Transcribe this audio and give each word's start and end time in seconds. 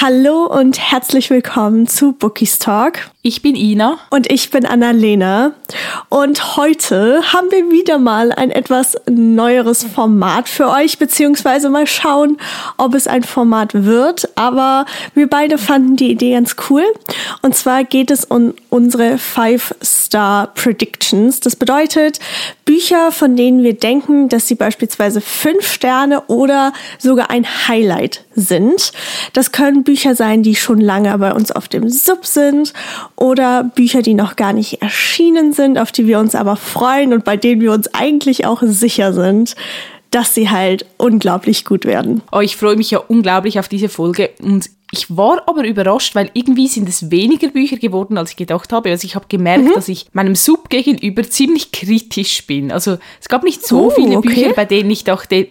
Hallo 0.00 0.44
und 0.44 0.78
herzlich 0.78 1.28
willkommen 1.28 1.88
zu 1.88 2.12
Bookies 2.12 2.60
Talk. 2.60 3.10
Ich 3.28 3.42
bin 3.42 3.56
Ina. 3.56 3.98
Und 4.08 4.32
ich 4.32 4.48
bin 4.48 4.64
Annalena. 4.64 5.52
Und 6.08 6.56
heute 6.56 7.20
haben 7.30 7.50
wir 7.50 7.70
wieder 7.70 7.98
mal 7.98 8.32
ein 8.32 8.50
etwas 8.50 8.96
neueres 9.06 9.84
Format 9.84 10.48
für 10.48 10.70
euch, 10.70 10.96
beziehungsweise 10.96 11.68
mal 11.68 11.86
schauen, 11.86 12.38
ob 12.78 12.94
es 12.94 13.06
ein 13.06 13.24
Format 13.24 13.74
wird. 13.74 14.30
Aber 14.34 14.86
wir 15.12 15.28
beide 15.28 15.58
fanden 15.58 15.96
die 15.96 16.10
Idee 16.10 16.32
ganz 16.32 16.56
cool. 16.70 16.84
Und 17.42 17.54
zwar 17.54 17.84
geht 17.84 18.10
es 18.10 18.24
um 18.24 18.54
unsere 18.70 19.18
Five-Star 19.18 20.46
Predictions. 20.54 21.40
Das 21.40 21.54
bedeutet 21.54 22.20
Bücher, 22.64 23.12
von 23.12 23.36
denen 23.36 23.62
wir 23.62 23.74
denken, 23.74 24.30
dass 24.30 24.48
sie 24.48 24.54
beispielsweise 24.54 25.20
fünf 25.20 25.70
Sterne 25.70 26.22
oder 26.28 26.72
sogar 26.98 27.30
ein 27.30 27.46
Highlight 27.68 28.24
sind. 28.34 28.92
Das 29.34 29.52
können 29.52 29.84
Bücher 29.84 30.14
sein, 30.14 30.42
die 30.42 30.54
schon 30.54 30.80
lange 30.80 31.16
bei 31.18 31.34
uns 31.34 31.52
auf 31.52 31.68
dem 31.68 31.90
Sub 31.90 32.24
sind 32.24 32.72
oder 33.18 33.64
Bücher, 33.64 34.02
die 34.02 34.14
noch 34.14 34.36
gar 34.36 34.52
nicht 34.52 34.80
erschienen 34.80 35.52
sind, 35.52 35.78
auf 35.78 35.92
die 35.92 36.06
wir 36.06 36.18
uns 36.18 36.34
aber 36.34 36.56
freuen 36.56 37.12
und 37.12 37.24
bei 37.24 37.36
denen 37.36 37.60
wir 37.60 37.72
uns 37.72 37.92
eigentlich 37.94 38.46
auch 38.46 38.62
sicher 38.62 39.12
sind, 39.12 39.56
dass 40.10 40.34
sie 40.34 40.48
halt 40.48 40.86
unglaublich 40.96 41.64
gut 41.64 41.84
werden. 41.84 42.22
Oh, 42.32 42.40
ich 42.40 42.56
freue 42.56 42.76
mich 42.76 42.90
ja 42.90 42.98
unglaublich 42.98 43.58
auf 43.58 43.68
diese 43.68 43.88
Folge 43.88 44.30
und 44.40 44.70
ich 44.90 45.14
war 45.14 45.42
aber 45.46 45.66
überrascht, 45.66 46.14
weil 46.14 46.30
irgendwie 46.32 46.66
sind 46.66 46.88
es 46.88 47.10
weniger 47.10 47.48
Bücher 47.48 47.76
geworden, 47.76 48.16
als 48.16 48.30
ich 48.30 48.36
gedacht 48.36 48.72
habe. 48.72 48.88
Also 48.88 49.04
ich 49.04 49.16
habe 49.16 49.26
gemerkt, 49.28 49.64
mhm. 49.64 49.74
dass 49.74 49.88
ich 49.88 50.06
meinem 50.12 50.34
Sub 50.34 50.70
gegenüber 50.70 51.28
ziemlich 51.28 51.72
kritisch 51.72 52.46
bin. 52.46 52.72
Also 52.72 52.96
es 53.20 53.28
gab 53.28 53.42
nicht 53.42 53.66
so 53.66 53.88
oh, 53.88 53.90
viele 53.90 54.16
okay. 54.16 54.28
Bücher, 54.28 54.52
bei 54.54 54.64
denen 54.64 54.90
ich 54.90 55.04
dachte, 55.04 55.48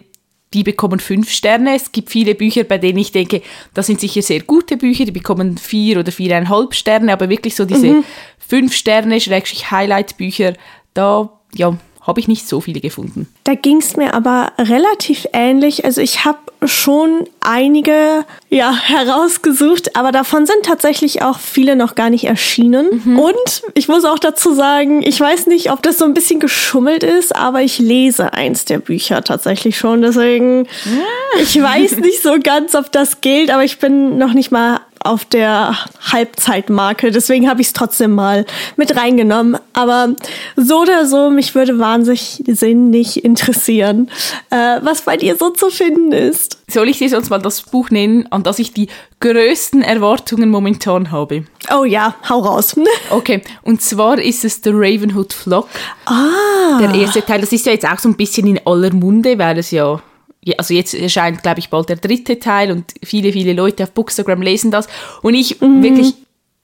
die 0.53 0.63
bekommen 0.63 0.99
fünf 0.99 1.29
Sterne. 1.29 1.75
Es 1.75 1.91
gibt 1.91 2.09
viele 2.09 2.35
Bücher, 2.35 2.63
bei 2.63 2.77
denen 2.77 2.99
ich 2.99 3.11
denke, 3.11 3.41
das 3.73 3.87
sind 3.87 3.99
sicher 3.99 4.21
sehr 4.21 4.41
gute 4.41 4.77
Bücher, 4.77 5.05
die 5.05 5.11
bekommen 5.11 5.57
vier 5.57 5.99
oder 5.99 6.11
viereinhalb 6.11 6.73
Sterne, 6.73 7.11
aber 7.13 7.29
wirklich 7.29 7.55
so 7.55 7.65
diese 7.65 7.87
mhm. 7.87 8.03
fünf 8.37 8.73
Sterne, 8.73 9.19
Schrägstrich 9.19 9.71
Highlight-Bücher, 9.71 10.53
da, 10.93 11.29
ja, 11.53 11.77
habe 12.07 12.21
ich 12.21 12.29
nicht 12.29 12.47
so 12.47 12.61
viele 12.61 12.79
gefunden. 12.79 13.27
Da 13.43 13.53
ging 13.53 13.77
es 13.77 13.97
mir 13.97 14.13
aber 14.13 14.53
relativ 14.57 15.27
ähnlich. 15.33 15.83
Also 15.83 15.99
ich 15.99 16.23
habe 16.23 16.39
schon 16.65 17.25
einige 17.41 18.25
ja, 18.49 18.73
herausgesucht, 18.83 19.95
aber 19.95 20.11
davon 20.11 20.45
sind 20.45 20.63
tatsächlich 20.63 21.21
auch 21.21 21.37
viele 21.37 21.75
noch 21.75 21.95
gar 21.95 22.09
nicht 22.09 22.23
erschienen. 22.23 23.01
Mhm. 23.03 23.19
Und 23.19 23.61
ich 23.73 23.89
muss 23.89 24.05
auch 24.05 24.19
dazu 24.19 24.53
sagen, 24.53 25.03
ich 25.03 25.19
weiß 25.19 25.47
nicht, 25.47 25.71
ob 25.71 25.83
das 25.83 25.97
so 25.97 26.05
ein 26.05 26.13
bisschen 26.13 26.39
geschummelt 26.39 27.03
ist, 27.03 27.35
aber 27.35 27.61
ich 27.61 27.77
lese 27.77 28.33
eins 28.33 28.65
der 28.65 28.79
Bücher 28.79 29.21
tatsächlich 29.23 29.77
schon. 29.77 30.01
Deswegen, 30.01 30.65
ja. 30.85 31.41
ich 31.41 31.61
weiß 31.61 31.97
nicht 31.97 32.23
so 32.23 32.37
ganz, 32.41 32.73
ob 32.73 32.91
das 32.91 33.21
gilt, 33.21 33.51
aber 33.51 33.65
ich 33.65 33.79
bin 33.79 34.17
noch 34.17 34.33
nicht 34.33 34.51
mal 34.51 34.79
auf 35.07 35.25
der 35.25 35.75
Halbzeitmarke. 36.11 37.11
Deswegen 37.11 37.49
habe 37.49 37.61
ich 37.61 37.67
es 37.67 37.73
trotzdem 37.73 38.13
mal 38.13 38.45
mit 38.75 38.95
reingenommen. 38.95 39.57
Aber 39.73 40.15
so 40.55 40.81
oder 40.81 41.05
so, 41.05 41.29
mich 41.29 41.55
würde 41.55 41.79
wahnsinnig 41.79 43.23
interessieren, 43.23 44.09
äh, 44.49 44.79
was 44.81 45.01
bei 45.01 45.17
dir 45.17 45.35
so 45.35 45.49
zu 45.49 45.69
finden 45.69 46.11
ist. 46.11 46.59
Soll 46.69 46.89
ich 46.89 46.97
dir 46.97 47.09
sonst 47.09 47.29
mal 47.29 47.39
das 47.39 47.61
Buch 47.61 47.89
nennen, 47.89 48.27
an 48.29 48.43
das 48.43 48.59
ich 48.59 48.73
die 48.73 48.89
größten 49.19 49.81
Erwartungen 49.81 50.49
momentan 50.49 51.11
habe? 51.11 51.45
Oh 51.73 51.85
ja, 51.85 52.15
hau 52.29 52.39
raus. 52.39 52.75
okay, 53.09 53.41
und 53.63 53.81
zwar 53.81 54.19
ist 54.19 54.45
es 54.45 54.61
The 54.63 54.71
Ravenhood 54.73 55.33
Flock. 55.33 55.69
Ah. 56.05 56.79
Der 56.79 56.93
erste 56.93 57.23
Teil, 57.23 57.41
das 57.41 57.51
ist 57.51 57.65
ja 57.65 57.71
jetzt 57.71 57.87
auch 57.87 57.99
so 57.99 58.09
ein 58.09 58.15
bisschen 58.15 58.47
in 58.47 58.59
aller 58.65 58.93
Munde, 58.93 59.37
weil 59.39 59.57
es 59.57 59.71
ja 59.71 60.01
also 60.57 60.73
jetzt 60.73 60.93
erscheint, 60.93 61.43
glaube 61.43 61.59
ich, 61.59 61.69
bald 61.69 61.89
der 61.89 61.97
dritte 61.97 62.39
Teil 62.39 62.71
und 62.71 62.93
viele, 63.03 63.31
viele 63.31 63.53
Leute 63.53 63.83
auf 63.83 63.91
Bookstagram 63.91 64.41
lesen 64.41 64.71
das. 64.71 64.87
Und 65.21 65.33
ich 65.33 65.59
mhm. 65.61 65.83
wirklich, 65.83 66.13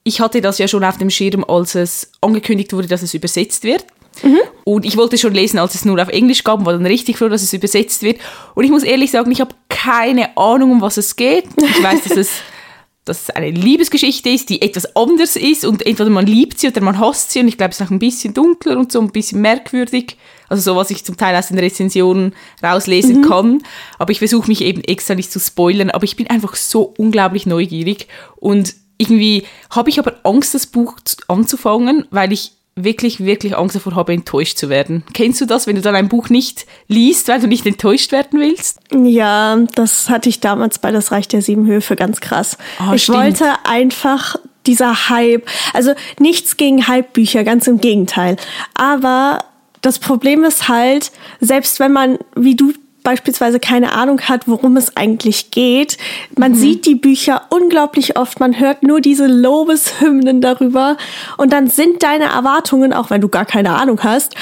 ich 0.04 0.22
hatte 0.22 0.42
das 0.42 0.58
ja 0.58 0.68
schon 0.68 0.84
auf 0.84 0.98
dem 0.98 1.10
Schirm, 1.10 1.44
als 1.44 1.76
es 1.76 2.12
angekündigt 2.22 2.74
wurde, 2.74 2.88
dass 2.88 3.02
es 3.02 3.14
übersetzt 3.14 3.64
wird. 3.64 3.86
Mhm. 4.22 4.40
Und 4.64 4.86
ich 4.86 4.96
wollte 4.98 5.18
schon 5.18 5.34
lesen, 5.34 5.58
als 5.58 5.76
es 5.76 5.86
nur 5.86 6.02
auf 6.02 6.10
Englisch 6.10 6.44
gab, 6.44 6.60
und 6.60 6.66
war 6.66 6.74
dann 6.74 6.86
richtig 6.86 7.18
froh, 7.18 7.30
dass 7.30 7.42
es 7.42 7.54
übersetzt 7.54 8.04
wird. 8.04 8.20
Und 8.56 8.64
ich 8.64 8.72
muss 8.72 8.84
ehrlich 8.84 9.12
sagen, 9.12 9.32
ich 9.32 9.42
habe 9.42 9.56
keine 9.70 10.38
Ahnung, 10.38 10.72
um 10.72 10.82
was 10.82 10.98
es 10.98 11.16
geht. 11.16 11.46
Ich 11.58 11.84
weiß, 11.84 12.04
dass 12.04 12.18
es, 12.18 12.30
dass 13.06 13.24
es 13.24 13.30
eine 13.32 13.50
Liebesgeschichte 13.50 14.30
ist, 14.30 14.50
die 14.50 14.62
etwas 14.62 14.96
anders 14.96 15.36
ist 15.36 15.66
und 15.66 15.86
entweder 15.86 16.10
man 16.10 16.26
liebt 16.26 16.60
sie 16.60 16.68
oder 16.68 16.82
man 16.82 17.00
hasst 17.00 17.32
sie 17.32 17.40
und 17.40 17.48
ich 17.48 17.58
glaube, 17.58 17.72
es 17.72 17.82
ist 17.82 17.88
auch 17.88 17.92
ein 17.92 18.00
bisschen 18.00 18.34
dunkler 18.34 18.78
und 18.78 18.92
so 18.92 19.02
ein 19.02 19.12
bisschen 19.12 19.42
merkwürdig. 19.42 20.18
Also 20.54 20.74
so, 20.74 20.78
was 20.78 20.92
ich 20.92 21.04
zum 21.04 21.18
Teil 21.18 21.36
aus 21.36 21.48
den 21.48 21.58
Rezensionen 21.58 22.36
rauslesen 22.62 23.22
mhm. 23.22 23.28
kann. 23.28 23.64
Aber 23.98 24.12
ich 24.12 24.20
versuche 24.20 24.48
mich 24.48 24.62
eben 24.62 24.84
extra 24.84 25.16
nicht 25.16 25.32
zu 25.32 25.40
spoilern. 25.40 25.90
Aber 25.90 26.04
ich 26.04 26.16
bin 26.16 26.30
einfach 26.30 26.56
so 26.56 26.94
unglaublich 26.96 27.48
neugierig. 27.48 28.08
Und 28.36 28.76
irgendwie 29.00 29.48
habe 29.72 29.90
ich 29.90 29.98
aber 29.98 30.14
Angst, 30.22 30.54
das 30.54 30.68
Buch 30.68 30.98
anzufangen, 31.28 32.06
weil 32.12 32.32
ich 32.32 32.52
wirklich, 32.76 33.26
wirklich 33.26 33.58
Angst 33.58 33.76
davor 33.76 33.96
habe, 33.96 34.14
enttäuscht 34.14 34.60
zu 34.60 34.70
werden. 34.70 35.04
Kennst 35.16 35.42
du 35.42 35.48
das, 35.48 35.66
wenn 35.66 35.76
du 35.76 35.82
dann 35.82 35.96
ein 35.96 36.08
Buch 36.08 36.30
nicht 36.30 36.68
liest, 36.88 37.30
weil 37.30 37.40
du 37.40 37.48
nicht 37.48 37.66
enttäuscht 37.66 38.12
werden 38.12 38.40
willst? 38.40 38.78
Ja, 38.94 39.58
das 39.74 40.12
hatte 40.12 40.30
ich 40.30 40.40
damals 40.40 40.78
bei 40.78 40.92
Das 40.92 41.12
Reich 41.12 41.28
der 41.28 41.42
Sieben 41.42 41.66
Höfe 41.66 41.96
ganz 41.96 42.22
krass. 42.22 42.60
Oh, 42.80 42.94
ich 42.94 43.04
stimmt. 43.04 43.18
wollte 43.18 43.46
einfach 43.64 44.36
dieser 44.68 45.10
Hype, 45.10 45.48
also 45.74 45.94
nichts 46.20 46.58
gegen 46.58 46.88
Hype-Bücher, 46.88 47.44
ganz 47.44 47.66
im 47.66 47.82
Gegenteil. 47.82 48.38
Aber 48.76 49.40
das 49.84 50.00
Problem 50.00 50.44
ist 50.44 50.68
halt, 50.68 51.12
selbst 51.40 51.80
wenn 51.80 51.92
man, 51.92 52.18
wie 52.36 52.56
du 52.56 52.74
beispielsweise 53.04 53.60
keine 53.60 53.92
Ahnung 53.92 54.22
hat, 54.22 54.48
worum 54.48 54.78
es 54.78 54.96
eigentlich 54.96 55.52
geht. 55.52 55.98
Man 56.38 56.54
mhm. 56.54 56.56
sieht 56.56 56.86
die 56.86 56.96
Bücher 56.96 57.44
unglaublich 57.50 58.18
oft, 58.18 58.40
man 58.40 58.58
hört 58.60 58.82
nur 58.82 59.02
diese 59.02 59.28
Lobeshymnen 59.28 60.40
darüber 60.40 60.98
und 61.38 61.52
dann 61.52 61.70
sind 61.70 62.02
deine 62.02 62.26
Erwartungen, 62.26 62.94
auch 62.94 63.10
wenn 63.10 63.20
du 63.20 63.28
gar 63.28 63.46
keine 63.46 63.76
Ahnung 63.76 64.02
hast, 64.04 64.36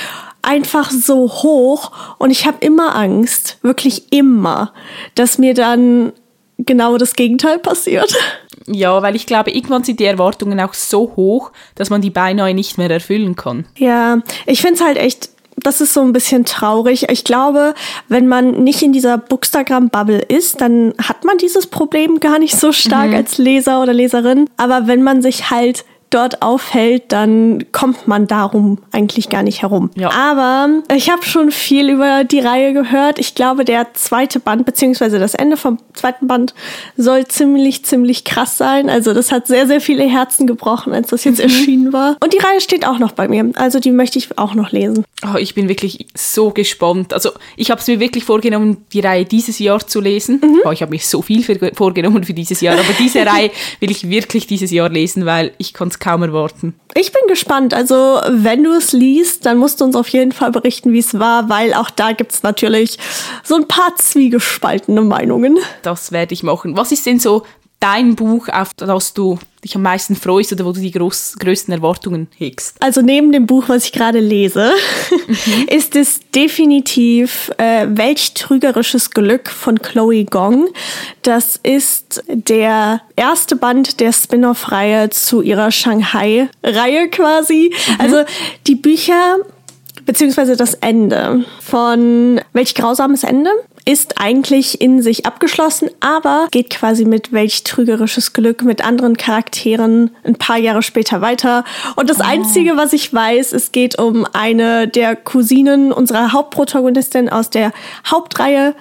einfach 0.43 0.91
so 0.91 1.27
hoch 1.27 1.91
und 2.19 2.29
ich 2.29 2.45
habe 2.45 2.57
immer 2.59 2.95
Angst, 2.95 3.57
wirklich 3.63 4.11
immer, 4.11 4.73
dass 5.15 5.39
mir 5.39 5.55
dann 5.55 6.13
genau 6.57 6.97
das 6.97 7.15
Gegenteil 7.15 7.57
passiert. 7.57 8.15
Ja, 8.67 9.01
weil 9.01 9.15
ich 9.15 9.25
glaube, 9.25 9.51
irgendwann 9.51 9.83
sind 9.83 9.99
die 9.99 10.05
Erwartungen 10.05 10.59
auch 10.59 10.73
so 10.73 11.13
hoch, 11.15 11.51
dass 11.75 11.89
man 11.89 12.01
die 12.01 12.09
beinahe 12.09 12.53
nicht 12.53 12.77
mehr 12.77 12.89
erfüllen 12.89 13.35
kann. 13.35 13.65
Ja, 13.77 14.21
ich 14.45 14.61
finde 14.61 14.75
es 14.75 14.81
halt 14.81 14.97
echt 14.97 15.29
das 15.57 15.81
ist 15.81 15.93
so 15.93 16.01
ein 16.01 16.13
bisschen 16.13 16.45
traurig. 16.45 17.09
Ich 17.09 17.23
glaube, 17.23 17.73
wenn 18.07 18.27
man 18.27 18.63
nicht 18.63 18.81
in 18.81 18.93
dieser 18.93 19.17
Bookstagram-Bubble 19.17 20.19
ist, 20.19 20.61
dann 20.61 20.93
hat 20.97 21.23
man 21.23 21.37
dieses 21.37 21.67
Problem 21.67 22.19
gar 22.19 22.39
nicht 22.39 22.57
so 22.57 22.71
stark 22.71 23.09
mhm. 23.09 23.15
als 23.15 23.37
Leser 23.37 23.81
oder 23.81 23.93
Leserin. 23.93 24.49
Aber 24.57 24.87
wenn 24.87 25.03
man 25.03 25.21
sich 25.21 25.51
halt 25.51 25.85
dort 26.11 26.41
aufhält, 26.41 27.03
dann 27.11 27.71
kommt 27.71 28.07
man 28.07 28.27
darum 28.27 28.77
eigentlich 28.91 29.29
gar 29.29 29.43
nicht 29.43 29.61
herum. 29.61 29.89
Ja. 29.95 30.11
Aber 30.11 30.69
ich 30.95 31.09
habe 31.09 31.23
schon 31.23 31.51
viel 31.51 31.89
über 31.89 32.23
die 32.23 32.39
Reihe 32.39 32.73
gehört. 32.73 33.17
Ich 33.17 33.33
glaube, 33.33 33.65
der 33.65 33.93
zweite 33.93 34.39
Band, 34.39 34.65
beziehungsweise 34.65 35.19
das 35.19 35.33
Ende 35.33 35.57
vom 35.57 35.79
zweiten 35.93 36.27
Band, 36.27 36.53
soll 36.97 37.25
ziemlich, 37.27 37.83
ziemlich 37.85 38.23
krass 38.23 38.57
sein. 38.57 38.89
Also 38.89 39.13
das 39.13 39.31
hat 39.31 39.47
sehr, 39.47 39.67
sehr 39.67 39.81
viele 39.81 40.03
Herzen 40.03 40.47
gebrochen, 40.47 40.93
als 40.93 41.07
das 41.07 41.23
jetzt 41.23 41.39
mhm. 41.39 41.43
erschienen 41.43 41.93
war. 41.93 42.17
Und 42.21 42.33
die 42.33 42.39
Reihe 42.39 42.61
steht 42.61 42.85
auch 42.85 42.99
noch 42.99 43.13
bei 43.13 43.27
mir. 43.27 43.49
Also 43.55 43.79
die 43.79 43.91
möchte 43.91 44.19
ich 44.19 44.37
auch 44.37 44.53
noch 44.53 44.71
lesen. 44.71 45.05
Oh, 45.23 45.37
ich 45.37 45.55
bin 45.55 45.69
wirklich 45.69 46.07
so 46.15 46.49
gespannt. 46.49 47.13
Also 47.13 47.31
ich 47.55 47.71
habe 47.71 47.79
es 47.79 47.87
mir 47.87 47.99
wirklich 47.99 48.25
vorgenommen, 48.25 48.85
die 48.91 48.99
Reihe 48.99 49.23
dieses 49.23 49.59
Jahr 49.59 49.85
zu 49.85 50.01
lesen. 50.01 50.41
Mhm. 50.43 50.61
Oh, 50.65 50.71
ich 50.71 50.81
habe 50.81 50.91
mir 50.91 50.99
so 50.99 51.21
viel 51.21 51.43
vorgenommen 51.73 52.23
für 52.23 52.33
dieses 52.33 52.59
Jahr. 52.59 52.77
Aber 52.77 52.93
diese 52.99 53.19
Reihe 53.25 53.51
will 53.79 53.91
ich 53.91 54.09
wirklich 54.09 54.47
dieses 54.47 54.71
Jahr 54.71 54.89
lesen, 54.89 55.25
weil 55.25 55.51
ich 55.57 55.73
kann 55.73 55.87
es 55.87 55.99
kaum 56.01 56.23
erwarten. 56.23 56.75
Ich 56.93 57.13
bin 57.13 57.21
gespannt. 57.29 57.73
Also, 57.73 58.19
wenn 58.27 58.63
du 58.63 58.73
es 58.73 58.91
liest, 58.91 59.45
dann 59.45 59.57
musst 59.57 59.79
du 59.79 59.85
uns 59.85 59.95
auf 59.95 60.09
jeden 60.09 60.33
Fall 60.33 60.51
berichten, 60.51 60.91
wie 60.91 60.99
es 60.99 61.17
war, 61.17 61.47
weil 61.47 61.73
auch 61.73 61.89
da 61.89 62.11
gibt 62.11 62.33
es 62.33 62.43
natürlich 62.43 62.97
so 63.43 63.55
ein 63.55 63.67
paar 63.67 63.95
zwiegespaltene 63.95 65.01
Meinungen. 65.01 65.57
Das 65.83 66.11
werde 66.11 66.33
ich 66.33 66.43
machen. 66.43 66.75
Was 66.75 66.91
ist 66.91 67.05
denn 67.05 67.19
so 67.19 67.43
dein 67.81 68.15
Buch, 68.15 68.47
auf 68.47 68.73
das 68.75 69.13
du 69.13 69.37
dich 69.63 69.75
am 69.75 69.81
meisten 69.81 70.15
freust 70.15 70.53
oder 70.53 70.65
wo 70.65 70.71
du 70.71 70.79
die 70.79 70.91
groß, 70.91 71.35
größten 71.39 71.73
Erwartungen 71.73 72.27
hegst? 72.37 72.77
Also 72.79 73.01
neben 73.01 73.31
dem 73.31 73.45
Buch, 73.45 73.65
was 73.67 73.85
ich 73.85 73.91
gerade 73.91 74.19
lese, 74.19 74.71
mhm. 75.27 75.67
ist 75.69 75.95
es 75.95 76.21
definitiv 76.33 77.51
äh, 77.57 77.87
Welch 77.89 78.33
trügerisches 78.33 79.11
Glück 79.11 79.49
von 79.49 79.81
Chloe 79.81 80.25
Gong. 80.25 80.69
Das 81.23 81.59
ist 81.61 82.23
der 82.27 83.01
erste 83.15 83.55
Band 83.55 83.99
der 83.99 84.13
Spin-off-Reihe 84.13 85.09
zu 85.09 85.41
ihrer 85.41 85.71
Shanghai-Reihe 85.71 87.09
quasi. 87.09 87.73
Mhm. 87.73 87.95
Also 87.99 88.23
die 88.67 88.75
Bücher 88.75 89.37
beziehungsweise 90.05 90.55
das 90.55 90.73
Ende 90.75 91.45
von 91.61 92.41
Welch 92.53 92.75
grausames 92.75 93.23
Ende 93.23 93.51
ist 93.85 94.19
eigentlich 94.19 94.81
in 94.81 95.01
sich 95.01 95.25
abgeschlossen, 95.25 95.89
aber 95.99 96.47
geht 96.51 96.69
quasi 96.69 97.05
mit 97.05 97.31
welch 97.33 97.63
trügerisches 97.63 98.33
Glück 98.33 98.63
mit 98.63 98.83
anderen 98.85 99.17
Charakteren 99.17 100.11
ein 100.23 100.35
paar 100.35 100.57
Jahre 100.57 100.83
später 100.83 101.21
weiter. 101.21 101.63
Und 101.95 102.09
das 102.09 102.19
oh. 102.19 102.23
Einzige, 102.25 102.77
was 102.77 102.93
ich 102.93 103.13
weiß, 103.13 103.53
es 103.53 103.71
geht 103.71 103.97
um 103.97 104.25
eine 104.33 104.87
der 104.87 105.15
Cousinen 105.15 105.91
unserer 105.91 106.31
Hauptprotagonistin 106.31 107.29
aus 107.29 107.49
der 107.49 107.71
Hauptreihe. 108.05 108.75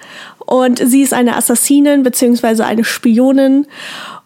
Und 0.45 0.79
sie 0.79 1.01
ist 1.01 1.13
eine 1.13 1.35
Assassinin 1.35 2.03
beziehungsweise 2.03 2.65
eine 2.65 2.83
Spionin. 2.83 3.67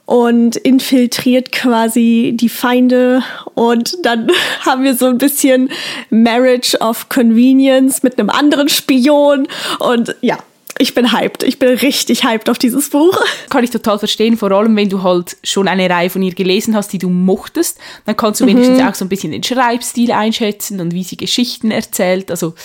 und 0.06 0.56
infiltriert 0.56 1.51
quasi 1.51 2.33
die 2.36 2.50
Feinde 2.50 3.24
und 3.56 4.06
dann 4.06 4.30
haben 4.62 4.83
wir 4.83 4.94
so 4.94 5.07
ein 5.07 5.18
bisschen 5.18 5.69
Marriage 6.12 6.77
of 6.80 7.10
Convenience 7.10 8.04
mit 8.04 8.19
einem 8.19 8.30
anderen 8.30 8.69
Spion 8.69 9.48
und 9.80 10.16
ja, 10.22 10.38
ich 10.77 10.94
bin 10.94 11.12
hyped. 11.12 11.44
Ich 11.44 11.60
bin 11.60 11.69
richtig 11.69 12.24
hyped 12.24 12.50
auf 12.50 12.57
dieses 12.57 12.89
Buch. 12.89 13.18
Kann 13.50 13.63
ich 13.63 13.69
total 13.69 13.98
verstehen, 14.00 14.38
vor 14.38 14.51
allem 14.51 14.75
wenn 14.75 14.89
du 14.89 15.04
halt 15.04 15.38
schon 15.44 15.68
eine 15.68 15.89
Reihe 15.89 16.10
von 16.10 16.22
ihr 16.22 16.33
gelesen 16.33 16.75
hast, 16.75 16.92
die 16.92 16.98
du 16.98 17.10
mochtest, 17.10 17.80
dann 18.06 18.18
kannst 18.18 18.42
du 18.42 18.45
wenigstens 18.45 18.81
auch 18.81 18.94
so 18.94 19.06
ein 19.06 19.10
bisschen 19.10 19.31
den 19.31 19.44
Schreibstil 19.44 20.12
einschätzen 20.12 20.81
und 20.81 20.94
wie 20.94 21.04
sie 21.04 21.18
Geschichten 21.18 21.72
erzählt. 21.72 22.30
Also 22.30 22.56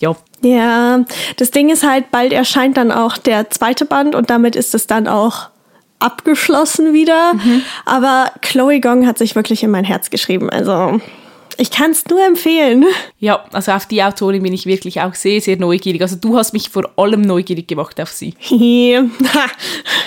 ja. 0.00 0.14
Ja, 0.42 1.04
das 1.36 1.50
Ding 1.50 1.70
ist 1.70 1.84
halt, 1.84 2.10
bald 2.10 2.32
erscheint 2.32 2.76
dann 2.76 2.92
auch 2.92 3.16
der 3.16 3.50
zweite 3.50 3.84
Band 3.84 4.14
und 4.14 4.30
damit 4.30 4.54
ist 4.54 4.74
es 4.74 4.86
dann 4.86 5.08
auch 5.08 5.48
abgeschlossen 5.98 6.92
wieder. 6.92 7.34
Mhm. 7.34 7.62
Aber 7.84 8.30
Chloe 8.42 8.80
Gong 8.80 9.06
hat 9.06 9.18
sich 9.18 9.34
wirklich 9.34 9.62
in 9.62 9.70
mein 9.70 9.84
Herz 9.84 10.10
geschrieben. 10.10 10.50
Also 10.50 11.00
ich 11.58 11.70
kann 11.72 11.90
es 11.90 12.06
nur 12.06 12.24
empfehlen. 12.24 12.84
Ja, 13.18 13.44
also 13.52 13.72
auf 13.72 13.86
die 13.86 14.02
Autorin 14.02 14.42
bin 14.44 14.52
ich 14.52 14.64
wirklich 14.64 15.00
auch 15.00 15.14
sehr, 15.14 15.40
sehr 15.40 15.56
neugierig. 15.56 16.00
Also 16.00 16.16
du 16.16 16.36
hast 16.36 16.52
mich 16.52 16.70
vor 16.70 16.88
allem 16.96 17.22
neugierig 17.22 17.66
gemacht 17.66 18.00
auf 18.00 18.10
sie. 18.10 18.34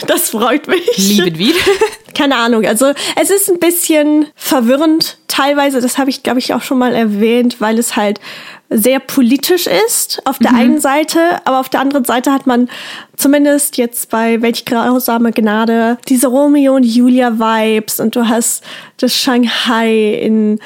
das 0.08 0.30
freut 0.30 0.68
mich. 0.68 0.98
Lieben 0.98 1.38
wir. 1.38 1.54
Keine 2.16 2.38
Ahnung. 2.38 2.66
Also 2.66 2.94
es 3.22 3.30
ist 3.30 3.50
ein 3.50 3.60
bisschen 3.60 4.28
verwirrend 4.36 5.18
teilweise. 5.28 5.82
Das 5.82 5.98
habe 5.98 6.10
ich, 6.10 6.24
glaube 6.24 6.40
ich, 6.40 6.54
auch 6.54 6.62
schon 6.62 6.78
mal 6.78 6.94
erwähnt, 6.94 7.58
weil 7.60 7.78
es 7.78 7.98
halt 7.98 8.22
sehr 8.70 9.00
politisch 9.00 9.68
ist 9.68 10.22
auf 10.24 10.40
der 10.40 10.52
mhm. 10.52 10.58
einen 10.58 10.80
Seite, 10.80 11.20
aber 11.44 11.60
auf 11.60 11.68
der 11.68 11.82
anderen 11.82 12.06
Seite 12.06 12.32
hat 12.32 12.48
man 12.48 12.70
zumindest 13.18 13.76
jetzt 13.76 14.10
bei 14.10 14.42
Welch 14.42 14.64
grausame 14.64 15.34
Gnade 15.34 15.98
diese 16.08 16.28
Romeo 16.28 16.76
und 16.76 16.84
Julia 16.84 17.34
Vibes 17.34 18.00
und 18.00 18.16
du 18.16 18.30
hast 18.30 18.64
das 18.96 19.14
Shanghai 19.14 20.14
in 20.14 20.62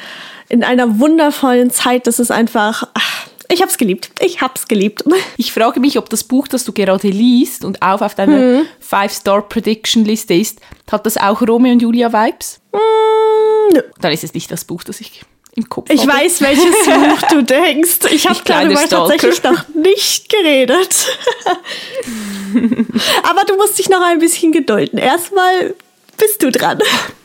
in 0.48 0.64
einer 0.64 0.98
wundervollen 0.98 1.70
Zeit. 1.70 2.06
Das 2.06 2.18
ist 2.18 2.30
einfach. 2.30 2.88
Ach, 2.94 3.26
ich 3.48 3.62
hab's 3.62 3.78
geliebt. 3.78 4.10
Ich 4.20 4.40
hab's 4.40 4.68
geliebt. 4.68 5.04
Ich 5.38 5.52
frage 5.52 5.80
mich, 5.80 5.98
ob 5.98 6.08
das 6.08 6.24
Buch, 6.24 6.48
das 6.48 6.64
du 6.64 6.72
gerade 6.72 7.08
liest 7.08 7.64
und 7.64 7.82
auch 7.82 8.00
auf 8.00 8.14
deiner 8.14 8.36
mhm. 8.36 8.66
Five-Star-Prediction-Liste 8.80 10.34
ist, 10.34 10.60
hat 10.90 11.04
das 11.04 11.18
auch 11.18 11.42
Romeo 11.42 11.72
und 11.72 11.82
Julia 11.82 12.10
Vibes? 12.12 12.60
Mm, 12.72 13.74
nö. 13.74 13.82
Dann 14.00 14.12
ist 14.12 14.24
es 14.24 14.32
nicht 14.32 14.50
das 14.50 14.64
Buch, 14.64 14.82
das 14.82 15.00
ich 15.00 15.22
im 15.54 15.68
Kopf 15.68 15.90
Ich 15.90 16.02
habe. 16.02 16.12
weiß, 16.12 16.40
welches 16.40 16.64
Buch 16.86 17.28
du 17.30 17.42
denkst. 17.42 17.98
Ich 18.10 18.26
habe 18.26 18.40
darüber 18.44 18.88
tatsächlich 18.88 19.42
noch 19.42 19.68
nicht 19.74 20.28
geredet. 20.30 21.06
Aber 23.22 23.44
du 23.46 23.56
musst 23.56 23.78
dich 23.78 23.88
noch 23.88 24.02
ein 24.02 24.18
bisschen 24.18 24.52
gedulden. 24.52 24.98
Erstmal 24.98 25.74
bist 26.16 26.42
du 26.42 26.50
dran. 26.50 26.78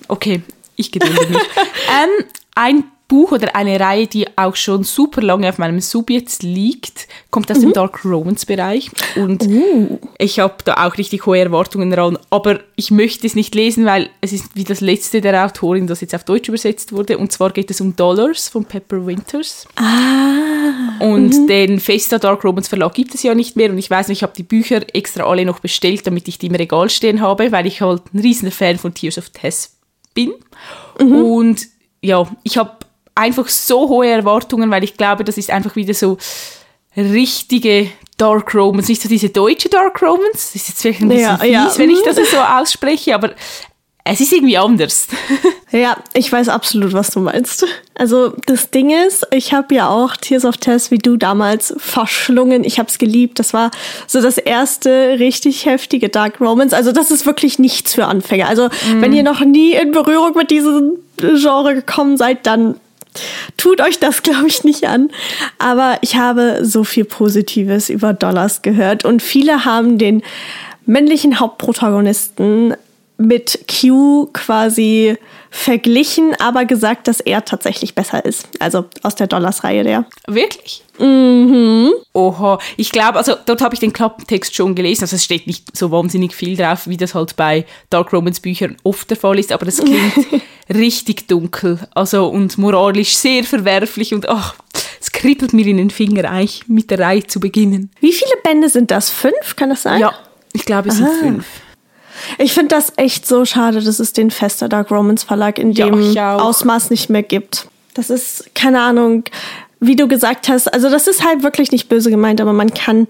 Okay, 0.08 0.42
ich 0.76 0.92
gedulde 0.92 1.28
mich. 1.28 1.38
ähm, 1.38 2.26
ein 2.56 2.91
Buch 3.12 3.34
oder 3.34 3.58
eine 3.58 3.78
Reihe, 3.78 4.08
die 4.08 4.26
auch 4.38 4.56
schon 4.56 4.86
super 4.86 5.22
lange 5.22 5.50
auf 5.50 5.58
meinem 5.58 5.82
Sub 5.82 6.10
jetzt 6.10 6.44
liegt, 6.44 7.10
kommt 7.30 7.52
aus 7.52 7.58
mhm. 7.58 7.64
dem 7.64 7.74
Dark 7.74 8.06
Romance 8.06 8.46
Bereich 8.46 8.90
und 9.18 9.46
uh. 9.46 10.00
ich 10.18 10.40
habe 10.40 10.56
da 10.64 10.88
auch 10.88 10.98
richtig 10.98 11.26
hohe 11.26 11.40
Erwartungen 11.40 11.90
daran, 11.92 12.18
aber 12.30 12.62
ich 12.78 12.90
möchte 12.90 13.28
es 13.28 13.36
nicht 13.36 13.54
lesen, 13.54 13.84
weil 13.84 14.10
es 14.22 14.32
ist 14.32 14.56
wie 14.56 14.64
das 14.64 14.80
letzte 14.80 15.20
der 15.20 15.46
Autorin, 15.46 15.88
das 15.88 16.00
jetzt 16.00 16.16
auf 16.16 16.24
Deutsch 16.24 16.48
übersetzt 16.48 16.94
wurde 16.94 17.18
und 17.18 17.34
zwar 17.34 17.52
geht 17.52 17.70
es 17.70 17.82
um 17.82 17.98
Dollars 17.98 18.48
von 18.48 18.64
Pepper 18.64 19.06
Winters. 19.06 19.68
Ah. 19.76 21.04
Und 21.04 21.38
mhm. 21.38 21.48
den 21.48 21.80
Festa 21.82 22.18
Dark 22.18 22.46
Romance 22.46 22.70
Verlag 22.70 22.94
gibt 22.94 23.14
es 23.14 23.24
ja 23.24 23.36
nicht 23.36 23.58
mehr 23.58 23.72
und 23.72 23.78
ich 23.78 23.90
weiß 23.90 24.08
nicht, 24.08 24.20
ich 24.20 24.24
habe 24.24 24.34
die 24.38 24.44
Bücher 24.44 24.86
extra 24.96 25.26
alle 25.26 25.44
noch 25.44 25.60
bestellt, 25.60 26.08
damit 26.08 26.30
ich 26.30 26.40
die 26.40 26.48
im 26.48 26.56
Regal 26.56 26.90
stehen 26.90 27.20
habe, 27.20 27.52
weil 27.52 27.68
ich 27.68 27.82
halt 27.82 28.04
ein 28.14 28.20
riesiger 28.20 28.52
Fan 28.52 28.78
von 28.78 28.94
Tears 28.94 29.18
of 29.18 29.32
Tess 29.32 29.76
bin. 30.14 30.32
Mhm. 30.98 31.12
Und 31.12 31.68
ja, 32.02 32.26
ich 32.44 32.58
habe 32.58 32.72
einfach 33.16 33.48
so 33.48 33.90
hohe 33.90 34.08
Erwartungen, 34.08 34.70
weil 34.72 34.84
ich 34.84 34.98
glaube, 34.98 35.24
das 35.24 35.38
ist 35.38 35.50
einfach 35.50 35.76
wieder 35.76 35.94
so 35.94 36.18
richtige 36.96 37.90
Dark 38.18 38.54
Romance, 38.54 38.90
nicht 38.90 39.02
so 39.02 39.10
diese 39.10 39.30
deutsche 39.30 39.70
Dark 39.70 40.02
Romance. 40.02 40.52
Das 40.54 40.56
ist 40.56 40.68
jetzt 40.70 40.82
vielleicht 40.82 41.02
ein 41.02 41.10
bisschen 41.10 41.24
ja, 41.24 41.38
fies, 41.38 41.52
ja. 41.52 41.74
wenn 41.78 41.90
ich 41.90 42.02
das 42.04 42.18
so 42.30 42.38
ausspreche, 42.38 43.16
aber 43.16 43.32
es 44.04 44.20
ist 44.20 44.34
irgendwie 44.34 44.58
anders. 44.58 45.08
ja, 45.72 45.96
ich 46.14 46.32
weiß 46.32 46.50
absolut, 46.50 46.94
was 46.94 47.12
du 47.12 47.20
meinst. 47.20 47.66
Also 47.94 48.34
das 48.48 48.72
Ding 48.72 48.90
ist, 48.90 49.28
ich 49.32 49.54
habe 49.54 49.76
ja 49.76 49.90
auch 49.90 50.18
Tears 50.18 50.46
of 50.46 50.58
Tess 50.58 50.90
wie 50.90 50.98
du 50.98 51.18
damals 51.18 51.74
verschlungen. 51.78 52.64
Ich 52.64 52.80
habe 52.80 52.90
es 52.90 52.98
geliebt. 52.98 53.38
Das 53.38 53.54
war 53.54 53.70
so 54.08 54.22
das 54.22 54.38
erste 54.38 55.20
richtig 55.20 55.66
heftige 55.66 56.10
Dark 56.10 56.42
Romance. 56.42 56.76
Also 56.76 56.92
das 56.92 57.12
ist 57.12 57.28
wirklich 57.28 57.60
nichts 57.60 57.94
für 57.94 58.06
Anfänger. 58.06 58.48
Also 58.48 58.68
mm. 58.68 59.02
wenn 59.02 59.14
ihr 59.14 59.24
noch 59.24 59.42
nie 59.42 59.74
in 59.74 59.92
Berührung 59.92 60.36
mit 60.36 60.50
diesem 60.50 60.94
Genre 61.18 61.76
gekommen 61.76 62.18
seid, 62.18 62.48
dann 62.48 62.80
Tut 63.58 63.82
euch 63.82 64.00
das, 64.00 64.24
glaube 64.24 64.48
ich, 64.48 64.64
nicht 64.64 64.88
an. 64.88 65.10
Aber 65.58 65.98
ich 66.02 66.16
habe 66.16 66.60
so 66.64 66.84
viel 66.84 67.06
Positives 67.06 67.90
über 67.90 68.14
Dollars 68.14 68.62
gehört 68.62 69.06
und 69.06 69.22
viele 69.22 69.66
haben 69.66 69.98
den 69.98 70.24
männlichen 70.86 71.40
Hauptprotagonisten 71.40 72.76
mit 73.18 73.66
Q 73.68 74.30
quasi 74.34 75.18
verglichen, 75.54 76.34
aber 76.40 76.64
gesagt, 76.64 77.10
dass 77.10 77.20
er 77.20 77.44
tatsächlich 77.44 77.94
besser 77.94 78.24
ist. 78.24 78.48
Also 78.60 78.86
aus 79.04 79.16
der 79.16 79.28
Dollars-Reihe 79.28 79.84
der. 79.84 80.06
Wirklich? 80.26 80.84
Mhm. 80.98 81.92
Oha. 82.14 82.58
Ich 82.78 82.92
glaube, 82.92 83.18
also 83.18 83.36
dort 83.46 83.62
habe 83.62 83.76
ich 83.76 83.82
den 83.82 83.92
Klappentext 83.92 84.56
schon 84.56 84.76
gelesen. 84.76 85.04
Also 85.04 85.18
es 85.18 85.26
steht 85.26 85.48
nicht 85.48 85.76
so 85.76 85.92
wahnsinnig 85.92 86.34
viel 86.34 86.56
drauf, 86.56 86.88
wie 86.88 86.96
das 86.96 87.14
halt 87.14 87.36
bei 87.36 87.66
Dark 87.90 88.14
Romance 88.14 88.40
Büchern 88.40 88.78
oft 88.84 89.10
der 89.10 89.18
Fall 89.18 89.38
ist, 89.40 89.52
aber 89.52 89.66
das 89.66 89.78
klingt 89.78 90.14
richtig 90.74 91.28
dunkel. 91.28 91.80
Also 91.94 92.28
und 92.28 92.58
moralisch 92.58 93.18
sehr 93.18 93.44
verwerflich 93.44 94.14
und 94.14 94.30
ach, 94.30 94.56
es 95.02 95.12
kribbelt 95.12 95.52
mir 95.52 95.68
in 95.68 95.78
den 95.78 95.90
Finger, 95.90 96.32
eigentlich 96.32 96.70
mit 96.70 96.90
der 96.90 97.00
Reihe 97.00 97.28
zu 97.28 97.42
beginnen. 97.42 97.92
Wie 98.00 98.14
viele 98.14 98.38
Bände 98.42 98.70
sind 98.70 98.90
das? 98.90 99.10
Fünf? 99.10 99.58
Kann 99.58 99.70
das 99.70 99.84
sein? 99.84 100.00
Ja, 100.00 100.14
ich 100.54 100.64
glaube, 100.64 100.90
es 100.90 101.02
Aha. 101.02 101.10
sind 101.10 101.20
fünf. 101.20 101.46
Ich 102.38 102.54
finde 102.54 102.70
das 102.76 102.94
echt 102.98 103.28
so 103.28 103.46
schade, 103.46 103.82
dass 103.82 104.00
es 104.00 104.14
den 104.14 104.32
Fester 104.32 104.70
Dark 104.70 104.92
Romans 104.92 105.24
Verlag 105.24 105.60
in 105.60 105.74
dem 105.74 106.14
ja, 106.14 106.38
Ausmaß 106.38 106.90
nicht 106.90 107.10
mehr 107.10 107.24
gibt. 107.24 107.68
Das 107.94 108.10
ist, 108.10 108.54
keine 108.56 108.82
Ahnung, 108.82 109.24
wie 109.80 109.96
du 109.96 110.08
gesagt 110.08 110.48
hast, 110.48 110.74
also 110.74 110.90
das 110.90 111.08
ist 111.08 111.26
halt 111.26 111.44
wirklich 111.44 111.72
nicht 111.72 111.90
böse 111.90 112.10
gemeint, 112.10 112.40
aber 112.40 112.54
man 112.54 112.74
kann 112.74 113.08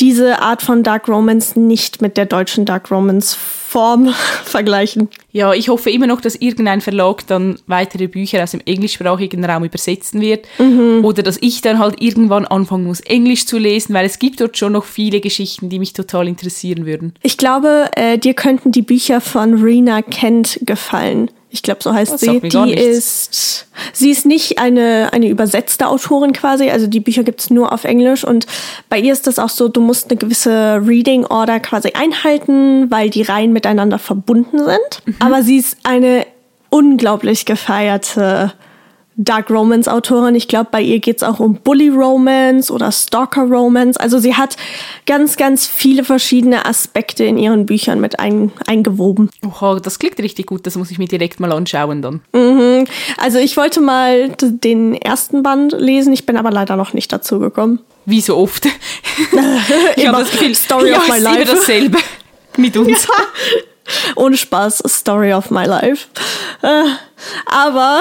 diese 0.00 0.40
Art 0.40 0.62
von 0.62 0.82
Dark 0.82 1.08
Romance 1.08 1.58
nicht 1.58 2.00
mit 2.00 2.16
der 2.16 2.26
deutschen 2.26 2.64
Dark 2.64 2.90
Romance 2.90 3.36
Form 3.36 4.08
vergleichen. 4.44 5.08
Ja, 5.30 5.52
ich 5.52 5.68
hoffe 5.68 5.90
immer 5.90 6.08
noch, 6.08 6.20
dass 6.20 6.34
irgendein 6.34 6.80
Verlag 6.80 7.24
dann 7.28 7.60
weitere 7.68 8.08
Bücher 8.08 8.42
aus 8.42 8.50
dem 8.50 8.60
englischsprachigen 8.64 9.44
Raum 9.44 9.62
übersetzen 9.64 10.20
wird 10.20 10.46
mhm. 10.58 11.04
oder 11.04 11.22
dass 11.22 11.38
ich 11.40 11.60
dann 11.60 11.78
halt 11.78 12.02
irgendwann 12.02 12.46
anfangen 12.46 12.84
muss, 12.84 12.98
Englisch 13.00 13.46
zu 13.46 13.58
lesen, 13.58 13.94
weil 13.94 14.06
es 14.06 14.18
gibt 14.18 14.40
dort 14.40 14.58
schon 14.58 14.72
noch 14.72 14.84
viele 14.84 15.20
Geschichten, 15.20 15.68
die 15.68 15.78
mich 15.78 15.92
total 15.92 16.26
interessieren 16.26 16.84
würden. 16.84 17.14
Ich 17.22 17.36
glaube, 17.36 17.90
äh, 17.94 18.18
dir 18.18 18.34
könnten 18.34 18.72
die 18.72 18.82
Bücher 18.82 19.20
von 19.20 19.62
Rena 19.62 20.02
Kent 20.02 20.58
gefallen. 20.62 21.30
Ich 21.52 21.62
glaube, 21.62 21.82
so 21.82 21.92
heißt 21.92 22.12
das 22.12 22.20
sie. 22.20 22.40
Die 22.40 22.74
ist, 22.74 23.66
sie 23.92 24.10
ist 24.10 24.24
nicht 24.24 24.58
eine, 24.60 25.12
eine 25.12 25.28
übersetzte 25.28 25.88
Autorin 25.88 26.32
quasi. 26.32 26.70
Also 26.70 26.86
die 26.86 27.00
Bücher 27.00 27.24
gibt 27.24 27.40
es 27.40 27.50
nur 27.50 27.72
auf 27.72 27.84
Englisch. 27.84 28.24
Und 28.24 28.46
bei 28.88 28.98
ihr 28.98 29.12
ist 29.12 29.26
das 29.26 29.38
auch 29.40 29.48
so, 29.48 29.68
du 29.68 29.80
musst 29.80 30.10
eine 30.10 30.18
gewisse 30.18 30.80
Reading 30.86 31.26
Order 31.26 31.58
quasi 31.58 31.92
einhalten, 31.94 32.90
weil 32.90 33.10
die 33.10 33.22
Reihen 33.22 33.52
miteinander 33.52 33.98
verbunden 33.98 34.58
sind. 34.58 35.02
Mhm. 35.04 35.16
Aber 35.18 35.42
sie 35.42 35.56
ist 35.56 35.78
eine 35.82 36.24
unglaublich 36.70 37.44
gefeierte 37.46 38.52
Dark 39.22 39.50
Romance 39.50 39.86
Autorin. 39.86 40.34
Ich 40.34 40.48
glaube, 40.48 40.68
bei 40.72 40.80
ihr 40.80 40.98
geht 40.98 41.18
es 41.18 41.22
auch 41.22 41.40
um 41.40 41.56
Bully 41.56 41.90
Romance 41.90 42.72
oder 42.72 42.90
Stalker 42.90 43.42
Romance. 43.42 43.98
Also 43.98 44.18
sie 44.18 44.34
hat 44.34 44.56
ganz, 45.04 45.36
ganz 45.36 45.66
viele 45.66 46.04
verschiedene 46.04 46.64
Aspekte 46.64 47.24
in 47.24 47.36
ihren 47.36 47.66
Büchern 47.66 48.00
mit 48.00 48.18
ein, 48.18 48.50
eingewoben. 48.66 49.28
Oh, 49.60 49.74
das 49.74 49.98
klingt 49.98 50.18
richtig 50.20 50.46
gut. 50.46 50.66
Das 50.66 50.76
muss 50.76 50.90
ich 50.90 50.98
mir 50.98 51.06
direkt 51.06 51.38
mal 51.38 51.52
anschauen 51.52 52.00
dann. 52.00 52.22
Mhm. 52.32 52.86
Also 53.18 53.38
ich 53.38 53.58
wollte 53.58 53.82
mal 53.82 54.30
den 54.40 54.94
ersten 54.94 55.42
Band 55.42 55.72
lesen. 55.78 56.14
Ich 56.14 56.24
bin 56.24 56.38
aber 56.38 56.50
leider 56.50 56.76
noch 56.76 56.94
nicht 56.94 57.12
dazu 57.12 57.38
gekommen. 57.40 57.80
Wie 58.06 58.22
so 58.22 58.38
oft. 58.38 58.66
ich 59.96 60.06
habe 60.08 60.20
das 60.20 60.30
Gefühl, 60.30 60.54
Story 60.54 60.90
ja, 60.92 60.96
of 60.96 61.08
my 61.08 61.18
life. 61.18 61.44
dasselbe 61.44 61.98
mit 62.56 62.74
uns. 62.74 63.06
Ja. 63.06 63.14
Ohne 64.16 64.38
Spaß, 64.38 64.82
Story 64.86 65.34
of 65.34 65.50
my 65.50 65.66
life. 65.66 66.06
Äh, 66.62 66.84
aber 67.44 68.00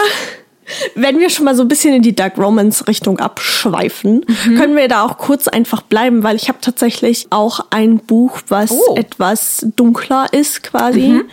wenn 0.96 1.20
wir 1.20 1.30
schon 1.30 1.46
mal 1.46 1.56
so 1.56 1.64
ein 1.64 1.68
bisschen 1.68 1.94
in 1.94 2.02
die 2.02 2.16
Dark 2.16 2.38
Romance 2.38 2.88
Richtung 2.88 3.20
abschweifen, 3.20 4.26
mhm. 4.26 4.58
können 4.58 4.76
wir 4.76 4.88
da 4.88 5.04
auch 5.04 5.18
kurz 5.18 5.48
einfach 5.48 5.82
bleiben, 5.82 6.24
weil 6.24 6.36
ich 6.36 6.50
habe 6.50 6.60
tatsächlich 6.62 7.28
auch 7.30 7.66
ein 7.70 8.00
Buch, 8.00 8.40
was 8.48 8.72
oh. 8.72 8.96
etwas 8.96 9.66
dunkler 9.76 10.28
ist 10.32 10.64
quasi. 10.64 11.08
Mhm. 11.08 11.26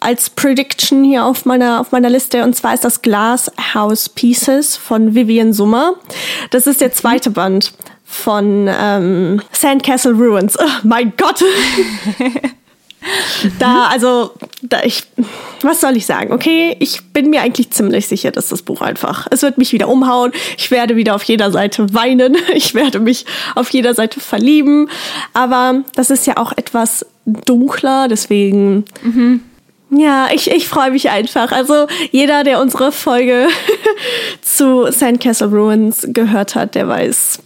Als 0.00 0.30
Prediction 0.30 1.04
hier 1.04 1.24
auf 1.24 1.44
meiner, 1.44 1.80
auf 1.80 1.92
meiner 1.92 2.10
Liste. 2.10 2.42
Und 2.42 2.56
zwar 2.56 2.74
ist 2.74 2.84
das 2.84 3.02
Glass 3.02 3.50
House 3.72 4.08
Pieces 4.08 4.76
von 4.76 5.14
Vivian 5.14 5.52
Summer. 5.52 5.94
Das 6.50 6.66
ist 6.66 6.80
der 6.80 6.88
mhm. 6.88 6.94
zweite 6.94 7.30
Band 7.30 7.72
von 8.04 8.68
ähm, 8.68 9.40
Sandcastle 9.52 10.12
Ruins. 10.12 10.58
Oh, 10.58 10.68
mein 10.82 11.12
Gott! 11.16 11.42
da, 13.58 13.86
also 13.86 14.32
ich, 14.84 15.04
was 15.62 15.80
soll 15.80 15.96
ich 15.96 16.06
sagen? 16.06 16.32
Okay, 16.32 16.76
ich 16.78 17.02
bin 17.12 17.30
mir 17.30 17.42
eigentlich 17.42 17.70
ziemlich 17.70 18.06
sicher, 18.06 18.30
dass 18.30 18.48
das 18.48 18.62
Buch 18.62 18.80
einfach, 18.80 19.26
es 19.30 19.42
wird 19.42 19.58
mich 19.58 19.72
wieder 19.72 19.88
umhauen. 19.88 20.32
Ich 20.56 20.70
werde 20.70 20.96
wieder 20.96 21.14
auf 21.14 21.24
jeder 21.24 21.50
Seite 21.50 21.92
weinen. 21.94 22.36
Ich 22.54 22.74
werde 22.74 23.00
mich 23.00 23.24
auf 23.54 23.70
jeder 23.70 23.94
Seite 23.94 24.20
verlieben. 24.20 24.88
Aber 25.32 25.82
das 25.94 26.10
ist 26.10 26.26
ja 26.26 26.36
auch 26.36 26.52
etwas 26.52 27.06
dunkler, 27.24 28.08
deswegen. 28.08 28.84
Mhm. 29.02 29.40
Ja, 29.90 30.28
ich, 30.32 30.50
ich 30.50 30.68
freue 30.68 30.90
mich 30.90 31.10
einfach. 31.10 31.50
Also 31.52 31.86
jeder, 32.10 32.44
der 32.44 32.60
unsere 32.60 32.92
Folge 32.92 33.48
zu 34.42 34.90
Sandcastle 34.90 35.48
Ruins 35.48 36.06
gehört 36.08 36.54
hat, 36.54 36.74
der 36.74 36.88
weiß, 36.88 37.40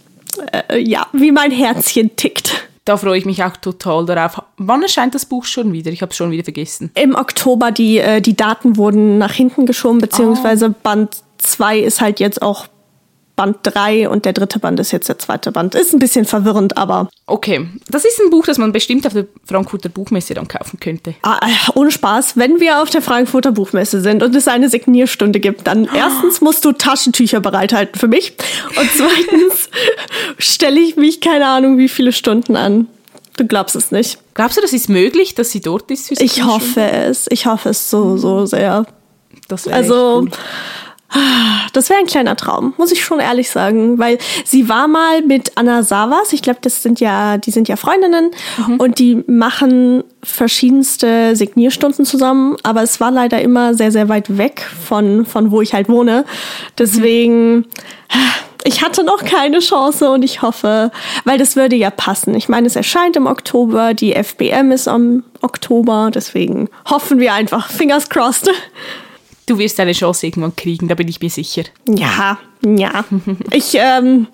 äh, 0.51 0.79
ja, 0.79 1.07
wie 1.13 1.31
mein 1.31 1.51
Herzchen 1.51 2.15
tickt. 2.15 2.67
Da 2.87 2.95
freue 2.95 3.17
ich 3.17 3.25
mich 3.25 3.43
auch 3.43 3.57
total 3.57 4.05
darauf. 4.05 4.41
Wann 4.55 4.81
erscheint 4.81 5.13
das 5.13 5.25
Buch 5.25 5.43
schon 5.43 5.73
wieder? 5.73 5.91
Ich 5.91 6.01
habe 6.01 6.11
es 6.11 6.15
schon 6.15 6.31
wieder 6.31 6.45
vergessen. 6.45 6.89
Im 6.95 7.15
Oktober, 7.15 7.71
die, 7.71 7.97
äh, 7.97 8.21
die 8.21 8.33
Daten 8.33 8.77
wurden 8.77 9.17
nach 9.17 9.33
hinten 9.33 9.65
geschoben, 9.65 9.99
beziehungsweise 9.99 10.69
oh. 10.69 10.75
Band 10.83 11.17
2 11.39 11.79
ist 11.79 11.99
halt 11.99 12.21
jetzt 12.21 12.41
auch 12.41 12.67
Band 13.37 13.57
3 13.63 14.09
und 14.09 14.25
der 14.25 14.33
dritte 14.33 14.59
Band 14.59 14.79
ist 14.79 14.91
jetzt 14.91 15.07
der 15.07 15.19
zweite 15.19 15.51
Band. 15.51 15.75
Ist 15.75 15.93
ein 15.93 15.99
bisschen 15.99 16.25
verwirrend, 16.25 16.75
aber. 16.75 17.07
Okay, 17.27 17.69
das 17.87 18.03
ist 18.03 18.19
ein 18.19 18.31
Buch, 18.31 18.45
das 18.45 18.57
man 18.57 18.73
bestimmt 18.73 19.05
auf 19.05 19.13
der 19.13 19.27
Frankfurter 19.45 19.89
Buchmesse 19.89 20.33
dann 20.33 20.47
kaufen 20.47 20.79
könnte. 20.79 21.13
Ah, 21.21 21.39
äh, 21.41 21.71
ohne 21.75 21.91
Spaß, 21.91 22.35
wenn 22.35 22.59
wir 22.59 22.81
auf 22.81 22.89
der 22.89 23.01
Frankfurter 23.01 23.51
Buchmesse 23.51 24.01
sind 24.01 24.23
und 24.23 24.35
es 24.35 24.47
eine 24.47 24.69
Signierstunde 24.69 25.39
gibt, 25.39 25.67
dann 25.67 25.85
oh. 25.85 25.95
erstens 25.95 26.41
musst 26.41 26.65
du 26.65 26.71
Taschentücher 26.71 27.39
bereithalten 27.39 27.99
für 27.99 28.07
mich 28.07 28.33
und 28.77 28.89
zweitens 28.97 29.69
stelle 30.39 30.79
ich 30.79 30.97
mich 30.97 31.21
keine 31.21 31.45
Ahnung 31.45 31.77
wie 31.77 31.89
viele 31.89 32.11
Stunden 32.11 32.55
an. 32.55 32.87
Du 33.37 33.45
glaubst 33.45 33.75
es 33.75 33.91
nicht. 33.91 34.17
Glaubst 34.33 34.57
du, 34.57 34.61
das 34.61 34.73
ist 34.73 34.89
möglich, 34.89 35.35
dass 35.35 35.51
sie 35.51 35.61
dort 35.61 35.91
ist? 35.91 36.19
ich 36.19 36.43
hoffe 36.43 36.81
es. 36.81 37.27
Ich 37.29 37.45
hoffe 37.45 37.69
es 37.69 37.89
so, 37.89 38.17
so 38.17 38.47
sehr. 38.47 38.87
Das 39.47 39.67
wäre 39.67 39.75
also, 39.75 40.21
cool. 40.23 40.31
Das 41.73 41.89
wäre 41.89 41.99
ein 41.99 42.05
kleiner 42.05 42.35
Traum, 42.35 42.73
muss 42.77 42.91
ich 42.91 43.03
schon 43.03 43.19
ehrlich 43.19 43.49
sagen, 43.49 43.97
weil 43.97 44.17
sie 44.43 44.67
war 44.67 44.87
mal 44.87 45.21
mit 45.21 45.53
Anna 45.55 45.83
Savas, 45.83 46.33
ich 46.33 46.41
glaube, 46.41 46.59
das 46.61 46.83
sind 46.83 46.99
ja, 46.99 47.37
die 47.37 47.51
sind 47.51 47.67
ja 47.67 47.75
Freundinnen 47.75 48.31
mhm. 48.57 48.79
und 48.79 48.99
die 48.99 49.23
machen 49.27 50.03
verschiedenste 50.23 51.35
Signierstunden 51.35 52.03
zusammen, 52.03 52.57
aber 52.63 52.81
es 52.83 52.99
war 52.99 53.11
leider 53.11 53.41
immer 53.41 53.73
sehr, 53.73 53.91
sehr 53.91 54.09
weit 54.09 54.37
weg 54.37 54.67
von, 54.85 55.25
von 55.25 55.51
wo 55.51 55.61
ich 55.61 55.73
halt 55.73 55.87
wohne. 55.87 56.25
Deswegen, 56.77 57.57
mhm. 57.57 57.65
ich 58.65 58.83
hatte 58.83 59.03
noch 59.03 59.23
keine 59.23 59.59
Chance 59.59 60.09
und 60.09 60.23
ich 60.23 60.41
hoffe, 60.41 60.91
weil 61.23 61.37
das 61.37 61.55
würde 61.55 61.77
ja 61.77 61.89
passen. 61.89 62.35
Ich 62.35 62.49
meine, 62.49 62.67
es 62.67 62.75
erscheint 62.75 63.15
im 63.15 63.27
Oktober, 63.27 63.93
die 63.93 64.13
FBM 64.13 64.71
ist 64.71 64.87
am 64.87 65.23
Oktober, 65.41 66.11
deswegen 66.13 66.69
hoffen 66.89 67.19
wir 67.19 67.33
einfach, 67.33 67.69
fingers 67.69 68.09
crossed. 68.09 68.49
Du 69.47 69.57
wirst 69.57 69.79
deine 69.79 69.93
Chance 69.93 70.27
irgendwann 70.27 70.55
kriegen, 70.55 70.87
da 70.87 70.95
bin 70.95 71.07
ich 71.07 71.21
mir 71.21 71.29
sicher. 71.29 71.63
Ja, 71.87 72.37
ja. 72.65 73.05
Ich, 73.51 73.75
ähm, 73.75 74.27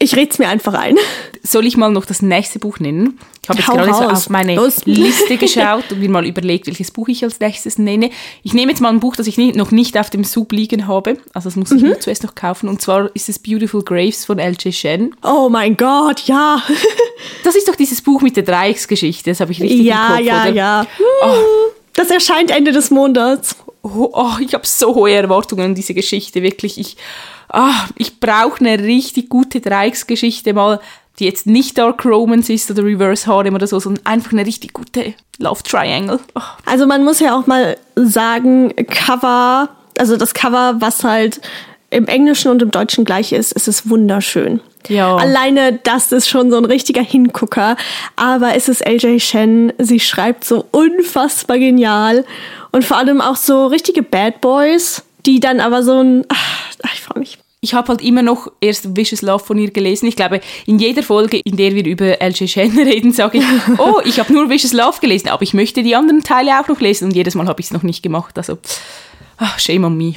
ich 0.00 0.16
red's 0.16 0.40
mir 0.40 0.48
einfach 0.48 0.74
ein. 0.74 0.96
Soll 1.42 1.66
ich 1.66 1.76
mal 1.76 1.90
noch 1.90 2.04
das 2.04 2.20
nächste 2.20 2.58
Buch 2.58 2.80
nennen? 2.80 3.16
Ich 3.42 3.48
habe 3.48 3.60
jetzt 3.60 3.70
gerade 3.70 3.94
so 3.94 4.10
auf 4.10 4.28
meine 4.28 4.56
Los. 4.56 4.84
Liste 4.84 5.36
geschaut 5.38 5.84
und 5.92 6.00
mir 6.00 6.10
mal 6.10 6.26
überlegt, 6.26 6.66
welches 6.66 6.90
Buch 6.90 7.06
ich 7.06 7.22
als 7.22 7.38
nächstes 7.38 7.78
nenne. 7.78 8.10
Ich 8.42 8.54
nehme 8.54 8.72
jetzt 8.72 8.80
mal 8.80 8.88
ein 8.88 8.98
Buch, 8.98 9.14
das 9.14 9.28
ich 9.28 9.38
noch 9.38 9.70
nicht 9.70 9.96
auf 9.96 10.10
dem 10.10 10.24
Sub 10.24 10.50
liegen 10.50 10.88
habe. 10.88 11.18
Also 11.32 11.48
das 11.48 11.54
muss 11.54 11.70
ich 11.70 11.82
mhm. 11.82 11.94
zuerst 12.00 12.24
noch 12.24 12.34
kaufen. 12.34 12.68
Und 12.68 12.82
zwar 12.82 13.14
ist 13.14 13.28
es 13.28 13.38
Beautiful 13.38 13.84
Graves 13.84 14.24
von 14.24 14.40
L.J. 14.40 14.74
Shen. 14.74 15.14
Oh 15.22 15.48
mein 15.48 15.76
Gott, 15.76 16.22
ja. 16.26 16.60
das 17.44 17.54
ist 17.54 17.68
doch 17.68 17.76
dieses 17.76 18.02
Buch 18.02 18.20
mit 18.20 18.36
der 18.36 18.42
Dreiecksgeschichte. 18.42 19.30
Das 19.30 19.38
habe 19.38 19.52
ich 19.52 19.62
richtig 19.62 19.82
ja, 19.82 20.08
im 20.08 20.16
Kopf, 20.16 20.26
Ja, 20.26 20.46
ja, 20.46 20.52
ja. 20.52 20.86
Oh. 21.22 21.70
Das 21.94 22.10
erscheint 22.10 22.50
Ende 22.50 22.72
des 22.72 22.90
Monats 22.90 23.56
oh, 23.94 24.32
ich 24.40 24.54
habe 24.54 24.66
so 24.66 24.94
hohe 24.94 25.12
Erwartungen 25.12 25.66
an 25.66 25.74
diese 25.74 25.94
Geschichte, 25.94 26.42
wirklich. 26.42 26.78
Ich, 26.78 26.96
ah, 27.48 27.86
ich 27.96 28.20
brauche 28.20 28.60
eine 28.60 28.78
richtig 28.82 29.28
gute 29.28 29.60
Dreiecksgeschichte 29.60 30.52
mal, 30.52 30.80
die 31.18 31.24
jetzt 31.24 31.46
nicht 31.46 31.78
Dark 31.78 32.04
Romance 32.04 32.52
ist 32.52 32.70
oder 32.70 32.84
Reverse 32.84 33.26
Harem 33.26 33.54
oder 33.54 33.66
so, 33.66 33.78
sondern 33.80 34.04
einfach 34.04 34.32
eine 34.32 34.44
richtig 34.44 34.72
gute 34.72 35.14
Love 35.38 35.62
Triangle. 35.62 36.20
Oh. 36.34 36.40
Also 36.66 36.86
man 36.86 37.04
muss 37.04 37.20
ja 37.20 37.36
auch 37.38 37.46
mal 37.46 37.76
sagen, 37.94 38.74
Cover, 38.88 39.70
also 39.98 40.16
das 40.16 40.34
Cover, 40.34 40.76
was 40.78 41.04
halt 41.04 41.40
im 41.90 42.06
Englischen 42.06 42.50
und 42.50 42.62
im 42.62 42.70
Deutschen 42.70 43.04
gleich 43.04 43.32
ist, 43.32 43.52
ist 43.52 43.68
es 43.68 43.88
wunderschön. 43.88 44.60
Ja. 44.88 45.16
Alleine 45.16 45.78
das 45.82 46.12
ist 46.12 46.28
schon 46.28 46.50
so 46.50 46.56
ein 46.56 46.64
richtiger 46.64 47.02
Hingucker. 47.02 47.76
Aber 48.16 48.54
es 48.54 48.68
ist 48.68 48.86
LJ 48.86 49.18
Shen. 49.20 49.72
Sie 49.78 50.00
schreibt 50.00 50.44
so 50.44 50.64
unfassbar 50.70 51.58
genial. 51.58 52.24
Und 52.76 52.84
vor 52.84 52.98
allem 52.98 53.22
auch 53.22 53.36
so 53.36 53.68
richtige 53.68 54.02
Bad 54.02 54.42
Boys, 54.42 55.02
die 55.24 55.40
dann 55.40 55.60
aber 55.60 55.82
so 55.82 55.98
ein. 55.98 56.26
Ach, 56.28 56.92
ich 56.92 57.00
freue 57.00 57.20
mich. 57.20 57.38
Ich 57.62 57.72
habe 57.72 57.88
halt 57.88 58.02
immer 58.02 58.20
noch 58.20 58.52
erst 58.60 58.94
Vicious 58.94 59.22
Love 59.22 59.42
von 59.42 59.56
ihr 59.56 59.70
gelesen. 59.70 60.06
Ich 60.06 60.14
glaube, 60.14 60.42
in 60.66 60.78
jeder 60.78 61.02
Folge, 61.02 61.40
in 61.42 61.56
der 61.56 61.74
wir 61.74 61.86
über 61.86 62.20
LJ 62.20 62.48
Shen 62.48 62.78
reden, 62.78 63.12
sage 63.12 63.38
ich, 63.38 63.44
oh, 63.78 64.02
ich 64.04 64.20
habe 64.20 64.30
nur 64.30 64.50
Vicious 64.50 64.74
Love 64.74 65.00
gelesen, 65.00 65.28
aber 65.28 65.42
ich 65.42 65.54
möchte 65.54 65.82
die 65.82 65.96
anderen 65.96 66.22
Teile 66.22 66.60
auch 66.60 66.68
noch 66.68 66.78
lesen. 66.78 67.06
Und 67.06 67.16
jedes 67.16 67.34
Mal 67.34 67.46
habe 67.46 67.58
ich 67.60 67.68
es 67.68 67.72
noch 67.72 67.82
nicht 67.82 68.02
gemacht. 68.02 68.36
Also, 68.36 68.58
ach, 69.38 69.58
shame 69.58 69.84
on 69.84 69.96
me. 69.96 70.12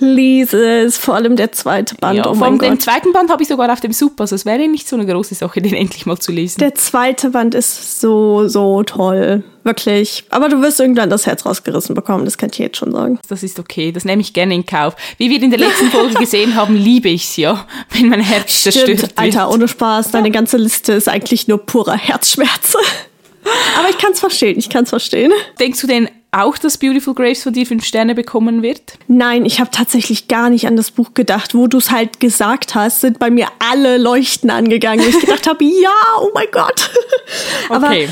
Lies 0.00 0.96
vor 0.98 1.14
allem 1.14 1.36
der 1.36 1.52
zweite 1.52 1.94
Band. 1.96 2.18
Ja, 2.18 2.28
oh 2.28 2.34
vor 2.34 2.46
allem 2.46 2.58
den 2.58 2.80
zweiten 2.80 3.12
Band 3.12 3.30
habe 3.30 3.42
ich 3.42 3.48
sogar 3.48 3.72
auf 3.72 3.80
dem 3.80 3.92
Sub, 3.92 4.20
also 4.20 4.34
es 4.34 4.44
wäre 4.44 4.66
nicht 4.68 4.88
so 4.88 4.96
eine 4.96 5.06
große 5.06 5.34
Sache, 5.34 5.60
den 5.60 5.74
endlich 5.74 6.06
mal 6.06 6.18
zu 6.18 6.32
lesen. 6.32 6.58
Der 6.60 6.74
zweite 6.74 7.30
Band 7.30 7.54
ist 7.54 8.00
so, 8.00 8.48
so 8.48 8.82
toll. 8.82 9.44
Wirklich. 9.64 10.24
Aber 10.30 10.48
du 10.48 10.60
wirst 10.60 10.80
irgendwann 10.80 11.08
das 11.08 11.26
Herz 11.26 11.46
rausgerissen 11.46 11.94
bekommen, 11.94 12.24
das 12.24 12.36
kann 12.36 12.50
ich 12.52 12.58
jetzt 12.58 12.78
schon 12.78 12.92
sagen. 12.92 13.20
Das 13.28 13.42
ist 13.42 13.60
okay, 13.60 13.92
das 13.92 14.04
nehme 14.04 14.20
ich 14.20 14.32
gerne 14.32 14.54
in 14.54 14.66
Kauf. 14.66 14.96
Wie 15.18 15.30
wir 15.30 15.40
in 15.40 15.50
der 15.50 15.60
letzten 15.60 15.88
Folge 15.88 16.14
gesehen 16.14 16.56
haben, 16.56 16.74
liebe 16.74 17.08
ich 17.08 17.24
es 17.24 17.36
ja, 17.36 17.66
wenn 17.90 18.08
mein 18.08 18.20
Herz 18.20 18.50
Stimmt, 18.52 18.74
zerstört 18.74 19.02
wird. 19.02 19.12
Alter, 19.16 19.50
ohne 19.50 19.68
Spaß, 19.68 20.10
deine 20.10 20.30
ganze 20.30 20.56
Liste 20.56 20.94
ist 20.94 21.08
eigentlich 21.08 21.46
nur 21.46 21.58
purer 21.58 21.96
Herzschmerz. 21.96 22.76
Aber 23.78 23.88
ich 23.88 23.98
kann 23.98 24.12
es 24.12 24.20
verstehen, 24.20 24.58
ich 24.58 24.68
kann 24.68 24.84
es 24.84 24.90
verstehen. 24.90 25.32
Denkst 25.58 25.80
du 25.80 25.86
denn 25.86 26.08
auch, 26.32 26.56
dass 26.56 26.78
Beautiful 26.78 27.14
Graves 27.14 27.42
von 27.42 27.52
dir 27.52 27.66
fünf 27.66 27.84
Sterne 27.84 28.14
bekommen 28.14 28.62
wird? 28.62 28.80
Nein, 29.06 29.44
ich 29.44 29.60
habe 29.60 29.70
tatsächlich 29.70 30.28
gar 30.28 30.48
nicht 30.48 30.66
an 30.66 30.76
das 30.76 30.90
Buch 30.90 31.12
gedacht. 31.12 31.54
Wo 31.54 31.66
du 31.66 31.76
es 31.76 31.90
halt 31.90 32.20
gesagt 32.20 32.74
hast, 32.74 33.02
sind 33.02 33.18
bei 33.18 33.30
mir 33.30 33.48
alle 33.58 33.98
Leuchten 33.98 34.50
angegangen. 34.50 35.06
ich 35.06 35.20
gedacht 35.20 35.46
habe, 35.46 35.62
ja, 35.82 35.90
oh 36.20 36.30
mein 36.34 36.46
Gott. 36.50 36.90
Aber 37.68 37.88
okay. 37.88 38.08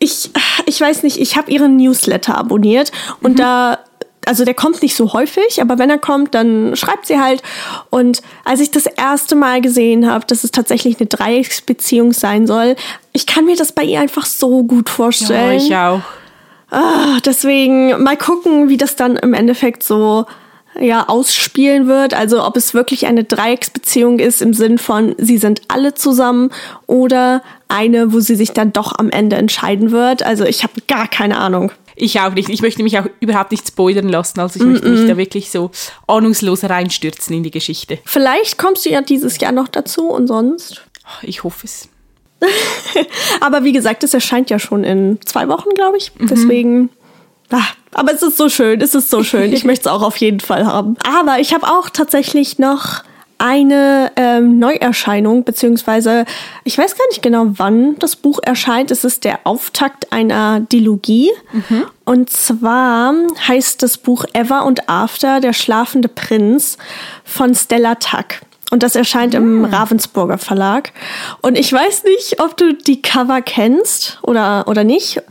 ich, 0.00 0.30
ich 0.66 0.80
weiß 0.80 1.04
nicht, 1.04 1.18
ich 1.18 1.36
habe 1.36 1.50
ihren 1.50 1.76
Newsletter 1.76 2.36
abonniert 2.36 2.90
und 3.22 3.32
mhm. 3.32 3.36
da 3.36 3.78
also 4.26 4.44
der 4.44 4.54
kommt 4.54 4.82
nicht 4.82 4.96
so 4.96 5.12
häufig, 5.12 5.60
aber 5.60 5.78
wenn 5.78 5.88
er 5.88 5.98
kommt, 5.98 6.34
dann 6.34 6.74
schreibt 6.74 7.06
sie 7.06 7.20
halt. 7.20 7.44
Und 7.90 8.22
als 8.44 8.58
ich 8.58 8.72
das 8.72 8.86
erste 8.86 9.36
Mal 9.36 9.60
gesehen 9.60 10.10
habe, 10.10 10.26
dass 10.26 10.42
es 10.42 10.50
tatsächlich 10.50 10.98
eine 10.98 11.06
Dreiecksbeziehung 11.06 12.12
sein 12.12 12.48
soll, 12.48 12.74
ich 13.12 13.26
kann 13.26 13.44
mir 13.44 13.54
das 13.54 13.70
bei 13.70 13.84
ihr 13.84 14.00
einfach 14.00 14.26
so 14.26 14.64
gut 14.64 14.88
vorstellen. 14.88 15.60
Ja, 15.60 15.64
ich 15.64 15.76
auch. 15.76 16.25
Ah, 16.76 17.20
deswegen 17.24 18.02
mal 18.02 18.18
gucken, 18.18 18.68
wie 18.68 18.76
das 18.76 18.96
dann 18.96 19.16
im 19.16 19.32
Endeffekt 19.32 19.82
so 19.82 20.26
ja 20.78 21.08
ausspielen 21.08 21.86
wird. 21.86 22.12
Also 22.12 22.44
ob 22.44 22.54
es 22.54 22.74
wirklich 22.74 23.06
eine 23.06 23.24
Dreiecksbeziehung 23.24 24.18
ist 24.18 24.42
im 24.42 24.52
Sinn 24.52 24.76
von 24.76 25.14
sie 25.16 25.38
sind 25.38 25.62
alle 25.68 25.94
zusammen 25.94 26.50
oder 26.86 27.42
eine, 27.68 28.12
wo 28.12 28.20
sie 28.20 28.36
sich 28.36 28.52
dann 28.52 28.74
doch 28.74 28.92
am 28.98 29.08
Ende 29.08 29.36
entscheiden 29.36 29.90
wird. 29.90 30.22
Also 30.22 30.44
ich 30.44 30.64
habe 30.64 30.74
gar 30.86 31.08
keine 31.08 31.38
Ahnung. 31.38 31.72
Ich 31.94 32.20
auch 32.20 32.34
nicht. 32.34 32.50
Ich 32.50 32.60
möchte 32.60 32.82
mich 32.82 32.98
auch 32.98 33.06
überhaupt 33.20 33.52
nicht 33.52 33.66
spoilern 33.66 34.10
lassen. 34.10 34.38
Also 34.40 34.60
ich 34.60 34.66
mm 34.66 34.68
-mm. 34.68 34.72
möchte 34.72 34.88
mich 34.90 35.08
da 35.08 35.16
wirklich 35.16 35.50
so 35.50 35.70
ahnungslos 36.06 36.64
reinstürzen 36.64 37.34
in 37.34 37.42
die 37.42 37.50
Geschichte. 37.50 38.00
Vielleicht 38.04 38.58
kommst 38.58 38.84
du 38.84 38.90
ja 38.90 39.00
dieses 39.00 39.40
Jahr 39.40 39.52
noch 39.52 39.68
dazu 39.68 40.10
und 40.10 40.26
sonst. 40.26 40.82
Ich 41.22 41.42
hoffe 41.42 41.64
es. 41.64 41.88
aber 43.40 43.64
wie 43.64 43.72
gesagt, 43.72 44.04
es 44.04 44.14
erscheint 44.14 44.50
ja 44.50 44.58
schon 44.58 44.84
in 44.84 45.18
zwei 45.24 45.48
Wochen, 45.48 45.70
glaube 45.70 45.96
ich. 45.96 46.12
Mhm. 46.18 46.26
Deswegen. 46.26 46.90
Ah, 47.50 47.66
aber 47.92 48.12
es 48.12 48.22
ist 48.22 48.36
so 48.36 48.48
schön, 48.48 48.80
es 48.80 48.94
ist 48.94 49.10
so 49.10 49.22
schön. 49.22 49.52
Ich 49.52 49.64
möchte 49.66 49.88
es 49.88 49.94
auch 49.94 50.02
auf 50.02 50.16
jeden 50.16 50.40
Fall 50.40 50.66
haben. 50.66 50.96
Aber 51.06 51.38
ich 51.38 51.54
habe 51.54 51.66
auch 51.66 51.88
tatsächlich 51.88 52.58
noch 52.58 53.02
eine 53.38 54.12
ähm, 54.16 54.58
Neuerscheinung, 54.58 55.44
beziehungsweise 55.44 56.24
ich 56.64 56.78
weiß 56.78 56.96
gar 56.96 57.06
nicht 57.08 57.22
genau, 57.22 57.46
wann 57.56 57.98
das 57.98 58.16
Buch 58.16 58.40
erscheint. 58.42 58.90
Es 58.90 59.04
ist 59.04 59.24
der 59.24 59.40
Auftakt 59.44 60.12
einer 60.12 60.60
Dilogie. 60.60 61.30
Mhm. 61.52 61.84
Und 62.04 62.30
zwar 62.30 63.14
heißt 63.46 63.82
das 63.82 63.98
Buch 63.98 64.24
Ever 64.32 64.64
und 64.64 64.88
After, 64.88 65.40
der 65.40 65.52
schlafende 65.52 66.08
Prinz 66.08 66.78
von 67.24 67.54
Stella 67.54 67.96
Tuck. 67.96 68.40
Und 68.70 68.82
das 68.82 68.96
erscheint 68.96 69.34
im. 69.34 69.64
Ravensburger 69.64 70.38
Verlag. 70.38 70.92
Und 71.40 71.56
ich 71.56 71.72
weiß 71.72 72.04
nicht, 72.04 72.40
ob 72.40 72.56
du 72.56 72.74
die 72.74 73.00
Cover 73.00 73.40
kennst 73.40 74.18
oder, 74.22 74.66
oder 74.66 74.84
nicht. 74.84 75.22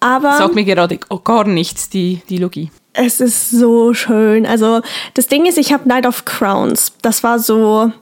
Aber. 0.00 0.36
Sag 0.38 0.54
mir 0.54 0.64
gerade 0.64 0.98
gar 1.24 1.44
nichts, 1.44 1.88
die, 1.88 2.22
die 2.28 2.38
Logie. 2.38 2.70
Es 2.92 3.20
ist 3.20 3.50
so 3.50 3.92
schön. 3.92 4.46
Also, 4.46 4.80
das 5.14 5.26
Ding 5.26 5.46
ist, 5.46 5.58
ich 5.58 5.72
habe 5.72 5.88
Night 5.88 6.06
of 6.06 6.24
Crowns. 6.24 6.92
Das 7.02 7.22
war 7.22 7.38
so 7.38 7.92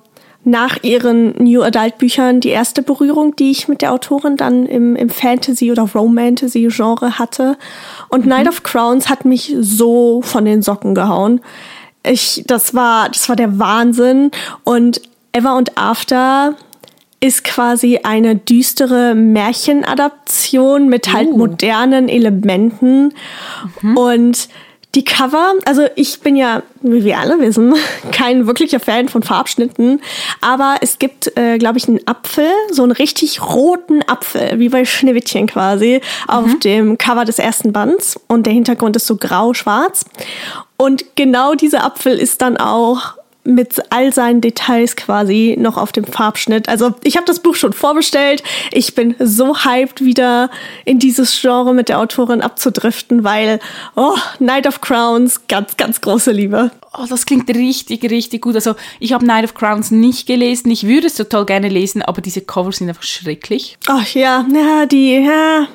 nach 0.45 0.83
ihren 0.83 1.35
New 1.43 1.63
Adult 1.63 1.99
Büchern 1.99 2.41
die 2.41 2.51
erste 2.51 2.83
Berührung, 2.83 3.35
die 3.35 3.51
ich 3.51 3.67
mit 3.67 3.81
der 3.81 3.93
Autorin 3.93 4.37
dann 4.37 4.67
im, 4.67 4.95
im 4.95 5.09
Fantasy- 5.09 5.73
oder 5.73 5.85
Romantasy-Genre 5.85 7.19
hatte. 7.19 7.57
Und 8.09 8.25
mhm. 8.25 8.31
Night 8.31 8.49
of 8.49 8.63
Crowns 8.63 9.09
hat 9.09 9.25
mich 9.25 9.55
so 9.59 10.21
von 10.23 10.45
den 10.45 10.61
Socken 10.63 10.95
gehauen. 10.95 11.41
Ich, 12.05 12.45
das 12.47 12.75
war, 12.75 13.09
das 13.09 13.29
war 13.29 13.37
der 13.37 13.59
Wahnsinn. 13.59 14.31
Und 14.63 15.01
Ever 15.33 15.57
und 15.57 15.77
After 15.77 16.55
ist 17.21 17.45
quasi 17.45 18.01
eine 18.03 18.37
düstere 18.37 19.15
Märchenadaption 19.15 20.89
mit 20.89 21.13
halt 21.13 21.29
uh. 21.29 21.39
modernen 21.39 22.09
Elementen. 22.09 23.15
Mhm. 23.81 23.97
Und 23.97 24.49
die 24.95 25.05
Cover, 25.05 25.55
also 25.65 25.87
ich 25.97 26.21
bin 26.21 26.37
ja, 26.37 26.63
wie 26.83 27.05
wir 27.05 27.19
alle 27.19 27.39
wissen, 27.41 27.75
kein 28.13 28.47
wirklicher 28.47 28.81
Fan 28.81 29.09
von 29.09 29.23
Farbschnitten, 29.23 30.01
aber 30.41 30.77
es 30.81 30.99
gibt, 30.99 31.37
äh, 31.37 31.59
glaube 31.59 31.79
ich, 31.79 31.89
einen 31.89 32.07
Apfel, 32.07 32.51
so 32.71 32.83
einen 32.83 32.93
richtig 32.93 33.43
roten 33.43 34.03
Apfel, 34.07 34.59
wie 34.59 34.69
bei 34.69 34.85
Schneewittchen 34.85 35.47
quasi, 35.47 36.01
mhm. 36.01 36.31
auf 36.31 36.59
dem 36.61 36.99
Cover 36.99 37.25
des 37.25 37.39
ersten 37.39 37.73
Bands 37.73 38.19
und 38.29 38.47
der 38.47 38.53
Hintergrund 38.53 38.97
ist 38.97 39.07
so 39.07 39.17
grau-schwarz. 39.17 40.05
Und 40.77 41.17
genau 41.17 41.55
dieser 41.55 41.85
Apfel 41.85 42.19
ist 42.19 42.43
dann 42.43 42.57
auch 42.57 43.15
mit 43.45 43.81
all 43.91 44.13
seinen 44.13 44.41
Details 44.41 44.97
quasi 44.97 45.57
noch 45.59 45.77
auf 45.77 45.93
dem 45.93 46.05
Farbschnitt. 46.05 46.69
Also 46.69 46.95
ich 47.03 47.17
habe 47.17 47.27
das 47.27 47.41
Buch 47.41 47.55
schon 47.55 47.73
vorbestellt. 47.73 48.43
Ich 48.73 48.95
bin 48.95 49.15
so 49.19 49.65
hyped, 49.65 50.05
wieder 50.05 50.51
in 50.85 50.99
dieses 50.99 51.39
Genre 51.41 51.75
mit 51.75 51.89
der 51.89 52.01
Autorin 52.01 52.41
abzudriften, 52.41 53.23
weil 53.23 53.61
oh, 53.97 54.17
Night 54.39 54.67
of 54.67 54.81
Crowns, 54.81 55.47
ganz, 55.47 55.77
ganz 55.77 56.01
große 56.01 56.33
Liebe. 56.33 56.71
Oh, 56.97 57.07
das 57.09 57.27
klingt 57.27 57.49
richtig, 57.49 58.09
richtig 58.09 58.43
gut. 58.43 58.55
Also 58.55 58.77
ich 59.01 59.13
habe 59.13 59.27
Night 59.27 59.45
of 59.45 59.55
Crowns 59.55 59.91
nicht 59.91 60.27
gelesen. 60.27 60.71
Ich 60.71 60.87
würde 60.87 61.09
es 61.09 61.15
total 61.15 61.45
gerne 61.45 61.69
lesen, 61.69 62.03
aber 62.03 62.23
diese 62.23 62.41
Covers 62.41 62.77
sind 62.77 62.89
einfach 62.89 63.03
schrecklich. 63.03 63.77
Ach 63.89 64.07
ja, 64.15 64.47
ja, 64.55 64.87
die, 64.87 65.17
ja. 65.17 65.67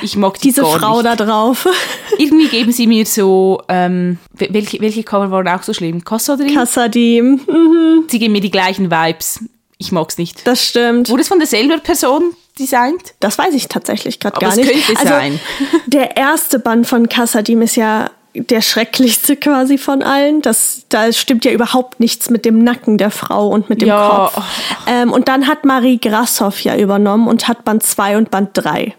Ich 0.00 0.16
mag 0.16 0.34
die 0.34 0.48
diese 0.48 0.64
Frau 0.64 1.02
nicht. 1.02 1.04
da 1.04 1.16
drauf. 1.16 1.68
Irgendwie 2.18 2.48
geben 2.48 2.72
sie 2.72 2.86
mir 2.86 3.04
so, 3.04 3.62
ähm, 3.68 4.18
welche, 4.50 4.80
welche 4.80 5.02
Cover 5.02 5.30
waren 5.30 5.48
auch 5.48 5.62
so 5.62 5.72
schlimm? 5.72 6.04
Kassadin? 6.04 6.54
Kassadim. 6.54 7.40
Mhm. 7.46 8.04
Sie 8.08 8.18
geben 8.18 8.32
mir 8.32 8.40
die 8.40 8.50
gleichen 8.50 8.90
Vibes. 8.90 9.40
Ich 9.78 9.92
mag 9.92 10.08
es 10.08 10.18
nicht. 10.18 10.46
Das 10.46 10.64
stimmt. 10.64 11.08
Wurde 11.08 11.22
es 11.22 11.28
von 11.28 11.38
derselben 11.38 11.80
Person 11.80 12.34
designt? 12.58 13.14
Das 13.20 13.38
weiß 13.38 13.54
ich 13.54 13.68
tatsächlich 13.68 14.20
gerade 14.20 14.38
gar 14.38 14.54
nicht. 14.54 14.70
Könnte 14.70 15.00
also, 15.00 15.12
sein. 15.12 15.40
Der 15.86 16.16
erste 16.16 16.58
Band 16.58 16.86
von 16.86 17.08
Kassadim 17.08 17.62
ist 17.62 17.76
ja 17.76 18.10
der 18.34 18.62
schrecklichste 18.62 19.36
quasi 19.36 19.76
von 19.78 20.02
allen. 20.02 20.40
Das, 20.40 20.86
da 20.88 21.12
stimmt 21.12 21.44
ja 21.44 21.52
überhaupt 21.52 22.00
nichts 22.00 22.30
mit 22.30 22.44
dem 22.44 22.64
Nacken 22.64 22.96
der 22.96 23.10
Frau 23.10 23.48
und 23.48 23.68
mit 23.68 23.82
dem 23.82 23.88
ja. 23.88 24.30
Kopf. 24.32 24.44
Ähm, 24.86 25.12
und 25.12 25.28
dann 25.28 25.46
hat 25.46 25.64
Marie 25.64 25.98
Grassoff 25.98 26.60
ja 26.60 26.76
übernommen 26.76 27.28
und 27.28 27.46
hat 27.48 27.64
Band 27.64 27.82
2 27.82 28.16
und 28.16 28.30
Band 28.30 28.50
3 28.54 28.94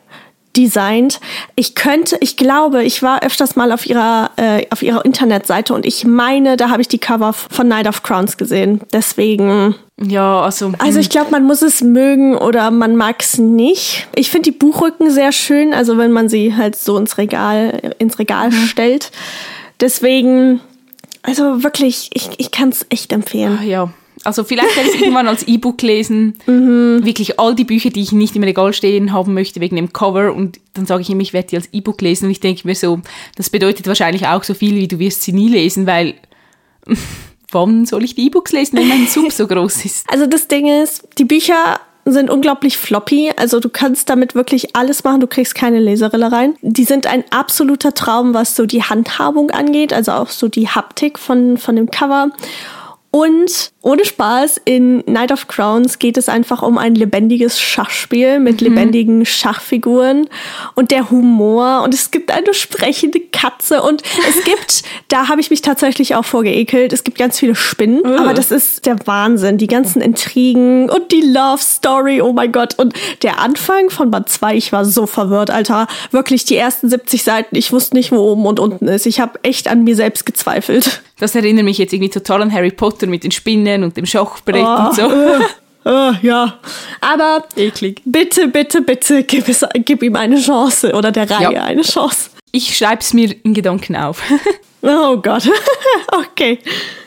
designt. 0.55 1.19
Ich 1.55 1.75
könnte, 1.75 2.17
ich 2.19 2.37
glaube, 2.37 2.83
ich 2.83 3.01
war 3.01 3.23
öfters 3.23 3.55
mal 3.55 3.71
auf 3.71 3.85
ihrer, 3.85 4.31
äh, 4.37 4.65
auf 4.69 4.83
ihrer 4.83 5.03
Internetseite 5.03 5.73
und 5.73 5.85
ich 5.85 6.05
meine, 6.05 6.57
da 6.57 6.69
habe 6.69 6.81
ich 6.81 6.87
die 6.87 6.99
Cover 6.99 7.33
von 7.33 7.67
Night 7.67 7.87
of 7.87 8.03
Crowns 8.03 8.37
gesehen. 8.37 8.81
Deswegen. 8.91 9.75
Ja, 10.01 10.41
also. 10.41 10.71
Also 10.79 10.99
ich 10.99 11.09
glaube, 11.09 11.31
man 11.31 11.43
muss 11.43 11.61
es 11.61 11.81
mögen 11.81 12.37
oder 12.37 12.71
man 12.71 12.95
mag 12.95 13.21
es 13.21 13.37
nicht. 13.37 14.07
Ich 14.15 14.29
finde 14.29 14.51
die 14.51 14.57
Buchrücken 14.57 15.11
sehr 15.11 15.31
schön, 15.31 15.73
also 15.73 15.97
wenn 15.97 16.11
man 16.11 16.29
sie 16.29 16.55
halt 16.55 16.75
so 16.75 16.97
ins 16.97 17.17
Regal, 17.17 17.93
ins 17.99 18.19
Regal 18.19 18.49
mhm. 18.49 18.65
stellt. 18.67 19.11
Deswegen, 19.79 20.61
also 21.23 21.63
wirklich, 21.63 22.09
ich, 22.13 22.29
ich 22.37 22.51
kann 22.51 22.69
es 22.69 22.85
echt 22.89 23.11
empfehlen. 23.11 23.57
Ach, 23.59 23.63
ja. 23.63 23.89
Also 24.23 24.43
vielleicht 24.43 24.75
werde 24.75 24.89
ich 24.89 24.95
irgendwann 25.01 25.27
als 25.27 25.43
E-Book 25.43 25.81
lesen. 25.81 26.35
Mhm. 26.45 27.01
Wirklich 27.03 27.39
all 27.39 27.55
die 27.55 27.65
Bücher, 27.65 27.89
die 27.89 28.01
ich 28.01 28.11
nicht 28.11 28.35
im 28.35 28.43
Regal 28.43 28.73
stehen 28.73 29.13
haben 29.13 29.33
möchte 29.33 29.59
wegen 29.59 29.75
dem 29.75 29.93
Cover. 29.93 30.33
Und 30.33 30.59
dann 30.73 30.85
sage 30.85 31.01
ich 31.01 31.09
ihm, 31.09 31.19
ich 31.19 31.33
werde 31.33 31.49
die 31.49 31.55
als 31.57 31.69
E-Book 31.71 32.01
lesen. 32.01 32.25
Und 32.25 32.31
ich 32.31 32.39
denke 32.39 32.65
mir 32.65 32.75
so, 32.75 32.99
das 33.35 33.49
bedeutet 33.49 33.87
wahrscheinlich 33.87 34.27
auch 34.27 34.43
so 34.43 34.53
viel, 34.53 34.75
wie 34.75 34.87
du 34.87 34.99
wirst 34.99 35.23
sie 35.23 35.33
nie 35.33 35.49
lesen, 35.49 35.87
weil 35.87 36.15
wann 37.51 37.85
soll 37.85 38.03
ich 38.03 38.15
die 38.15 38.25
E-Books 38.27 38.51
lesen, 38.51 38.77
wenn 38.77 38.87
mein 38.87 39.07
Sub 39.07 39.31
so 39.31 39.47
groß 39.47 39.85
ist? 39.85 40.05
Also 40.11 40.25
das 40.25 40.47
Ding 40.47 40.67
ist, 40.67 41.07
die 41.17 41.25
Bücher 41.25 41.79
sind 42.05 42.29
unglaublich 42.29 42.77
floppy. 42.77 43.31
Also 43.37 43.59
du 43.59 43.69
kannst 43.69 44.09
damit 44.09 44.35
wirklich 44.35 44.75
alles 44.75 45.03
machen. 45.03 45.21
Du 45.21 45.27
kriegst 45.27 45.55
keine 45.55 45.79
Leserille 45.79 46.31
rein. 46.31 46.55
Die 46.61 46.83
sind 46.83 47.07
ein 47.07 47.23
absoluter 47.29 47.93
Traum, 47.93 48.33
was 48.33 48.55
so 48.55 48.65
die 48.65 48.83
Handhabung 48.83 49.51
angeht. 49.51 49.93
Also 49.93 50.11
auch 50.11 50.29
so 50.29 50.47
die 50.49 50.67
Haptik 50.67 51.17
von, 51.17 51.57
von 51.57 51.75
dem 51.75 51.89
Cover. 51.89 52.31
Und 53.15 53.73
ohne 53.83 54.05
Spaß, 54.05 54.59
in 54.65 55.03
Night 55.05 55.31
of 55.31 55.47
Crowns 55.47 55.99
geht 55.99 56.17
es 56.17 56.29
einfach 56.29 56.63
um 56.63 56.79
ein 56.79 56.95
lebendiges 56.95 57.61
Schachspiel 57.61 58.39
mit 58.39 58.59
mhm. 58.59 58.69
lebendigen 58.69 59.23
Schachfiguren 59.23 60.27
und 60.73 60.89
der 60.89 61.11
Humor. 61.11 61.83
Und 61.83 61.93
es 61.93 62.09
gibt 62.09 62.31
eine 62.31 62.55
sprechende 62.55 63.19
Katze 63.19 63.83
und 63.83 64.01
es 64.27 64.43
gibt, 64.45 64.81
da 65.09 65.27
habe 65.27 65.41
ich 65.41 65.51
mich 65.51 65.61
tatsächlich 65.61 66.15
auch 66.15 66.25
vorgeekelt, 66.25 66.91
es 66.91 67.03
gibt 67.03 67.19
ganz 67.19 67.37
viele 67.37 67.53
Spinnen, 67.53 68.01
oh. 68.03 68.17
aber 68.17 68.33
das 68.33 68.49
ist 68.49 68.87
der 68.87 68.97
Wahnsinn. 69.05 69.59
Die 69.59 69.67
ganzen 69.67 70.01
Intrigen 70.01 70.89
und 70.89 71.11
die 71.11 71.21
Love 71.21 71.61
Story, 71.61 72.19
oh 72.19 72.33
mein 72.33 72.51
Gott. 72.51 72.79
Und 72.79 72.95
der 73.21 73.39
Anfang 73.39 73.91
von 73.91 74.09
Band 74.09 74.27
2, 74.27 74.55
ich 74.55 74.71
war 74.71 74.85
so 74.85 75.05
verwirrt, 75.05 75.51
Alter. 75.51 75.85
Wirklich 76.09 76.45
die 76.45 76.55
ersten 76.55 76.89
70 76.89 77.21
Seiten, 77.21 77.55
ich 77.55 77.71
wusste 77.71 77.95
nicht, 77.95 78.11
wo 78.11 78.17
oben 78.17 78.47
und 78.47 78.59
unten 78.59 78.87
ist. 78.87 79.05
Ich 79.05 79.19
habe 79.19 79.39
echt 79.43 79.67
an 79.67 79.83
mir 79.83 79.95
selbst 79.95 80.25
gezweifelt. 80.25 81.03
Das 81.19 81.35
erinnert 81.35 81.65
mich 81.65 81.77
jetzt 81.77 81.93
irgendwie 81.93 82.09
total 82.09 82.41
an 82.41 82.51
Harry 82.51 82.71
Potter 82.71 83.07
mit 83.07 83.23
den 83.23 83.31
Spinnen 83.31 83.83
und 83.83 83.95
dem 83.97 84.05
Schachbrett 84.05 84.65
oh, 84.65 84.87
und 84.87 84.95
so. 84.95 85.01
Äh, 85.03 85.39
äh, 85.85 86.13
ja, 86.21 86.59
aber 87.01 87.43
Eklig. 87.55 88.01
bitte, 88.05 88.47
bitte, 88.47 88.81
bitte 88.81 89.23
gib, 89.23 89.47
es, 89.49 89.65
gib 89.85 90.01
ihm 90.01 90.15
eine 90.15 90.39
Chance 90.39 90.93
oder 90.93 91.11
der 91.11 91.29
Reihe 91.29 91.53
ja. 91.53 91.63
eine 91.63 91.81
Chance. 91.81 92.29
Ich 92.51 92.77
schreibe 92.77 93.01
es 93.01 93.13
mir 93.13 93.35
in 93.43 93.53
Gedanken 93.53 93.95
auf. 93.95 94.21
oh 94.81 95.17
Gott, 95.17 95.49
okay. 96.11 96.59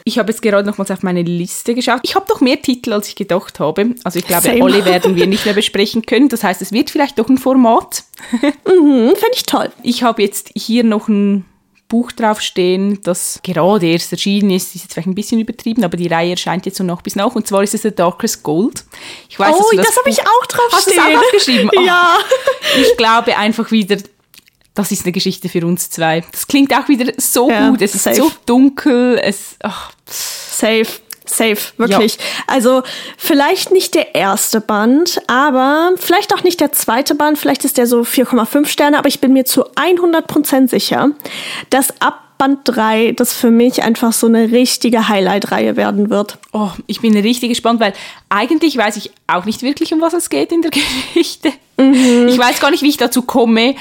Ich 0.05 0.19
habe 0.19 0.31
jetzt 0.31 0.43
gerade 0.43 0.69
nochmals 0.69 0.91
auf 0.91 1.03
meine 1.03 1.23
Liste 1.23 1.75
geschaut. 1.75 2.01
Ich 2.03 2.15
habe 2.15 2.27
doch 2.29 2.41
mehr 2.41 2.61
Titel, 2.61 2.93
als 2.93 3.09
ich 3.09 3.17
gedacht 3.17 3.61
habe. 3.61 3.95
Also 4.05 4.19
ich 4.19 4.27
glaube, 4.27 4.43
Same. 4.43 4.63
alle 4.63 4.85
werden 4.85 5.17
wir 5.17 5.27
nicht 5.27 5.47
mehr 5.47 5.55
besprechen 5.55 6.05
können. 6.05 6.29
Das 6.29 6.45
heißt, 6.45 6.61
es 6.63 6.73
wird 6.73 6.91
vielleicht 6.91 7.19
doch 7.19 7.29
ein 7.29 7.39
Format. 7.39 8.05
mhm, 8.43 9.15
Fände 9.15 9.35
ich 9.35 9.45
toll. 9.45 9.71
Ich 9.83 10.03
habe 10.03 10.23
jetzt 10.23 10.51
hier 10.55 10.85
noch 10.85 11.09
ein 11.09 11.45
Buch 11.89 12.11
draufstehen, 12.11 13.01
das 13.03 13.41
gerade 13.45 13.87
erst 13.87 14.11
erschienen 14.11 14.51
ist, 14.51 14.75
ist 14.75 14.83
jetzt 14.83 14.93
vielleicht 14.95 15.09
ein 15.09 15.15
bisschen 15.15 15.41
übertrieben, 15.41 15.85
aber 15.85 15.97
die 15.97 16.09
Reihe 16.09 16.33
erscheint 16.33 16.67
jetzt 16.67 16.79
so 16.79 16.85
noch 16.85 17.03
bis 17.03 17.15
nach. 17.15 17.35
Und 17.35 17.47
zwar 17.47 17.63
ist 17.63 17.75
es 17.75 17.83
The 17.83 17.95
Darkest 17.95 18.43
Gold. 18.43 18.85
Ich 19.29 19.39
weiß, 19.39 19.55
oh, 19.57 19.77
das, 19.77 19.87
das 19.87 19.97
habe 19.97 20.11
ich 20.11 20.21
auch 20.21 20.47
draufstehen. 20.47 20.99
Hast 20.99 21.13
du 21.13 21.17
auch 21.17 21.23
aufgeschrieben? 21.23 21.71
Oh, 21.77 21.81
ja. 21.81 22.19
Ich 22.81 22.97
glaube 22.97 23.37
einfach 23.37 23.71
wieder, 23.71 23.97
das 24.75 24.91
ist 24.91 25.05
eine 25.05 25.13
Geschichte 25.13 25.49
für 25.49 25.65
uns 25.67 25.91
zwei. 25.91 26.23
Das 26.33 26.47
klingt 26.47 26.73
auch 26.75 26.89
wieder 26.89 27.13
so 27.17 27.51
ja, 27.51 27.71
gut. 27.71 27.83
Es 27.83 27.95
ist 27.95 28.05
safe. 28.05 28.17
so 28.17 28.33
dunkel. 28.47 29.19
Es, 29.23 29.57
ach. 29.63 29.93
Safe. 30.07 30.87
Safe, 31.27 31.59
wirklich. 31.77 32.17
Ja. 32.17 32.21
Also 32.47 32.83
vielleicht 33.17 33.73
nicht 33.73 33.95
der 33.95 34.15
erste 34.15 34.61
Band, 34.61 35.21
aber 35.27 35.93
vielleicht 35.97 36.35
auch 36.35 36.43
nicht 36.43 36.61
der 36.61 36.73
zweite 36.73 37.15
Band. 37.15 37.39
Vielleicht 37.39 37.65
ist 37.65 37.79
der 37.79 37.87
so 37.87 38.03
4,5 38.03 38.67
Sterne, 38.67 38.99
aber 38.99 39.09
ich 39.09 39.21
bin 39.21 39.33
mir 39.33 39.45
zu 39.45 39.65
100% 39.75 40.69
sicher, 40.69 41.11
dass 41.71 42.01
ab 42.01 42.23
Band 42.39 42.61
3 42.65 43.13
das 43.13 43.33
für 43.33 43.51
mich 43.51 43.83
einfach 43.83 44.13
so 44.13 44.27
eine 44.27 44.51
richtige 44.53 45.09
Highlight-Reihe 45.09 45.77
werden 45.77 46.11
wird. 46.11 46.39
Oh, 46.53 46.71
ich 46.87 47.01
bin 47.01 47.17
richtig 47.17 47.49
gespannt, 47.49 47.81
weil 47.81 47.95
eigentlich 48.29 48.77
weiß 48.77 48.97
ich 48.97 49.11
auch 49.27 49.45
nicht 49.45 49.63
wirklich, 49.63 49.93
um 49.95 50.01
was 50.01 50.13
es 50.13 50.29
geht 50.29 50.53
in 50.53 50.63
der 50.63 50.71
Geschichte. 51.15 51.53
Mhm. 51.79 52.29
Ich 52.29 52.39
weiß 52.39 52.61
gar 52.61 52.71
nicht, 52.71 52.83
wie 52.83 52.89
ich 52.89 52.97
dazu 52.97 53.23
komme, 53.23 53.75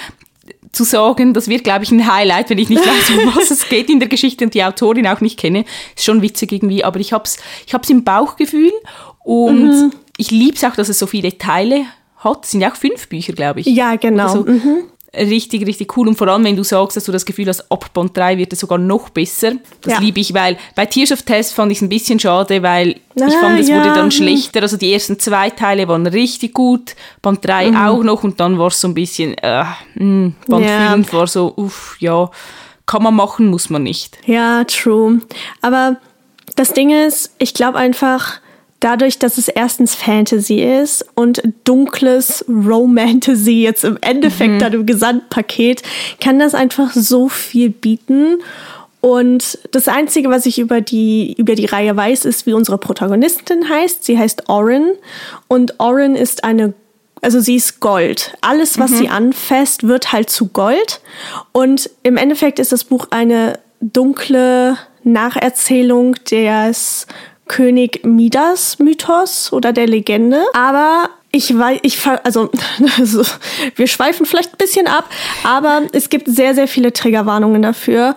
zu 0.76 0.84
sagen, 0.84 1.34
das 1.34 1.48
wird, 1.48 1.64
glaube 1.64 1.84
ich, 1.84 1.92
ein 1.92 2.12
Highlight, 2.12 2.50
wenn 2.50 2.58
ich 2.58 2.70
nicht 2.70 2.86
weiß, 2.86 3.10
um 3.18 3.36
was 3.36 3.52
es 3.52 3.68
geht 3.70 3.90
in 3.90 4.00
der 4.00 4.10
Geschichte 4.10 4.46
und 4.46 4.54
die 4.54 4.64
Autorin 4.64 5.08
auch 5.08 5.22
nicht 5.22 5.40
kenne. 5.40 5.66
Ist 5.96 6.06
schon 6.06 6.22
witzig 6.22 6.52
irgendwie, 6.52 6.84
aber 6.84 7.00
ich 7.00 7.14
habe 7.14 7.24
es 7.24 7.38
ich 7.66 7.74
hab's 7.74 7.90
im 7.90 8.04
Bauchgefühl 8.04 8.72
und 9.24 9.68
mhm. 9.68 9.94
ich 10.18 10.32
liebe 10.32 10.56
es 10.56 10.64
auch, 10.64 10.76
dass 10.76 10.90
es 10.90 11.00
so 11.00 11.08
viele 11.08 11.38
Teile 11.38 11.86
hat. 12.18 12.46
Es 12.46 12.52
sind 12.52 12.62
ja 12.62 12.72
auch 12.72 12.76
fünf 12.76 13.08
Bücher, 13.08 13.34
glaube 13.34 13.62
ich. 13.62 13.68
Ja, 13.68 13.96
genau. 13.96 14.28
So. 14.28 14.44
Mhm 14.44 14.84
richtig, 15.18 15.66
richtig 15.66 15.96
cool. 15.98 16.08
Und 16.08 16.16
vor 16.16 16.28
allem, 16.28 16.44
wenn 16.44 16.56
du 16.56 16.64
sagst, 16.64 16.98
dass 16.98 17.06
du 17.06 17.12
das 17.12 17.26
Gefühl 17.26 17.48
hast, 17.48 17.72
ab 17.72 17.94
Band 17.94 18.16
3 18.16 18.38
wird 18.38 18.54
es 18.54 18.60
sogar 18.60 18.78
noch 18.78 19.10
besser. 19.10 19.54
Das 19.82 19.94
ja. 19.94 20.00
liebe 20.00 20.20
ich, 20.20 20.34
weil 20.34 20.58
bei 20.76 20.86
Tears 20.86 21.12
of 21.12 21.22
Test 21.24 21.54
fand 21.54 21.72
ich 21.72 21.80
es 21.80 21.82
ein 21.82 21.90
bisschen 21.90 22.20
schade, 22.20 22.62
weil 22.62 22.96
ah, 23.20 23.28
ich 23.28 23.34
fand, 23.36 23.60
es 23.60 23.68
ja. 23.68 23.78
wurde 23.78 23.94
dann 23.94 24.12
schlechter. 24.12 24.62
Also 24.62 24.78
die 24.78 24.94
ersten 24.94 25.20
zwei 25.20 25.50
Teile 25.50 25.88
waren 25.88 26.08
richtig 26.08 26.54
gut, 26.54 26.96
Band 27.22 27.46
3 27.46 27.72
mhm. 27.72 27.78
auch 27.78 28.04
noch 28.04 28.24
und 28.24 28.40
dann 28.40 28.58
war 28.60 28.68
es 28.68 28.80
so 28.80 28.88
ein 28.88 28.94
bisschen, 28.94 29.38
äh, 29.38 29.64
mh, 29.64 29.74
hm, 29.96 30.36
Band 30.48 30.66
ja. 30.66 30.92
5 30.92 31.14
war 31.14 31.28
so, 31.28 31.54
uff, 31.56 31.98
ja, 32.00 32.30
kann 32.86 33.04
man 33.04 33.16
machen, 33.16 33.48
muss 33.48 33.70
man 33.70 33.84
nicht. 33.84 34.18
Ja, 34.26 34.64
true. 34.66 35.22
Aber 35.62 35.98
das 36.56 36.74
Ding 36.74 36.92
ist, 36.92 37.34
ich 37.40 37.54
glaube 37.54 37.78
einfach, 37.78 38.40
dadurch, 38.86 39.18
dass 39.18 39.40
es 39.40 39.48
erstens 39.48 39.96
Fantasy 39.96 40.62
ist 40.62 41.04
und 41.16 41.42
dunkles 41.64 42.46
Romantasy 42.48 43.64
jetzt 43.64 43.84
im 43.84 43.98
Endeffekt 44.02 44.54
mhm. 44.54 44.60
dann 44.60 44.74
im 44.74 44.86
Gesamtpaket, 44.86 45.82
kann 46.22 46.38
das 46.38 46.54
einfach 46.54 46.94
so 46.94 47.28
viel 47.28 47.72
bieten. 47.72 48.44
Und 49.02 49.58
das 49.72 49.88
Einzige, 49.88 50.30
was 50.30 50.46
ich 50.46 50.60
über 50.60 50.82
die, 50.82 51.34
über 51.34 51.56
die 51.56 51.66
Reihe 51.66 51.98
weiß, 51.98 52.26
ist, 52.26 52.46
wie 52.46 52.54
unsere 52.54 52.78
Protagonistin 52.78 53.68
heißt. 53.68 54.04
Sie 54.04 54.20
heißt 54.20 54.50
Orin. 54.50 54.92
Und 55.48 55.80
Orin 55.80 56.16
ist 56.16 56.44
eine, 56.44 56.74
also 57.22 57.40
sie 57.40 57.56
ist 57.56 57.80
Gold. 57.80 58.38
Alles, 58.42 58.78
was 58.78 58.92
mhm. 58.92 58.98
sie 58.98 59.10
anfasst, 59.10 59.88
wird 59.88 60.12
halt 60.12 60.30
zu 60.30 60.50
Gold. 60.50 61.02
Und 61.54 61.90
im 62.04 62.18
Endeffekt 62.18 62.60
ist 62.60 62.72
das 62.72 62.84
Buch 62.84 63.08
eine 63.10 63.58
dunkle 63.82 64.78
Nacherzählung 65.04 66.16
des 66.30 67.08
König 67.48 68.06
Midas 68.06 68.80
Mythos 68.80 69.52
oder 69.54 69.74
der 69.74 69.88
Legende. 69.88 70.44
Aber 70.54 71.10
ich 71.32 71.58
weiß, 71.58 71.80
ich 71.84 72.00
also, 72.24 72.50
also 72.98 73.24
wir 73.76 73.88
schweifen 73.88 74.26
vielleicht 74.26 74.54
ein 74.54 74.58
bisschen 74.58 74.88
ab, 74.88 75.10
aber 75.44 75.84
es 75.92 76.10
gibt 76.10 76.28
sehr, 76.28 76.56
sehr 76.56 76.68
viele 76.68 76.94
Triggerwarnungen 76.94 77.62
dafür. 77.62 78.16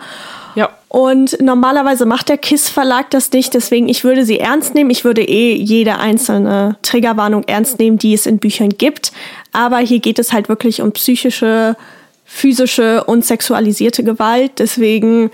Ja. 0.54 0.70
Und 0.88 1.40
normalerweise 1.40 2.06
macht 2.06 2.28
der 2.28 2.38
KISS 2.38 2.70
Verlag 2.70 3.10
das 3.10 3.30
nicht, 3.32 3.54
deswegen 3.54 3.88
ich 3.88 4.04
würde 4.04 4.24
sie 4.24 4.40
ernst 4.40 4.74
nehmen. 4.74 4.90
Ich 4.90 5.04
würde 5.04 5.22
eh 5.22 5.54
jede 5.54 5.98
einzelne 5.98 6.76
Triggerwarnung 6.82 7.44
ernst 7.46 7.78
nehmen, 7.78 7.98
die 7.98 8.14
es 8.14 8.26
in 8.26 8.38
Büchern 8.38 8.70
gibt. 8.70 9.12
Aber 9.52 9.78
hier 9.78 10.00
geht 10.00 10.18
es 10.18 10.32
halt 10.32 10.48
wirklich 10.48 10.80
um 10.80 10.92
psychische, 10.92 11.76
physische 12.24 13.04
und 13.04 13.24
sexualisierte 13.24 14.02
Gewalt. 14.02 14.52
Deswegen 14.58 15.30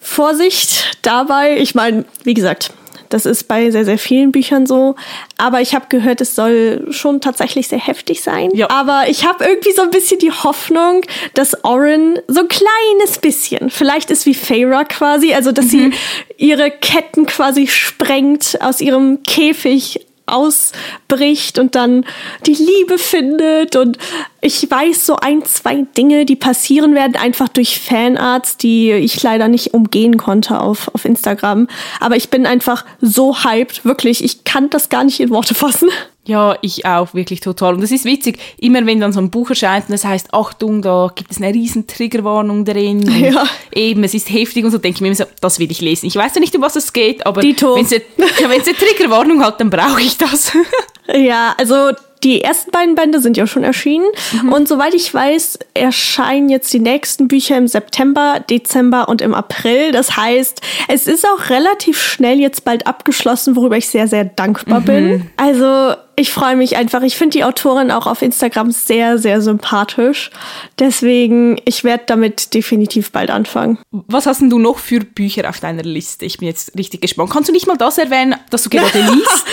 Vorsicht 0.00 0.98
dabei. 1.02 1.56
Ich 1.58 1.74
meine, 1.74 2.04
wie 2.24 2.34
gesagt, 2.34 2.72
das 3.12 3.26
ist 3.26 3.48
bei 3.48 3.70
sehr, 3.70 3.84
sehr 3.84 3.98
vielen 3.98 4.32
Büchern 4.32 4.66
so. 4.66 4.94
Aber 5.36 5.60
ich 5.60 5.74
habe 5.74 5.86
gehört, 5.88 6.20
es 6.20 6.34
soll 6.34 6.86
schon 6.90 7.20
tatsächlich 7.20 7.68
sehr 7.68 7.78
heftig 7.78 8.22
sein. 8.22 8.50
Ja. 8.54 8.70
Aber 8.70 9.04
ich 9.08 9.26
habe 9.26 9.44
irgendwie 9.44 9.72
so 9.72 9.82
ein 9.82 9.90
bisschen 9.90 10.18
die 10.18 10.30
Hoffnung, 10.30 11.02
dass 11.34 11.64
Oren 11.64 12.18
so 12.28 12.40
ein 12.40 12.48
kleines 12.48 13.18
bisschen, 13.20 13.70
vielleicht 13.70 14.10
ist 14.10 14.26
wie 14.26 14.34
Feyre 14.34 14.84
quasi, 14.88 15.34
also 15.34 15.52
dass 15.52 15.66
mhm. 15.66 15.70
sie 15.70 15.90
ihre 16.36 16.70
Ketten 16.70 17.26
quasi 17.26 17.66
sprengt 17.66 18.58
aus 18.60 18.80
ihrem 18.80 19.22
Käfig 19.22 20.00
ausbricht 20.32 21.58
und 21.58 21.74
dann 21.74 22.04
die 22.46 22.54
Liebe 22.54 22.98
findet. 22.98 23.76
Und 23.76 23.98
ich 24.40 24.68
weiß 24.70 25.06
so 25.06 25.16
ein, 25.16 25.44
zwei 25.44 25.84
Dinge, 25.96 26.24
die 26.26 26.36
passieren 26.36 26.94
werden, 26.94 27.16
einfach 27.16 27.48
durch 27.48 27.80
Fanarts, 27.80 28.56
die 28.56 28.92
ich 28.92 29.22
leider 29.22 29.48
nicht 29.48 29.74
umgehen 29.74 30.16
konnte 30.16 30.60
auf, 30.60 30.88
auf 30.94 31.04
Instagram. 31.04 31.68
Aber 32.00 32.16
ich 32.16 32.30
bin 32.30 32.46
einfach 32.46 32.84
so 33.00 33.44
hyped, 33.44 33.84
wirklich. 33.84 34.24
Ich 34.24 34.44
kann 34.44 34.70
das 34.70 34.88
gar 34.88 35.04
nicht 35.04 35.20
in 35.20 35.30
Worte 35.30 35.54
fassen. 35.54 35.88
Ja, 36.24 36.56
ich 36.62 36.86
auch, 36.86 37.14
wirklich 37.14 37.40
total. 37.40 37.74
Und 37.74 37.82
es 37.82 37.90
ist 37.90 38.04
witzig, 38.04 38.38
immer 38.58 38.86
wenn 38.86 39.00
dann 39.00 39.12
so 39.12 39.20
ein 39.20 39.30
Buch 39.30 39.50
erscheint 39.50 39.88
und 39.88 39.94
es 39.94 40.04
heißt, 40.04 40.32
Achtung, 40.32 40.80
da 40.80 41.10
gibt 41.12 41.32
es 41.32 41.38
eine 41.38 41.52
riesen 41.52 41.86
Triggerwarnung 41.86 42.64
drin. 42.64 43.02
Ja. 43.22 43.46
Eben, 43.72 44.02
es 44.02 44.14
ist 44.14 44.30
heftig 44.30 44.64
und 44.64 44.72
so 44.72 44.78
denke 44.78 44.96
ich 44.96 45.00
mir 45.00 45.08
immer 45.08 45.16
so, 45.16 45.24
das 45.40 45.58
will 45.58 45.70
ich 45.70 45.80
lesen. 45.80 46.06
Ich 46.06 46.16
weiß 46.16 46.34
ja 46.34 46.40
nicht, 46.40 46.54
um 46.56 46.62
was 46.62 46.74
es 46.74 46.92
geht, 46.92 47.24
aber 47.24 47.40
wenn 47.42 47.54
es 47.54 47.92
eine, 47.92 48.02
eine 48.44 48.62
Triggerwarnung 48.62 49.44
hat, 49.44 49.60
dann 49.60 49.70
brauche 49.70 50.00
ich 50.00 50.18
das. 50.18 50.52
ja, 51.14 51.54
also 51.56 51.92
die 52.24 52.42
ersten 52.42 52.70
beiden 52.70 52.94
Bände 52.94 53.20
sind 53.20 53.36
ja 53.36 53.46
schon 53.46 53.64
erschienen. 53.64 54.06
Mhm. 54.42 54.52
Und 54.52 54.68
soweit 54.68 54.94
ich 54.94 55.12
weiß, 55.12 55.58
erscheinen 55.74 56.48
jetzt 56.48 56.72
die 56.72 56.78
nächsten 56.78 57.28
Bücher 57.28 57.56
im 57.56 57.68
September, 57.68 58.40
Dezember 58.48 59.08
und 59.08 59.20
im 59.20 59.34
April. 59.34 59.92
Das 59.92 60.16
heißt, 60.16 60.60
es 60.88 61.06
ist 61.06 61.26
auch 61.26 61.50
relativ 61.50 62.00
schnell 62.00 62.38
jetzt 62.40 62.64
bald 62.64 62.86
abgeschlossen, 62.86 63.56
worüber 63.56 63.76
ich 63.76 63.88
sehr, 63.88 64.08
sehr 64.08 64.24
dankbar 64.24 64.80
mhm. 64.80 64.84
bin. 64.84 65.30
Also 65.36 65.94
ich 66.16 66.30
freue 66.30 66.56
mich 66.56 66.76
einfach. 66.76 67.02
Ich 67.02 67.16
finde 67.16 67.38
die 67.38 67.44
Autorin 67.44 67.90
auch 67.90 68.06
auf 68.06 68.22
Instagram 68.22 68.70
sehr, 68.70 69.18
sehr 69.18 69.40
sympathisch. 69.40 70.30
Deswegen, 70.78 71.60
ich 71.64 71.84
werde 71.84 72.04
damit 72.06 72.54
definitiv 72.54 73.12
bald 73.12 73.30
anfangen. 73.30 73.78
Was 73.90 74.26
hast 74.26 74.40
denn 74.40 74.50
du 74.50 74.58
noch 74.58 74.78
für 74.78 75.00
Bücher 75.00 75.48
auf 75.48 75.60
deiner 75.60 75.82
Liste? 75.82 76.26
Ich 76.26 76.38
bin 76.38 76.48
jetzt 76.48 76.76
richtig 76.76 77.00
gespannt. 77.00 77.30
Kannst 77.30 77.48
du 77.48 77.52
nicht 77.52 77.66
mal 77.66 77.76
das 77.76 77.98
erwähnen, 77.98 78.36
dass 78.50 78.64
du 78.64 78.70
gerade 78.70 79.00
liest? 79.12 79.44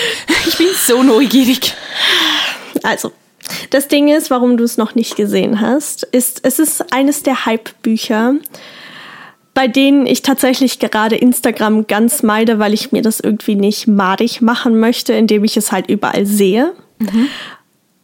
Ich 0.48 0.58
bin 0.58 0.68
so 0.86 1.02
neugierig. 1.04 1.74
Also, 2.84 3.12
das 3.70 3.88
Ding 3.88 4.10
ist, 4.10 4.30
warum 4.30 4.58
du 4.58 4.64
es 4.64 4.78
noch 4.78 4.96
nicht 4.96 5.16
gesehen 5.16 5.62
hast, 5.62 6.04
ist, 6.04 6.42
es 6.44 6.60
ist 6.60 6.94
eines 6.94 7.24
der 7.24 7.46
Hype-Bücher, 7.46 8.36
bei 9.60 9.68
denen 9.68 10.06
ich 10.06 10.22
tatsächlich 10.22 10.80
gerade 10.80 11.18
Instagram 11.18 11.86
ganz 11.86 12.24
meide, 12.24 12.60
weil 12.60 12.74
ich 12.74 12.94
mir 12.94 13.02
das 13.02 13.20
irgendwie 13.20 13.56
nicht 13.56 13.90
madig 13.90 14.42
machen 14.42 14.80
möchte, 14.80 15.12
indem 15.12 15.44
ich 15.44 15.58
es 15.58 15.74
halt 15.74 15.90
überall 15.90 16.26
sehe. 16.26 16.72
Mhm. 17.00 17.28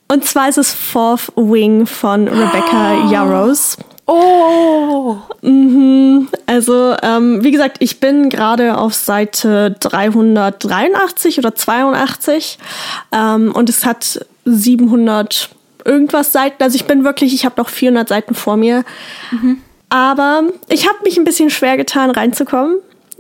Und 0.09 0.25
zwar 0.25 0.49
ist 0.49 0.57
es 0.57 0.73
Fourth 0.73 1.31
Wing 1.37 1.85
von 1.85 2.27
Rebecca 2.27 3.05
oh. 3.05 3.09
Yarros. 3.09 3.77
Oh! 4.05 5.15
Mhm. 5.43 6.27
Also, 6.45 6.93
ähm, 7.01 7.41
wie 7.41 7.51
gesagt, 7.51 7.77
ich 7.79 8.01
bin 8.01 8.27
gerade 8.27 8.77
auf 8.77 8.93
Seite 8.93 9.77
383 9.79 11.39
oder 11.39 11.55
82 11.55 12.57
ähm, 13.13 13.53
und 13.53 13.69
es 13.69 13.85
hat 13.85 14.25
700 14.43 15.51
irgendwas 15.85 16.33
Seiten. 16.33 16.61
Also 16.61 16.75
ich 16.75 16.83
bin 16.83 17.05
wirklich, 17.05 17.33
ich 17.33 17.45
habe 17.45 17.61
noch 17.61 17.69
400 17.69 18.09
Seiten 18.09 18.35
vor 18.35 18.57
mir. 18.57 18.83
Mhm. 19.31 19.61
Aber 19.95 20.43
ich 20.67 20.89
habe 20.89 20.97
mich 21.05 21.17
ein 21.17 21.23
bisschen 21.23 21.49
schwer 21.49 21.77
getan, 21.77 22.11
reinzukommen. 22.11 22.79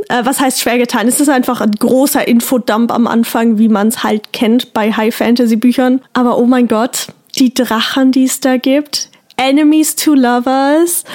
Äh, 0.09 0.25
was 0.25 0.41
heißt 0.41 0.59
schwer 0.59 0.77
getan? 0.77 1.07
Es 1.07 1.21
ist 1.21 1.29
einfach 1.29 1.61
ein 1.61 1.71
großer 1.71 2.27
Infodump 2.27 2.91
am 2.91 3.07
Anfang, 3.07 3.57
wie 3.57 3.69
man 3.69 3.87
es 3.87 4.03
halt 4.03 4.33
kennt 4.33 4.73
bei 4.73 4.91
High-Fantasy-Büchern. 4.91 6.01
Aber 6.11 6.37
oh 6.37 6.45
mein 6.45 6.67
Gott, 6.67 7.07
die 7.39 7.53
Drachen, 7.53 8.11
die 8.11 8.25
es 8.25 8.41
da 8.41 8.57
gibt. 8.57 9.09
Enemies 9.37 9.95
to 9.95 10.15
Lovers. 10.15 11.05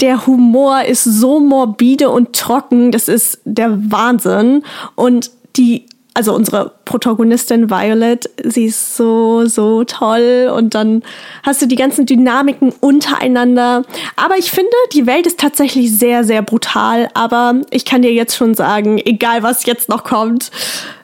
Der 0.00 0.26
Humor 0.26 0.84
ist 0.84 1.04
so 1.04 1.38
morbide 1.38 2.08
und 2.08 2.34
trocken. 2.34 2.90
Das 2.90 3.06
ist 3.06 3.40
der 3.44 3.78
Wahnsinn. 3.92 4.64
Und 4.94 5.32
die 5.58 5.84
also 6.14 6.34
unsere 6.34 6.72
Protagonistin 6.84 7.70
Violet, 7.70 8.28
sie 8.42 8.66
ist 8.66 8.96
so, 8.96 9.46
so 9.46 9.84
toll 9.84 10.52
und 10.54 10.74
dann 10.74 11.02
hast 11.42 11.62
du 11.62 11.66
die 11.66 11.76
ganzen 11.76 12.04
Dynamiken 12.04 12.72
untereinander. 12.80 13.84
Aber 14.16 14.36
ich 14.36 14.50
finde, 14.50 14.72
die 14.92 15.06
Welt 15.06 15.26
ist 15.26 15.38
tatsächlich 15.38 15.96
sehr, 15.96 16.24
sehr 16.24 16.42
brutal. 16.42 17.08
Aber 17.14 17.60
ich 17.70 17.84
kann 17.84 18.02
dir 18.02 18.12
jetzt 18.12 18.36
schon 18.36 18.54
sagen, 18.54 18.98
egal 18.98 19.42
was 19.42 19.66
jetzt 19.66 19.88
noch 19.88 20.04
kommt, 20.04 20.50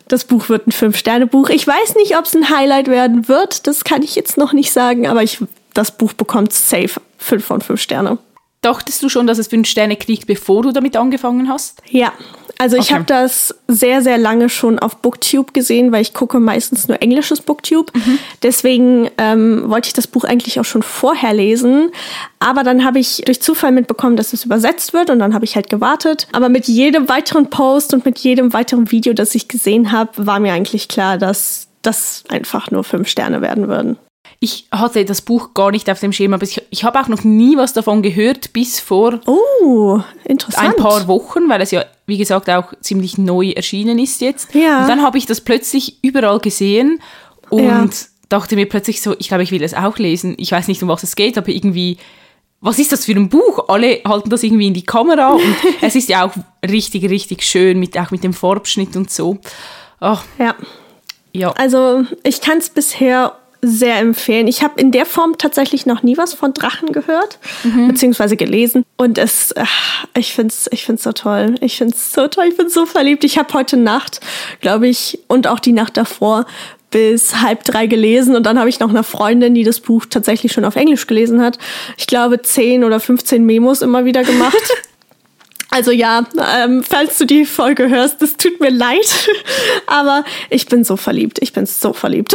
das 0.08 0.24
Buch 0.24 0.48
wird 0.48 0.66
ein 0.66 0.72
Fünf-Sterne-Buch. 0.72 1.50
Ich 1.50 1.66
weiß 1.66 1.94
nicht, 1.96 2.16
ob 2.16 2.26
es 2.26 2.34
ein 2.34 2.50
Highlight 2.50 2.88
werden 2.88 3.28
wird. 3.28 3.66
Das 3.66 3.84
kann 3.84 4.02
ich 4.02 4.14
jetzt 4.14 4.36
noch 4.36 4.52
nicht 4.52 4.72
sagen, 4.72 5.06
aber 5.06 5.22
ich, 5.22 5.38
das 5.74 5.96
Buch 5.96 6.12
bekommt 6.12 6.52
safe 6.52 7.00
fünf 7.18 7.44
von 7.44 7.60
fünf 7.60 7.80
Sterne. 7.80 8.18
Dachtest 8.62 9.02
du 9.02 9.08
schon, 9.08 9.26
dass 9.26 9.38
es 9.38 9.48
fünf 9.48 9.68
Sterne 9.68 9.96
kriegt, 9.96 10.26
bevor 10.26 10.62
du 10.62 10.72
damit 10.72 10.96
angefangen 10.96 11.48
hast? 11.48 11.82
Ja, 11.88 12.12
also 12.58 12.76
ich 12.76 12.84
okay. 12.84 12.94
habe 12.94 13.04
das 13.04 13.54
sehr, 13.68 14.02
sehr 14.02 14.18
lange 14.18 14.48
schon 14.48 14.78
auf 14.78 14.96
Booktube 14.98 15.52
gesehen, 15.52 15.92
weil 15.92 16.02
ich 16.02 16.14
gucke 16.14 16.40
meistens 16.40 16.88
nur 16.88 17.02
englisches 17.02 17.40
Booktube. 17.40 17.92
Mhm. 17.94 18.18
Deswegen 18.42 19.10
ähm, 19.18 19.64
wollte 19.66 19.88
ich 19.88 19.92
das 19.92 20.06
Buch 20.06 20.24
eigentlich 20.24 20.58
auch 20.58 20.64
schon 20.64 20.82
vorher 20.82 21.34
lesen. 21.34 21.90
Aber 22.38 22.62
dann 22.62 22.84
habe 22.84 22.98
ich 22.98 23.22
durch 23.26 23.42
Zufall 23.42 23.72
mitbekommen, 23.72 24.16
dass 24.16 24.32
es 24.32 24.44
übersetzt 24.44 24.94
wird 24.94 25.10
und 25.10 25.18
dann 25.18 25.34
habe 25.34 25.44
ich 25.44 25.54
halt 25.54 25.68
gewartet. 25.68 26.28
Aber 26.32 26.48
mit 26.48 26.66
jedem 26.66 27.08
weiteren 27.08 27.50
Post 27.50 27.92
und 27.92 28.04
mit 28.04 28.18
jedem 28.18 28.52
weiteren 28.52 28.90
Video, 28.90 29.12
das 29.12 29.34
ich 29.34 29.48
gesehen 29.48 29.92
habe, 29.92 30.26
war 30.26 30.40
mir 30.40 30.52
eigentlich 30.52 30.88
klar, 30.88 31.18
dass 31.18 31.68
das 31.82 32.24
einfach 32.28 32.70
nur 32.70 32.84
fünf 32.84 33.08
Sterne 33.08 33.42
werden 33.42 33.68
würden. 33.68 33.98
Ich 34.38 34.66
hatte 34.70 35.04
das 35.04 35.22
Buch 35.22 35.54
gar 35.54 35.70
nicht 35.70 35.88
auf 35.88 36.00
dem 36.00 36.12
Schema, 36.12 36.36
aber 36.36 36.44
ich, 36.44 36.62
ich 36.70 36.84
habe 36.84 37.00
auch 37.00 37.08
noch 37.08 37.24
nie 37.24 37.56
was 37.56 37.72
davon 37.72 38.02
gehört, 38.02 38.52
bis 38.52 38.80
vor 38.80 39.20
oh, 39.26 40.00
ein 40.28 40.76
paar 40.76 41.08
Wochen, 41.08 41.48
weil 41.48 41.62
es 41.62 41.70
ja, 41.70 41.84
wie 42.06 42.18
gesagt, 42.18 42.50
auch 42.50 42.74
ziemlich 42.80 43.16
neu 43.16 43.50
erschienen 43.52 43.98
ist 43.98 44.20
jetzt. 44.20 44.54
Ja. 44.54 44.82
Und 44.82 44.88
dann 44.88 45.02
habe 45.02 45.16
ich 45.16 45.24
das 45.24 45.40
plötzlich 45.40 45.98
überall 46.02 46.38
gesehen 46.38 47.00
und 47.48 47.64
ja. 47.64 47.86
dachte 48.28 48.56
mir 48.56 48.68
plötzlich 48.68 49.00
so, 49.00 49.14
ich 49.18 49.28
glaube, 49.28 49.42
ich 49.42 49.52
will 49.52 49.62
es 49.62 49.72
auch 49.72 49.96
lesen. 49.96 50.34
Ich 50.38 50.52
weiß 50.52 50.68
nicht, 50.68 50.82
um 50.82 50.88
was 50.88 51.02
es 51.02 51.16
geht, 51.16 51.38
aber 51.38 51.48
irgendwie, 51.48 51.96
was 52.60 52.78
ist 52.78 52.92
das 52.92 53.06
für 53.06 53.12
ein 53.12 53.30
Buch? 53.30 53.68
Alle 53.68 54.00
halten 54.06 54.28
das 54.28 54.42
irgendwie 54.42 54.66
in 54.66 54.74
die 54.74 54.84
Kamera 54.84 55.28
und 55.32 55.56
es 55.80 55.94
ist 55.94 56.10
ja 56.10 56.26
auch 56.26 56.32
richtig, 56.68 57.08
richtig 57.08 57.42
schön, 57.42 57.80
mit, 57.80 57.98
auch 57.98 58.10
mit 58.10 58.22
dem 58.22 58.34
Farbschnitt 58.34 58.96
und 58.96 59.10
so. 59.10 59.38
Oh. 60.02 60.18
Ja. 60.38 60.54
Ja. 61.32 61.52
Also 61.52 62.04
ich 62.22 62.40
kann 62.40 62.58
es 62.58 62.70
bisher 62.70 63.36
sehr 63.62 63.98
empfehlen. 63.98 64.46
Ich 64.46 64.62
habe 64.62 64.80
in 64.80 64.92
der 64.92 65.06
Form 65.06 65.38
tatsächlich 65.38 65.86
noch 65.86 66.02
nie 66.02 66.16
was 66.16 66.34
von 66.34 66.52
Drachen 66.52 66.92
gehört, 66.92 67.38
mhm. 67.64 67.88
beziehungsweise 67.88 68.36
gelesen. 68.36 68.84
Und 68.96 69.18
es, 69.18 69.54
ach, 69.56 70.06
ich 70.16 70.32
finde 70.32 70.52
es 70.52 70.68
ich 70.70 70.84
find's 70.84 71.02
so 71.02 71.12
toll. 71.12 71.56
Ich 71.60 71.78
finde 71.78 71.94
es 71.94 72.12
so 72.12 72.28
toll. 72.28 72.46
Ich 72.48 72.56
bin 72.56 72.68
so 72.68 72.86
verliebt. 72.86 73.24
Ich 73.24 73.38
habe 73.38 73.52
heute 73.54 73.76
Nacht, 73.76 74.20
glaube 74.60 74.88
ich, 74.88 75.18
und 75.26 75.46
auch 75.46 75.58
die 75.58 75.72
Nacht 75.72 75.96
davor 75.96 76.46
bis 76.90 77.42
halb 77.42 77.64
drei 77.64 77.86
gelesen 77.86 78.36
und 78.36 78.44
dann 78.46 78.58
habe 78.58 78.68
ich 78.68 78.80
noch 78.80 78.90
eine 78.90 79.02
Freundin, 79.02 79.54
die 79.54 79.64
das 79.64 79.80
Buch 79.80 80.06
tatsächlich 80.08 80.52
schon 80.52 80.64
auf 80.64 80.76
Englisch 80.76 81.06
gelesen 81.06 81.42
hat. 81.42 81.58
Ich 81.98 82.06
glaube, 82.06 82.42
zehn 82.42 82.84
oder 82.84 83.00
15 83.00 83.44
Memos 83.44 83.82
immer 83.82 84.04
wieder 84.04 84.22
gemacht. 84.22 84.56
Also 85.68 85.90
ja, 85.90 86.24
ähm, 86.56 86.82
falls 86.82 87.18
du 87.18 87.26
die 87.26 87.44
Folge 87.44 87.90
hörst, 87.90 88.22
es 88.22 88.36
tut 88.38 88.60
mir 88.60 88.70
leid, 88.70 89.28
aber 89.86 90.24
ich 90.48 90.66
bin 90.66 90.84
so 90.84 90.96
verliebt. 90.96 91.38
Ich 91.42 91.52
bin 91.52 91.66
so 91.66 91.92
verliebt. 91.92 92.34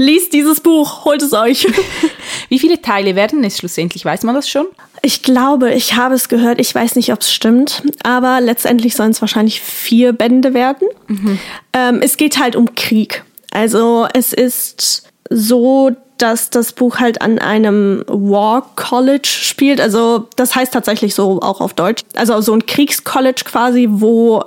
Lies 0.00 0.30
dieses 0.30 0.60
Buch, 0.60 1.04
holt 1.04 1.20
es 1.20 1.34
euch. 1.34 1.66
Wie 2.48 2.58
viele 2.58 2.80
Teile 2.80 3.16
werden 3.16 3.44
es 3.44 3.58
schlussendlich? 3.58 4.02
Weiß 4.02 4.22
man 4.22 4.34
das 4.34 4.48
schon? 4.48 4.66
Ich 5.02 5.22
glaube, 5.22 5.74
ich 5.74 5.94
habe 5.94 6.14
es 6.14 6.30
gehört, 6.30 6.58
ich 6.58 6.74
weiß 6.74 6.96
nicht, 6.96 7.12
ob 7.12 7.20
es 7.20 7.30
stimmt, 7.30 7.82
aber 8.02 8.40
letztendlich 8.40 8.96
sollen 8.96 9.10
es 9.10 9.20
wahrscheinlich 9.20 9.60
vier 9.60 10.14
Bände 10.14 10.54
werden. 10.54 10.88
Mhm. 11.06 11.38
Ähm, 11.74 12.00
es 12.00 12.16
geht 12.16 12.38
halt 12.38 12.56
um 12.56 12.74
Krieg. 12.74 13.24
Also 13.50 14.08
es 14.14 14.32
ist 14.32 15.02
so, 15.28 15.90
dass 16.16 16.48
das 16.48 16.72
Buch 16.72 16.98
halt 16.98 17.20
an 17.20 17.38
einem 17.38 18.02
War 18.06 18.74
College 18.76 19.28
spielt. 19.28 19.82
Also 19.82 20.28
das 20.34 20.54
heißt 20.54 20.72
tatsächlich 20.72 21.14
so 21.14 21.42
auch 21.42 21.60
auf 21.60 21.74
Deutsch. 21.74 22.04
Also 22.14 22.40
so 22.40 22.54
ein 22.54 22.64
Kriegscollege 22.64 23.44
quasi, 23.44 23.86
wo 23.90 24.44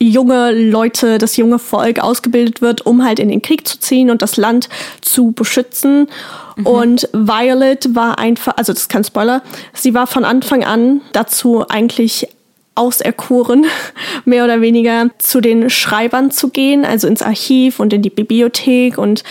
junge 0.00 0.52
Leute, 0.52 1.18
das 1.18 1.36
junge 1.36 1.58
Volk 1.58 2.00
ausgebildet 2.00 2.60
wird, 2.60 2.84
um 2.84 3.04
halt 3.04 3.18
in 3.18 3.28
den 3.28 3.42
Krieg 3.42 3.66
zu 3.66 3.78
ziehen 3.78 4.10
und 4.10 4.22
das 4.22 4.36
Land 4.36 4.68
zu 5.00 5.32
beschützen. 5.32 6.08
Mhm. 6.56 6.66
Und 6.66 7.08
Violet 7.12 7.94
war 7.94 8.18
einfach, 8.18 8.56
also 8.56 8.72
das 8.72 8.82
ist 8.82 8.88
kein 8.88 9.04
Spoiler, 9.04 9.42
sie 9.72 9.94
war 9.94 10.06
von 10.06 10.24
Anfang 10.24 10.64
an 10.64 11.00
dazu 11.12 11.66
eigentlich 11.68 12.28
auserkoren, 12.74 13.66
mehr 14.24 14.44
oder 14.44 14.60
weniger 14.60 15.10
zu 15.18 15.40
den 15.40 15.70
Schreibern 15.70 16.30
zu 16.30 16.48
gehen, 16.48 16.84
also 16.84 17.06
ins 17.06 17.22
Archiv 17.22 17.78
und 17.78 17.92
in 17.92 18.02
die 18.02 18.10
Bibliothek 18.10 18.98
und 18.98 19.22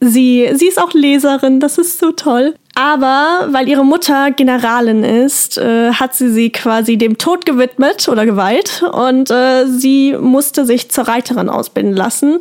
sie, 0.00 0.48
sie 0.54 0.68
ist 0.68 0.80
auch 0.80 0.92
Leserin, 0.94 1.60
das 1.60 1.78
ist 1.78 1.98
so 1.98 2.12
toll. 2.12 2.54
Aber 2.78 3.48
weil 3.50 3.68
ihre 3.68 3.84
Mutter 3.84 4.30
Generalin 4.30 5.02
ist, 5.02 5.58
äh, 5.58 5.90
hat 5.90 6.14
sie 6.14 6.30
sie 6.30 6.50
quasi 6.50 6.96
dem 6.96 7.18
Tod 7.18 7.44
gewidmet 7.44 8.06
oder 8.06 8.24
geweiht 8.24 8.84
und 8.92 9.32
äh, 9.32 9.66
sie 9.66 10.16
musste 10.16 10.64
sich 10.64 10.88
zur 10.88 11.08
Reiterin 11.08 11.48
ausbilden 11.48 11.92
lassen. 11.92 12.38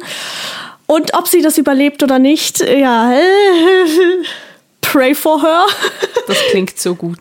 Und 0.86 1.16
ob 1.16 1.28
sie 1.28 1.42
das 1.42 1.58
überlebt 1.58 2.04
oder 2.04 2.20
nicht, 2.20 2.60
ja, 2.60 3.14
pray 4.82 5.16
for 5.16 5.42
her. 5.42 5.66
Das 6.28 6.38
klingt 6.52 6.78
so 6.78 6.94
gut. 6.94 7.18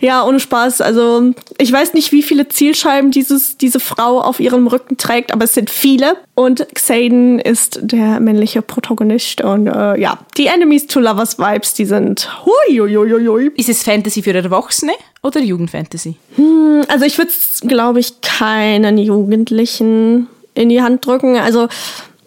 Ja, 0.00 0.24
ohne 0.24 0.40
Spaß. 0.40 0.80
Also 0.80 1.32
ich 1.58 1.72
weiß 1.72 1.94
nicht, 1.94 2.12
wie 2.12 2.22
viele 2.22 2.48
Zielscheiben 2.48 3.10
dieses, 3.10 3.56
diese 3.56 3.80
Frau 3.80 4.20
auf 4.20 4.40
ihrem 4.40 4.66
Rücken 4.66 4.96
trägt, 4.96 5.32
aber 5.32 5.44
es 5.44 5.54
sind 5.54 5.70
viele. 5.70 6.16
Und 6.34 6.66
Xaden 6.74 7.38
ist 7.38 7.80
der 7.82 8.20
männliche 8.20 8.62
Protagonist. 8.62 9.40
Und 9.40 9.66
äh, 9.66 10.00
ja, 10.00 10.18
die 10.36 10.46
Enemies 10.46 10.86
to 10.86 11.00
Lovers 11.00 11.38
Vibes, 11.38 11.74
die 11.74 11.84
sind 11.84 12.28
hui, 12.44 12.78
hui, 12.78 12.94
hui, 12.94 13.26
hui. 13.26 13.50
Ist 13.56 13.68
es 13.68 13.82
Fantasy 13.82 14.22
für 14.22 14.34
Erwachsene 14.34 14.92
oder 15.22 15.40
Jugendfantasy? 15.40 16.16
Hm, 16.36 16.82
also 16.88 17.04
ich 17.04 17.18
würde 17.18 17.30
es, 17.30 17.60
glaube 17.60 18.00
ich, 18.00 18.20
keinen 18.20 18.98
Jugendlichen 18.98 20.28
in 20.54 20.68
die 20.68 20.82
Hand 20.82 21.06
drücken. 21.06 21.36
Also 21.36 21.68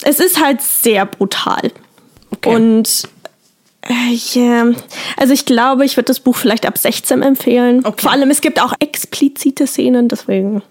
es 0.03 0.19
ist 0.19 0.43
halt 0.43 0.61
sehr 0.61 1.05
brutal. 1.05 1.71
Okay. 2.31 2.55
Und 2.55 3.07
ja, 4.33 4.71
also 5.17 5.33
ich 5.33 5.45
glaube, 5.45 5.85
ich 5.85 5.95
würde 5.97 6.07
das 6.07 6.19
Buch 6.19 6.35
vielleicht 6.35 6.65
ab 6.65 6.77
16 6.77 7.21
empfehlen. 7.21 7.85
Okay. 7.85 8.01
Vor 8.03 8.11
allem, 8.11 8.29
es 8.31 8.41
gibt 8.41 8.61
auch 8.61 8.73
explizite 8.79 9.67
Szenen, 9.67 10.07
deswegen. 10.07 10.61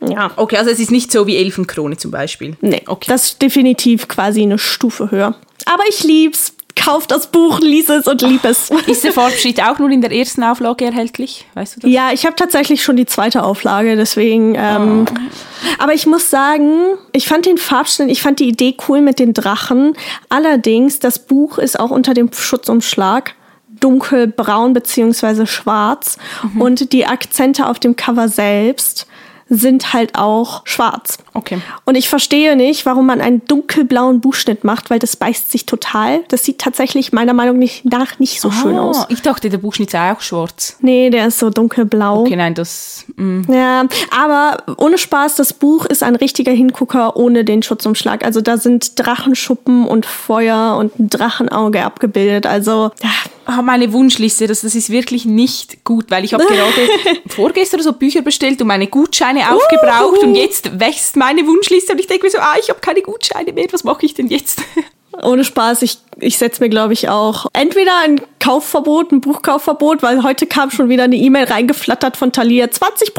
Ja. 0.00 0.32
Okay, 0.36 0.56
also 0.56 0.70
es 0.70 0.80
ist 0.80 0.90
nicht 0.90 1.12
so 1.12 1.26
wie 1.26 1.36
Elfenkrone 1.36 1.96
zum 1.96 2.10
Beispiel. 2.10 2.56
Nee, 2.60 2.82
okay. 2.86 3.06
das 3.08 3.24
ist 3.24 3.42
definitiv 3.42 4.08
quasi 4.08 4.42
eine 4.42 4.58
Stufe 4.58 5.10
höher. 5.10 5.34
Aber 5.66 5.82
ich 5.88 6.02
lieb's 6.02 6.54
kauf 6.84 7.06
das 7.06 7.26
Buch, 7.28 7.60
lies 7.60 7.88
es 7.88 8.06
und 8.06 8.22
lieb 8.22 8.44
es. 8.44 8.70
Ist 8.86 9.04
der 9.04 9.12
Farbschnitt 9.12 9.62
auch 9.62 9.78
nur 9.78 9.90
in 9.90 10.00
der 10.00 10.12
ersten 10.12 10.42
Auflage 10.42 10.84
erhältlich? 10.84 11.46
Weißt 11.54 11.76
du 11.76 11.80
das? 11.80 11.90
Ja, 11.90 12.12
ich 12.12 12.24
habe 12.26 12.36
tatsächlich 12.36 12.82
schon 12.82 12.96
die 12.96 13.06
zweite 13.06 13.42
Auflage, 13.42 13.96
deswegen. 13.96 14.54
Ähm, 14.56 15.04
oh. 15.08 15.14
Aber 15.78 15.94
ich 15.94 16.06
muss 16.06 16.30
sagen, 16.30 16.96
ich 17.12 17.28
fand 17.28 17.46
den 17.46 17.58
Farbschnitt, 17.58 18.10
ich 18.10 18.22
fand 18.22 18.40
die 18.40 18.48
Idee 18.48 18.76
cool 18.88 19.00
mit 19.00 19.18
den 19.18 19.32
Drachen. 19.32 19.94
Allerdings, 20.28 20.98
das 20.98 21.18
Buch 21.18 21.58
ist 21.58 21.78
auch 21.78 21.90
unter 21.90 22.14
dem 22.14 22.32
Schutzumschlag 22.32 23.34
dunkelbraun 23.80 24.72
beziehungsweise 24.72 25.46
schwarz 25.46 26.16
mhm. 26.54 26.60
und 26.60 26.92
die 26.92 27.06
Akzente 27.06 27.66
auf 27.66 27.80
dem 27.80 27.96
Cover 27.96 28.28
selbst 28.28 29.06
sind 29.48 29.92
halt 29.92 30.16
auch 30.16 30.62
schwarz. 30.64 31.18
Okay. 31.34 31.60
Und 31.84 31.94
ich 31.94 32.08
verstehe 32.08 32.56
nicht, 32.56 32.84
warum 32.84 33.06
man 33.06 33.20
einen 33.20 33.44
dunkelblauen 33.46 34.20
Buchschnitt 34.20 34.64
macht, 34.64 34.90
weil 34.90 34.98
das 34.98 35.16
beißt 35.16 35.50
sich 35.50 35.64
total. 35.64 36.20
Das 36.28 36.44
sieht 36.44 36.58
tatsächlich 36.58 37.12
meiner 37.12 37.32
Meinung 37.32 37.58
nach 37.84 38.18
nicht 38.18 38.40
so 38.40 38.48
oh, 38.48 38.50
schön 38.50 38.78
aus. 38.78 39.06
Ich 39.08 39.22
dachte, 39.22 39.48
der 39.48 39.58
Buchschnitt 39.58 39.90
sei 39.90 40.12
auch 40.12 40.20
schwarz. 40.20 40.76
Nee, 40.80 41.10
der 41.10 41.28
ist 41.28 41.38
so 41.38 41.48
dunkelblau. 41.48 42.20
Okay, 42.20 42.36
nein, 42.36 42.54
das. 42.54 43.04
Mm. 43.16 43.42
Ja, 43.50 43.86
aber 44.10 44.62
ohne 44.76 44.98
Spaß, 44.98 45.36
das 45.36 45.52
Buch 45.54 45.86
ist 45.86 46.02
ein 46.02 46.16
richtiger 46.16 46.52
Hingucker 46.52 47.16
ohne 47.16 47.44
den 47.44 47.62
Schutzumschlag. 47.62 48.24
Also 48.24 48.40
da 48.40 48.58
sind 48.58 48.98
Drachenschuppen 48.98 49.86
und 49.86 50.04
Feuer 50.06 50.76
und 50.78 50.98
ein 50.98 51.08
Drachenauge 51.08 51.84
abgebildet. 51.84 52.46
Also 52.46 52.90
ja, 53.02 53.10
oh, 53.48 53.62
meine 53.62 53.92
Wunschliste, 53.92 54.46
das, 54.46 54.62
das 54.62 54.74
ist 54.74 54.90
wirklich 54.90 55.24
nicht 55.24 55.84
gut, 55.84 56.10
weil 56.10 56.24
ich 56.24 56.34
habe 56.34 56.44
gerade 56.48 56.88
vorgestern 57.28 57.80
so 57.80 57.92
Bücher 57.92 58.22
bestellt 58.22 58.60
und 58.60 58.66
meine 58.66 58.86
Gutscheine 58.86 59.52
aufgebraucht 59.52 60.22
und 60.22 60.34
jetzt 60.34 60.78
wächst 60.78 61.16
meine 61.22 61.46
Wunschliste 61.46 61.92
und 61.92 62.00
ich 62.00 62.08
denke 62.08 62.26
mir 62.26 62.30
so, 62.30 62.38
ah, 62.38 62.56
ich 62.58 62.68
habe 62.68 62.80
keine 62.80 63.00
Gutscheine 63.00 63.52
mehr, 63.52 63.66
was 63.70 63.84
mache 63.84 64.04
ich 64.04 64.14
denn 64.14 64.26
jetzt? 64.26 64.60
Ohne 65.22 65.44
Spaß, 65.44 65.82
ich, 65.82 65.98
ich 66.20 66.38
setze 66.38 66.62
mir, 66.62 66.68
glaube 66.68 66.92
ich, 66.92 67.08
auch 67.08 67.46
entweder 67.52 67.92
ein 68.04 68.20
Kaufverbot, 68.38 69.12
ein 69.12 69.20
Buchkaufverbot, 69.20 70.02
weil 70.02 70.22
heute 70.22 70.46
kam 70.46 70.70
schon 70.70 70.88
wieder 70.88 71.04
eine 71.04 71.16
E-Mail 71.16 71.44
reingeflattert 71.44 72.16
von 72.16 72.32
Thalia, 72.32 72.66
20% 72.66 73.12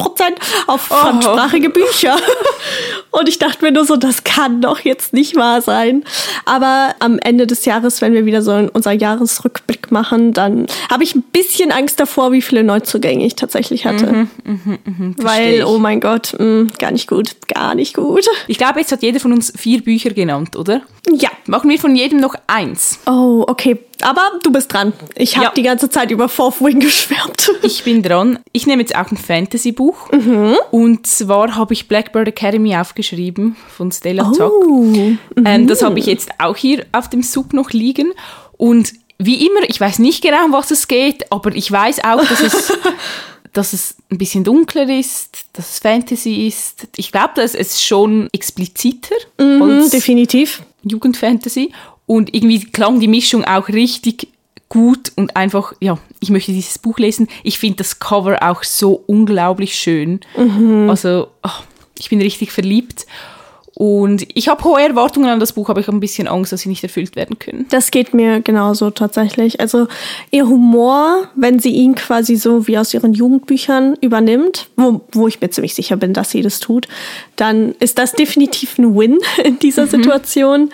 auf 0.66 0.90
oh. 0.90 0.94
fremdsprachige 0.94 1.70
Bücher. 1.70 2.16
Und 3.10 3.28
ich 3.28 3.38
dachte 3.38 3.64
mir 3.64 3.72
nur 3.72 3.84
so, 3.84 3.96
das 3.96 4.24
kann 4.24 4.60
doch 4.60 4.80
jetzt 4.80 5.12
nicht 5.12 5.36
wahr 5.36 5.62
sein. 5.62 6.04
Aber 6.44 6.94
am 6.98 7.18
Ende 7.18 7.46
des 7.46 7.64
Jahres, 7.64 8.00
wenn 8.02 8.12
wir 8.12 8.26
wieder 8.26 8.42
so 8.42 8.52
unser 8.72 8.92
Jahresrückblick 8.92 9.90
machen, 9.90 10.32
dann 10.32 10.66
habe 10.90 11.04
ich 11.04 11.14
ein 11.14 11.22
bisschen 11.22 11.72
Angst 11.72 12.00
davor, 12.00 12.32
wie 12.32 12.42
viele 12.42 12.62
Neuzugänge 12.62 13.24
ich 13.24 13.34
tatsächlich 13.34 13.86
hatte. 13.86 14.06
Mhm, 14.06 14.28
mh, 14.44 14.78
mh, 14.84 15.14
weil, 15.18 15.64
oh 15.64 15.78
mein 15.78 16.00
Gott, 16.00 16.34
mh, 16.38 16.44
mm, 16.44 16.72
gar 16.78 16.90
nicht 16.90 17.08
gut, 17.08 17.36
gar 17.48 17.74
nicht 17.74 17.94
gut. 17.94 18.26
Ich 18.46 18.58
glaube, 18.58 18.80
jetzt 18.80 18.92
hat 18.92 19.02
jeder 19.02 19.20
von 19.20 19.32
uns 19.32 19.52
vier 19.56 19.82
Bücher 19.82 20.10
genannt, 20.10 20.56
oder? 20.56 20.82
Ja. 21.10 21.30
Machen 21.46 21.70
wir 21.70 21.78
von 21.78 21.94
jedem 21.94 22.20
noch 22.20 22.34
eins. 22.46 22.83
Oh, 23.06 23.44
okay. 23.46 23.78
Aber 24.02 24.22
du 24.42 24.50
bist 24.50 24.72
dran. 24.72 24.92
Ich 25.14 25.36
habe 25.36 25.46
ja. 25.46 25.52
die 25.52 25.62
ganze 25.62 25.88
Zeit 25.88 26.10
über 26.10 26.28
Fourth 26.28 26.60
Wing 26.60 26.80
geschwärmt. 26.80 27.50
Ich 27.62 27.84
bin 27.84 28.02
dran. 28.02 28.38
Ich 28.52 28.66
nehme 28.66 28.82
jetzt 28.82 28.96
auch 28.96 29.10
ein 29.10 29.16
Fantasy-Buch. 29.16 30.12
Mhm. 30.12 30.56
Und 30.70 31.06
zwar 31.06 31.54
habe 31.56 31.72
ich 31.72 31.88
Blackbird 31.88 32.28
Academy 32.28 32.76
aufgeschrieben 32.76 33.56
von 33.68 33.92
Stella 33.92 34.32
Zock. 34.32 34.52
Oh. 34.52 34.82
Mhm. 34.82 35.18
Ähm, 35.44 35.66
das 35.66 35.82
habe 35.82 35.98
ich 35.98 36.06
jetzt 36.06 36.30
auch 36.38 36.56
hier 36.56 36.84
auf 36.92 37.08
dem 37.08 37.22
Sub 37.22 37.52
noch 37.52 37.70
liegen. 37.70 38.12
Und 38.56 38.92
wie 39.18 39.46
immer, 39.46 39.62
ich 39.68 39.80
weiß 39.80 39.98
nicht 40.00 40.22
genau, 40.22 40.44
um 40.44 40.52
was 40.52 40.70
es 40.70 40.88
geht, 40.88 41.30
aber 41.30 41.54
ich 41.54 41.70
weiß 41.70 42.04
auch, 42.04 42.24
dass 42.24 42.40
es, 42.40 42.72
dass 43.52 43.72
es 43.72 43.96
ein 44.10 44.18
bisschen 44.18 44.44
dunkler 44.44 44.88
ist, 44.88 45.46
dass 45.52 45.72
es 45.72 45.78
Fantasy 45.78 46.46
ist. 46.46 46.88
Ich 46.96 47.12
glaube, 47.12 47.32
dass 47.36 47.54
es 47.54 47.82
schon 47.82 48.28
expliziter 48.32 49.14
mhm, 49.38 49.88
definitiv 49.90 50.62
Jugendfantasy 50.82 51.72
und 52.06 52.34
irgendwie 52.34 52.60
klang 52.60 53.00
die 53.00 53.08
Mischung 53.08 53.44
auch 53.44 53.68
richtig 53.68 54.28
gut 54.68 55.12
und 55.16 55.36
einfach, 55.36 55.72
ja, 55.80 55.98
ich 56.20 56.30
möchte 56.30 56.52
dieses 56.52 56.78
Buch 56.78 56.98
lesen. 56.98 57.28
Ich 57.42 57.58
finde 57.58 57.76
das 57.76 57.98
Cover 58.00 58.38
auch 58.42 58.64
so 58.64 59.04
unglaublich 59.06 59.76
schön. 59.76 60.20
Mhm. 60.36 60.90
Also, 60.90 61.28
oh, 61.42 61.62
ich 61.98 62.10
bin 62.10 62.20
richtig 62.20 62.50
verliebt. 62.50 63.06
Und 63.74 64.26
ich 64.34 64.48
habe 64.48 64.62
hohe 64.62 64.80
Erwartungen 64.80 65.28
an 65.28 65.40
das 65.40 65.52
Buch, 65.52 65.68
aber 65.68 65.80
ich 65.80 65.88
habe 65.88 65.96
ein 65.96 66.00
bisschen 66.00 66.28
Angst, 66.28 66.52
dass 66.52 66.60
sie 66.60 66.68
nicht 66.68 66.84
erfüllt 66.84 67.16
werden 67.16 67.38
können. 67.40 67.66
Das 67.70 67.90
geht 67.90 68.14
mir 68.14 68.40
genauso 68.40 68.90
tatsächlich. 68.90 69.58
Also 69.58 69.88
ihr 70.30 70.46
Humor, 70.46 71.28
wenn 71.34 71.58
sie 71.58 71.70
ihn 71.70 71.96
quasi 71.96 72.36
so 72.36 72.68
wie 72.68 72.78
aus 72.78 72.94
ihren 72.94 73.14
Jugendbüchern 73.14 73.96
übernimmt, 74.00 74.68
wo, 74.76 75.00
wo 75.10 75.26
ich 75.26 75.40
mir 75.40 75.50
ziemlich 75.50 75.74
sicher 75.74 75.96
bin, 75.96 76.12
dass 76.12 76.30
sie 76.30 76.42
das 76.42 76.60
tut, 76.60 76.86
dann 77.34 77.74
ist 77.80 77.98
das 77.98 78.12
definitiv 78.12 78.78
ein 78.78 78.96
Win 78.96 79.18
in 79.44 79.58
dieser 79.58 79.86
mhm. 79.86 79.90
Situation. 79.90 80.70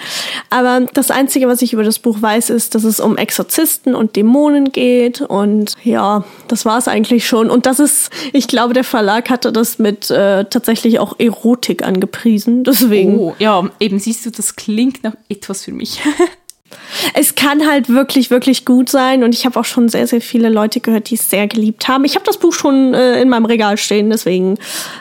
Aber 0.51 0.87
das 0.93 1.11
Einzige, 1.11 1.49
was 1.49 1.63
ich 1.63 1.73
über 1.73 1.85
das 1.85 2.01
Buch 2.01 2.21
weiß, 2.21 2.51
ist, 2.51 2.75
dass 2.75 2.85
es 2.85 3.01
um 3.01 3.17
Exorzisten 3.17 3.95
und 3.95 4.17
Dämonen 4.17 4.73
geht. 4.73 5.23
Und 5.23 5.75
ja, 5.85 6.25
das 6.49 6.67
war 6.67 6.77
es 6.77 6.87
eigentlich 6.87 7.27
schon. 7.27 7.49
Und 7.49 7.65
das 7.65 7.81
ist, 7.81 8.11
ich 8.35 8.47
glaube, 8.47 8.75
der 8.75 8.85
Verlag 8.85 9.31
hatte 9.31 9.53
das 9.53 9.79
mit 9.79 10.11
äh, 10.11 10.45
tatsächlich 10.45 10.99
auch 10.99 11.19
Erotik 11.19 11.83
angepriesen. 11.83 12.63
Das 12.63 12.90
deswegen. 12.91 13.19
Oh, 13.19 13.35
ja, 13.39 13.69
eben 13.81 13.99
siehst 13.99 14.27
du, 14.27 14.31
das 14.31 14.57
klingt 14.57 15.03
nach 15.05 15.15
etwas 15.29 15.65
für 15.65 15.73
mich. 15.73 16.01
es 17.15 17.35
kann 17.35 17.67
halt 17.67 17.89
wirklich, 17.89 18.31
wirklich 18.31 18.65
gut 18.65 18.89
sein 18.89 19.25
und 19.25 19.35
ich 19.35 19.45
habe 19.47 19.59
auch 19.59 19.65
schon 19.65 19.89
sehr, 19.89 20.07
sehr 20.07 20.21
viele 20.21 20.49
Leute 20.49 20.81
gehört, 20.81 21.11
die 21.11 21.15
es 21.15 21.31
sehr 21.31 21.47
geliebt 21.47 21.89
haben. 21.89 22.05
Ich 22.05 22.15
habe 22.15 22.25
das 22.25 22.39
Buch 22.39 22.53
schon 22.53 22.95
äh, 22.95 23.21
in 23.21 23.29
meinem 23.29 23.47
Regal 23.47 23.77
stehen, 23.77 24.11
deswegen 24.11 24.59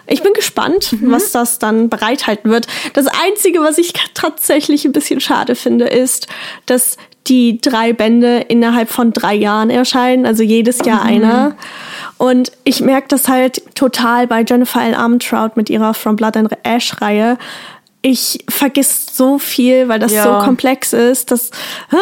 ich 0.08 0.23
bin 0.23 0.34
gespannt, 0.34 0.93
mhm. 0.93 1.12
was 1.12 1.32
das 1.32 1.60
dann 1.60 1.89
bereithalten 1.89 2.52
wird. 2.52 2.67
Das 2.93 3.08
Einzige, 3.08 3.60
was 3.60 3.78
ich 3.78 3.93
tatsächlich 4.13 4.86
ein 4.86 4.91
bisschen 4.91 5.19
schade 5.19 5.56
finde, 5.56 5.86
ist, 5.86 6.28
dass 6.65 6.97
die 7.28 7.60
drei 7.62 7.93
Bände 7.93 8.45
innerhalb 8.47 8.89
von 8.89 9.13
drei 9.13 9.36
Jahren 9.36 9.69
erscheinen, 9.69 10.25
also 10.25 10.41
jedes 10.41 10.80
Jahr 10.84 11.04
mhm. 11.04 11.10
einer. 11.10 11.56
Und 12.17 12.52
ich 12.63 12.82
merke 12.82 13.08
das 13.10 13.28
halt 13.28 13.75
total 13.75 14.25
bei 14.28 14.43
Jennifer 14.43 14.82
L. 14.82 14.95
Armentrout 14.95 15.52
mit 15.56 15.69
ihrer 15.69 15.93
From 15.93 16.15
Blood 16.15 16.38
and 16.38 16.49
Ash 16.63 16.99
Reihe. 17.02 17.38
Ich 18.02 18.44
vergiss 18.50 19.08
so 19.12 19.40
viel, 19.40 19.90
weil 19.90 20.00
das 20.00 20.12
Ja. 20.14 20.24
so 20.24 20.46
komplex 20.46 20.94
ist, 20.94 21.32
dass 21.32 21.52
ah, 21.92 21.98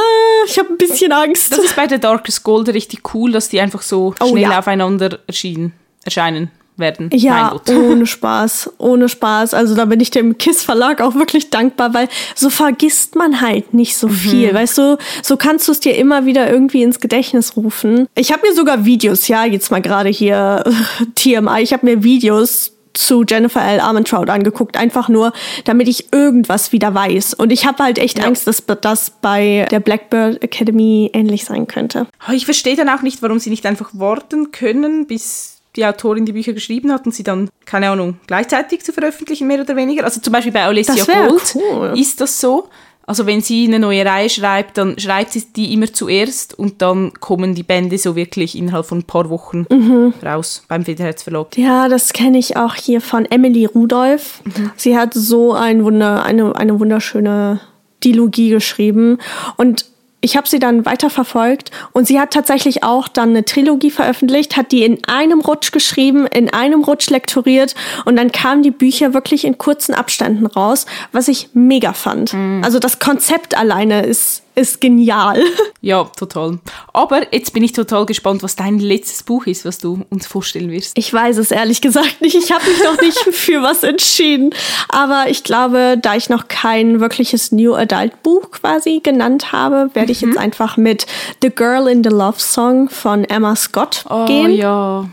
ich 0.46 0.60
habe 0.60 0.70
ein 0.70 0.78
bisschen 0.78 1.12
Angst. 1.12 1.52
Das 1.52 1.60
ist 1.60 1.76
bei 1.76 1.88
der 1.88 1.98
Darkest 1.98 2.44
Gold 2.44 2.70
richtig 2.70 3.14
cool, 3.14 3.32
dass 3.32 3.50
die 3.50 3.60
einfach 3.60 3.82
so 3.82 4.14
Oh, 4.22 4.28
schnell 4.28 4.44
ja. 4.44 4.60
aufeinander 4.60 5.20
erschienen, 5.28 5.74
erscheinen 6.06 6.52
werden. 6.80 7.10
Ja, 7.12 7.56
ohne 7.70 8.06
Spaß, 8.06 8.74
ohne 8.78 9.10
Spaß. 9.10 9.56
Also 9.56 9.74
da 9.74 9.86
bin 9.86 10.00
ich 10.00 10.12
dem 10.12 10.38
KISS 10.38 10.62
Verlag 10.62 11.02
auch 11.02 11.16
wirklich 11.16 11.50
dankbar, 11.50 11.96
weil 11.96 12.08
so 12.36 12.52
vergisst 12.52 13.16
man 13.16 13.42
halt 13.42 13.74
nicht 13.74 13.98
so 13.98 14.08
viel. 14.08 14.54
Weißt 14.54 14.78
du, 14.78 14.98
so 15.24 15.38
kannst 15.38 15.68
du 15.68 15.72
es 15.72 15.80
dir 15.80 15.96
immer 15.96 16.28
wieder 16.28 16.48
irgendwie 16.48 16.84
ins 16.84 17.00
Gedächtnis 17.00 17.56
rufen. 17.58 18.08
Ich 18.14 18.32
habe 18.32 18.48
mir 18.48 18.54
sogar 18.54 18.86
Videos, 18.86 19.28
ja, 19.28 19.44
jetzt 19.46 19.72
mal 19.72 19.82
gerade 19.82 20.10
hier 20.10 20.64
TMI, 21.16 21.62
ich 21.64 21.74
habe 21.74 21.84
mir 21.88 22.04
Videos 22.04 22.74
zu 22.98 23.24
Jennifer 23.28 23.62
L. 23.62 23.80
Armentrout 23.80 24.30
angeguckt, 24.30 24.78
einfach 24.78 25.10
nur, 25.10 25.34
damit 25.66 25.88
ich 25.88 26.12
irgendwas 26.14 26.72
wieder 26.72 26.94
weiß. 26.94 27.34
Und 27.36 27.52
ich 27.52 27.66
habe 27.66 27.84
halt 27.84 28.00
echt 28.00 28.24
Angst, 28.24 28.48
dass 28.48 28.64
das 28.82 29.10
bei 29.10 29.68
der 29.72 29.80
Blackbird 29.80 30.44
Academy 30.44 31.10
ähnlich 31.14 31.46
sein 31.46 31.68
könnte. 31.68 32.08
Oh, 32.28 32.32
Ich 32.32 32.46
verstehe 32.46 32.76
dann 32.76 32.90
auch 32.90 33.02
nicht, 33.02 33.22
warum 33.22 33.40
sie 33.40 33.50
nicht 33.50 33.66
einfach 33.66 33.90
warten 33.94 34.52
können, 34.52 35.08
bis 35.08 35.58
die 35.76 35.86
Autorin 35.86 36.26
die 36.26 36.34
Bücher 36.34 36.54
geschrieben 36.54 36.92
hat 36.92 37.06
und 37.06 37.14
sie 37.14 37.24
dann, 37.24 37.50
keine 37.66 37.90
Ahnung, 37.90 38.20
gleichzeitig 38.26 38.84
zu 38.84 38.92
veröffentlichen, 38.92 39.48
mehr 39.48 39.62
oder 39.62 39.76
weniger. 39.76 40.04
Also 40.04 40.20
zum 40.20 40.34
Beispiel 40.34 40.52
bei 40.52 40.64
Alessia 40.64 41.04
Gold 41.06 41.56
cool. 41.56 41.94
ist 41.96 42.20
das 42.20 42.42
so. 42.42 42.68
Also 43.08 43.26
wenn 43.26 43.39
sie 43.41 43.65
eine 43.65 43.80
neue 43.80 44.06
Reihe 44.06 44.30
schreibt, 44.30 44.78
dann 44.78 45.00
schreibt 45.00 45.32
sie 45.32 45.46
die 45.56 45.74
immer 45.74 45.91
zuerst 45.91 46.60
und 46.60 46.82
dann 46.82 47.13
kommen 47.13 47.56
die 47.56 47.63
Bände 47.63 47.98
so 47.98 48.15
wirklich 48.17 48.58
innerhalb 48.58 48.86
von 48.86 49.00
ein 49.00 49.04
paar 49.04 49.30
Wochen 49.30 49.65
Mhm. 49.72 50.13
raus 50.24 50.63
beim 50.67 50.84
Federherz 50.84 51.24
Verlag. 51.24 51.58
Ja, 51.58 51.88
das 51.88 52.12
kenne 52.12 52.38
ich 52.38 52.58
auch 52.58 52.76
hier 52.76 53.00
von 53.00 53.26
Emily 53.26 53.65
Rudolph. 53.65 54.41
Sie 54.76 54.98
hat 54.98 55.13
so 55.13 55.54
ein 55.54 55.84
Wunder, 55.86 56.24
eine, 56.26 56.56
eine 56.58 56.80
wunderschöne 56.82 57.62
Dilogie 58.04 58.50
geschrieben. 58.50 59.20
Und 59.56 59.86
ich 60.28 60.36
habe 60.36 60.46
sie 60.46 60.60
dann 60.60 60.86
weiterverfolgt 60.86 61.72
und 61.94 62.06
sie 62.06 62.20
hat 62.20 62.32
tatsächlich 62.32 62.84
auch 62.84 63.08
dann 63.08 63.30
eine 63.30 63.46
Trilogie 63.46 63.92
veröffentlicht, 63.92 64.58
hat 64.58 64.74
die 64.74 64.84
in 64.84 65.00
einem 65.08 65.40
Rutsch 65.40 65.72
geschrieben, 65.72 66.28
in 66.28 66.54
einem 66.54 66.84
Rutsch 66.84 67.10
lektoriert 67.10 67.76
und 68.04 68.18
dann 68.18 68.34
kamen 68.34 68.62
die 68.62 68.72
Bücher 68.72 69.13
wirklich 69.13 69.46
in 69.46 69.58
kurzen 69.58 69.96
Abständen 69.96 70.46
raus, 70.46 70.86
was 71.13 71.30
ich 71.30 71.52
mega 71.54 71.94
fand. 71.94 72.34
Also 72.62 72.78
das 72.78 73.00
Konzept 73.00 73.58
alleine 73.58 74.06
ist, 74.06 74.44
ist 74.58 74.82
genial. 74.82 75.41
Ja, 75.80 76.04
total. 76.04 76.58
Aber 76.91 77.34
jetzt 77.34 77.54
bin 77.54 77.63
ich 77.63 77.72
total 77.72 78.06
gespannt, 78.08 78.43
was 78.43 78.58
dein 78.58 78.80
letztes 78.80 79.24
Buch 79.24 79.46
ist, 79.46 79.63
was 79.63 79.78
du 79.78 80.04
uns 80.10 80.26
vorstellen 80.28 80.70
wirst. 80.70 80.98
Ich 80.98 81.13
weiß 81.13 81.38
es 81.38 81.52
ehrlich 81.52 81.80
gesagt 81.82 82.20
nicht. 82.20 82.36
Ich 82.36 82.52
habe 82.52 82.67
mich 82.67 82.84
noch 82.84 83.00
nicht 83.00 83.17
für 83.32 83.62
was 83.62 83.84
entschieden. 83.84 84.54
Aber 84.89 85.26
ich 85.30 85.43
glaube, 85.43 85.98
da 86.02 86.15
ich 86.15 86.30
noch 86.30 86.48
kein 86.50 87.00
wirkliches 87.00 87.52
New 87.54 87.74
Adult 87.76 88.22
Buch 88.24 88.52
quasi 88.52 89.00
genannt 89.02 89.54
habe, 89.54 89.91
werde 89.93 90.12
ich 90.12 90.22
jetzt 90.22 90.38
einfach 90.38 90.76
mit 90.76 91.06
The 91.41 91.52
Girl 91.52 91.88
in 91.88 92.04
the 92.04 92.10
Love 92.10 92.39
Song 92.39 92.89
von 92.89 93.24
Emma 93.24 93.56
Scott 93.56 94.04
gehen. 94.26 94.52
Oh 94.52 94.56
ja. 94.56 95.10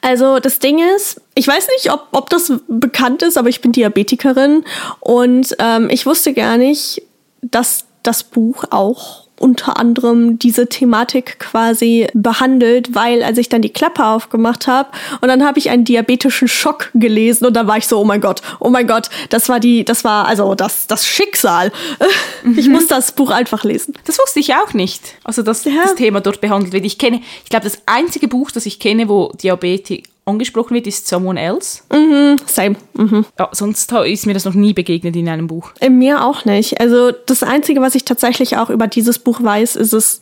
Also 0.00 0.38
das 0.38 0.60
Ding 0.60 0.80
ist, 0.96 1.20
ich 1.34 1.48
weiß 1.48 1.68
nicht, 1.76 1.92
ob, 1.92 2.06
ob 2.12 2.30
das 2.30 2.52
bekannt 2.68 3.22
ist, 3.22 3.36
aber 3.36 3.48
ich 3.48 3.60
bin 3.60 3.72
Diabetikerin 3.72 4.64
und 5.00 5.54
ähm, 5.58 5.90
ich 5.90 6.06
wusste 6.06 6.32
gar 6.32 6.56
nicht, 6.56 7.02
dass 7.42 7.84
das 8.04 8.22
Buch 8.22 8.64
auch 8.70 9.24
unter 9.40 9.78
anderem 9.80 10.38
diese 10.38 10.68
Thematik 10.68 11.40
quasi 11.40 12.06
behandelt, 12.14 12.94
weil 12.94 13.20
als 13.24 13.36
ich 13.36 13.48
dann 13.48 13.62
die 13.62 13.72
Klappe 13.72 14.04
aufgemacht 14.06 14.68
habe 14.68 14.90
und 15.20 15.28
dann 15.28 15.44
habe 15.44 15.58
ich 15.58 15.70
einen 15.70 15.84
diabetischen 15.84 16.46
Schock 16.46 16.90
gelesen 16.94 17.44
und 17.44 17.54
dann 17.54 17.66
war 17.66 17.76
ich 17.76 17.88
so, 17.88 17.98
oh 18.00 18.04
mein 18.04 18.20
Gott, 18.20 18.42
oh 18.60 18.70
mein 18.70 18.86
Gott, 18.86 19.10
das 19.30 19.48
war 19.48 19.58
die, 19.58 19.84
das 19.84 20.04
war 20.04 20.26
also 20.26 20.54
das, 20.54 20.86
das 20.86 21.06
Schicksal. 21.06 21.72
Ich 22.56 22.68
muss 22.68 22.86
das 22.86 23.12
Buch 23.12 23.30
einfach 23.30 23.64
lesen. 23.64 23.94
Das 24.04 24.18
wusste 24.18 24.38
ich 24.38 24.54
auch 24.54 24.74
nicht. 24.74 25.00
Also, 25.24 25.42
dass 25.42 25.64
Ja. 25.64 25.72
das 25.82 25.94
Thema 25.94 26.20
dort 26.20 26.40
behandelt 26.42 26.72
wird. 26.74 26.84
Ich 26.84 26.98
kenne, 26.98 27.20
ich 27.42 27.48
glaube, 27.50 27.64
das 27.64 27.78
einzige 27.86 28.28
Buch, 28.28 28.50
das 28.50 28.66
ich 28.66 28.78
kenne, 28.78 29.08
wo 29.08 29.32
Diabetes 29.42 30.02
angesprochen 30.26 30.74
wird, 30.74 30.86
ist 30.86 31.06
Someone 31.06 31.40
Else. 31.40 31.82
Same. 32.46 32.76
Mhm. 32.94 33.26
Ja, 33.38 33.48
sonst 33.52 33.92
ist 33.92 34.26
mir 34.26 34.34
das 34.34 34.44
noch 34.44 34.54
nie 34.54 34.72
begegnet 34.72 35.16
in 35.16 35.28
einem 35.28 35.46
Buch. 35.46 35.72
Äh, 35.80 35.90
Mir 35.90 36.24
auch 36.24 36.44
nicht. 36.44 36.80
Also 36.80 37.10
das 37.12 37.42
Einzige, 37.42 37.80
was 37.80 37.94
ich 37.94 38.04
tatsächlich 38.04 38.56
auch 38.56 38.70
über 38.70 38.86
dieses 38.86 39.18
Buch 39.18 39.42
weiß, 39.42 39.76
ist 39.76 39.92
es, 39.92 40.20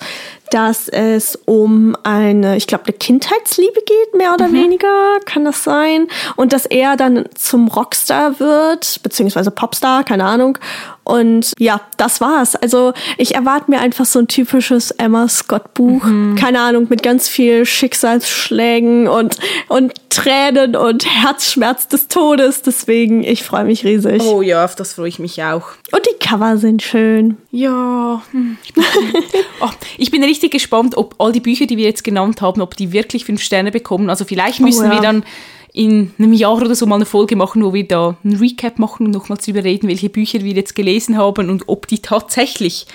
dass 0.52 0.88
es 0.88 1.36
um 1.46 1.96
eine, 2.02 2.56
ich 2.56 2.66
glaube, 2.66 2.84
eine 2.86 2.92
Kindheitsliebe 2.92 3.80
geht, 3.86 4.18
mehr 4.18 4.34
oder 4.34 4.52
weniger, 4.52 5.18
kann 5.24 5.44
das 5.44 5.64
sein? 5.64 6.08
Und 6.36 6.52
dass 6.52 6.66
er 6.66 6.96
dann 6.96 7.24
zum 7.34 7.68
Rockstar 7.68 8.38
wird, 8.38 9.00
beziehungsweise 9.02 9.50
Popstar, 9.50 10.04
keine 10.04 10.24
Ahnung. 10.24 10.58
Und 11.04 11.52
ja, 11.58 11.80
das 11.96 12.20
war's. 12.20 12.54
Also 12.54 12.92
ich 13.16 13.34
erwarte 13.34 13.70
mir 13.70 13.80
einfach 13.80 14.04
so 14.04 14.20
ein 14.20 14.28
typisches 14.28 14.92
Emma 14.92 15.28
Scott-Buch, 15.28 16.02
keine 16.36 16.60
Ahnung, 16.60 16.86
mit 16.88 17.02
ganz 17.02 17.28
viel 17.28 17.66
Schicksalsschlägen 17.66 19.08
und, 19.08 19.36
und 19.68 19.94
Tränen 20.10 20.76
und 20.76 21.06
Herzschmerz 21.06 21.88
des 21.88 22.08
Todes. 22.08 22.62
Deswegen, 22.62 23.24
ich 23.24 23.42
freue 23.42 23.64
mich 23.64 23.84
riesig. 23.84 24.22
Oh 24.22 24.42
ja, 24.42 24.64
auf 24.64 24.76
das 24.76 24.94
freue 24.94 25.08
ich 25.08 25.18
mich 25.18 25.42
auch. 25.42 25.70
Und 25.90 26.06
die 26.06 26.18
Cover 26.24 26.56
sind 26.56 26.82
schön. 26.82 27.36
Ja, 27.50 28.22
hm, 28.30 28.58
ich 28.64 28.72
bin, 28.72 28.84
oh, 29.60 29.70
ich 29.98 30.10
bin 30.10 30.22
richtig 30.22 30.41
gespannt, 30.48 30.96
ob 30.96 31.14
all 31.18 31.32
die 31.32 31.40
Bücher, 31.40 31.66
die 31.66 31.76
wir 31.76 31.84
jetzt 31.84 32.04
genannt 32.04 32.40
haben, 32.40 32.60
ob 32.60 32.76
die 32.76 32.92
wirklich 32.92 33.24
fünf 33.24 33.42
Sterne 33.42 33.70
bekommen. 33.70 34.10
Also 34.10 34.24
vielleicht 34.24 34.60
müssen 34.60 34.86
ja. 34.86 34.92
wir 34.92 35.00
dann 35.00 35.24
in 35.72 36.12
einem 36.18 36.34
Jahr 36.34 36.56
oder 36.56 36.74
so 36.74 36.86
mal 36.86 36.96
eine 36.96 37.06
Folge 37.06 37.34
machen, 37.34 37.64
wo 37.64 37.72
wir 37.72 37.88
da 37.88 38.16
einen 38.22 38.36
Recap 38.36 38.78
machen 38.78 39.06
und 39.06 39.12
nochmals 39.12 39.48
überreden, 39.48 39.88
welche 39.88 40.10
Bücher 40.10 40.42
wir 40.42 40.52
jetzt 40.52 40.74
gelesen 40.74 41.16
haben 41.16 41.48
und 41.48 41.68
ob 41.68 41.86
die 41.86 42.00
tatsächlich 42.00 42.86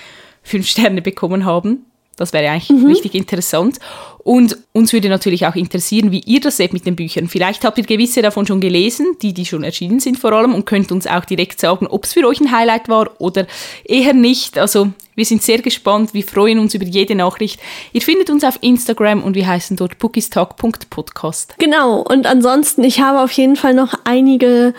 fünf 0.43 0.67
Sterne 0.67 1.01
bekommen 1.01 1.43
haben. 1.43 1.86
Das 2.17 2.33
wäre 2.33 2.49
eigentlich 2.49 2.85
richtig 2.85 3.15
interessant. 3.15 3.77
Und 4.17 4.57
uns 4.73 4.91
würde 4.91 5.07
natürlich 5.07 5.45
auch 5.45 5.55
interessieren, 5.55 6.11
wie 6.11 6.19
ihr 6.19 6.41
das 6.41 6.57
seht 6.57 6.73
mit 6.73 6.85
den 6.85 6.97
Büchern. 6.97 7.29
Vielleicht 7.29 7.63
habt 7.63 7.77
ihr 7.77 7.85
gewisse 7.85 8.21
davon 8.21 8.45
schon 8.45 8.59
gelesen, 8.59 9.15
die, 9.21 9.33
die 9.33 9.45
schon 9.45 9.63
erschienen 9.63 10.01
sind 10.01 10.19
vor 10.19 10.33
allem, 10.33 10.53
und 10.53 10.65
könnt 10.65 10.91
uns 10.91 11.07
auch 11.07 11.23
direkt 11.23 11.61
sagen, 11.61 11.87
ob 11.87 12.03
es 12.03 12.11
für 12.11 12.27
euch 12.27 12.41
ein 12.41 12.51
Highlight 12.51 12.89
war 12.89 13.09
oder 13.19 13.47
eher 13.85 14.13
nicht. 14.13 14.57
Also 14.57 14.89
wir 15.15 15.23
sind 15.23 15.43
sehr 15.43 15.59
gespannt, 15.61 16.13
wir 16.13 16.23
freuen 16.23 16.59
uns 16.59 16.73
über 16.73 16.83
jede 16.85 17.15
Nachricht. 17.15 17.61
Ihr 17.93 18.01
findet 18.01 18.29
uns 18.29 18.43
auf 18.43 18.57
Instagram 18.61 19.23
und 19.23 19.35
wir 19.35 19.47
heißen 19.47 19.77
dort 19.77 19.97
bookistalk.podcast. 19.97 21.55
Genau, 21.57 22.01
und 22.01 22.25
ansonsten, 22.25 22.83
ich 22.83 22.99
habe 22.99 23.21
auf 23.21 23.31
jeden 23.31 23.55
Fall 23.55 23.73
noch 23.73 23.93
einige 24.03 24.73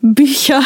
Bücher 0.00 0.62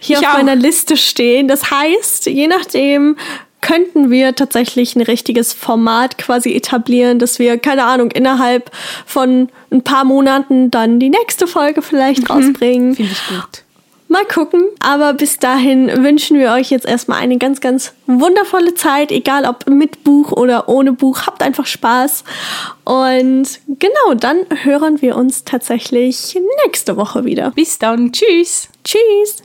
hier 0.00 0.18
Ich 0.18 0.26
auf 0.26 0.34
auch. 0.34 0.38
meiner 0.38 0.56
Liste 0.56 0.96
stehen. 0.96 1.48
Das 1.48 1.70
heißt, 1.70 2.26
je 2.26 2.46
nachdem 2.46 3.16
könnten 3.62 4.10
wir 4.10 4.34
tatsächlich 4.34 4.94
ein 4.94 5.00
richtiges 5.00 5.54
Format 5.54 6.18
quasi 6.18 6.54
etablieren, 6.54 7.18
dass 7.18 7.38
wir, 7.38 7.56
keine 7.56 7.84
Ahnung, 7.84 8.10
innerhalb 8.10 8.70
von 9.06 9.48
ein 9.70 9.82
paar 9.82 10.04
Monaten 10.04 10.70
dann 10.70 11.00
die 11.00 11.08
nächste 11.08 11.46
Folge 11.46 11.80
vielleicht 11.80 12.28
rausbringen. 12.28 12.94
Finde 12.94 13.12
ich 13.12 13.26
gut. 13.28 13.64
Mal 14.12 14.26
gucken. 14.26 14.64
Aber 14.80 15.14
bis 15.14 15.38
dahin 15.38 16.04
wünschen 16.04 16.38
wir 16.38 16.52
euch 16.52 16.70
jetzt 16.70 16.84
erstmal 16.84 17.20
eine 17.20 17.38
ganz, 17.38 17.62
ganz 17.62 17.94
wundervolle 18.06 18.74
Zeit, 18.74 19.10
egal 19.10 19.46
ob 19.46 19.66
mit 19.66 20.04
Buch 20.04 20.32
oder 20.32 20.68
ohne 20.68 20.92
Buch. 20.92 21.22
Habt 21.26 21.42
einfach 21.42 21.64
Spaß. 21.64 22.22
Und 22.84 23.48
genau, 23.68 24.14
dann 24.14 24.44
hören 24.64 25.00
wir 25.00 25.16
uns 25.16 25.44
tatsächlich 25.44 26.38
nächste 26.66 26.98
Woche 26.98 27.24
wieder. 27.24 27.52
Bis 27.52 27.78
dann. 27.78 28.12
Tschüss. 28.12 28.68
Tschüss. 28.84 29.38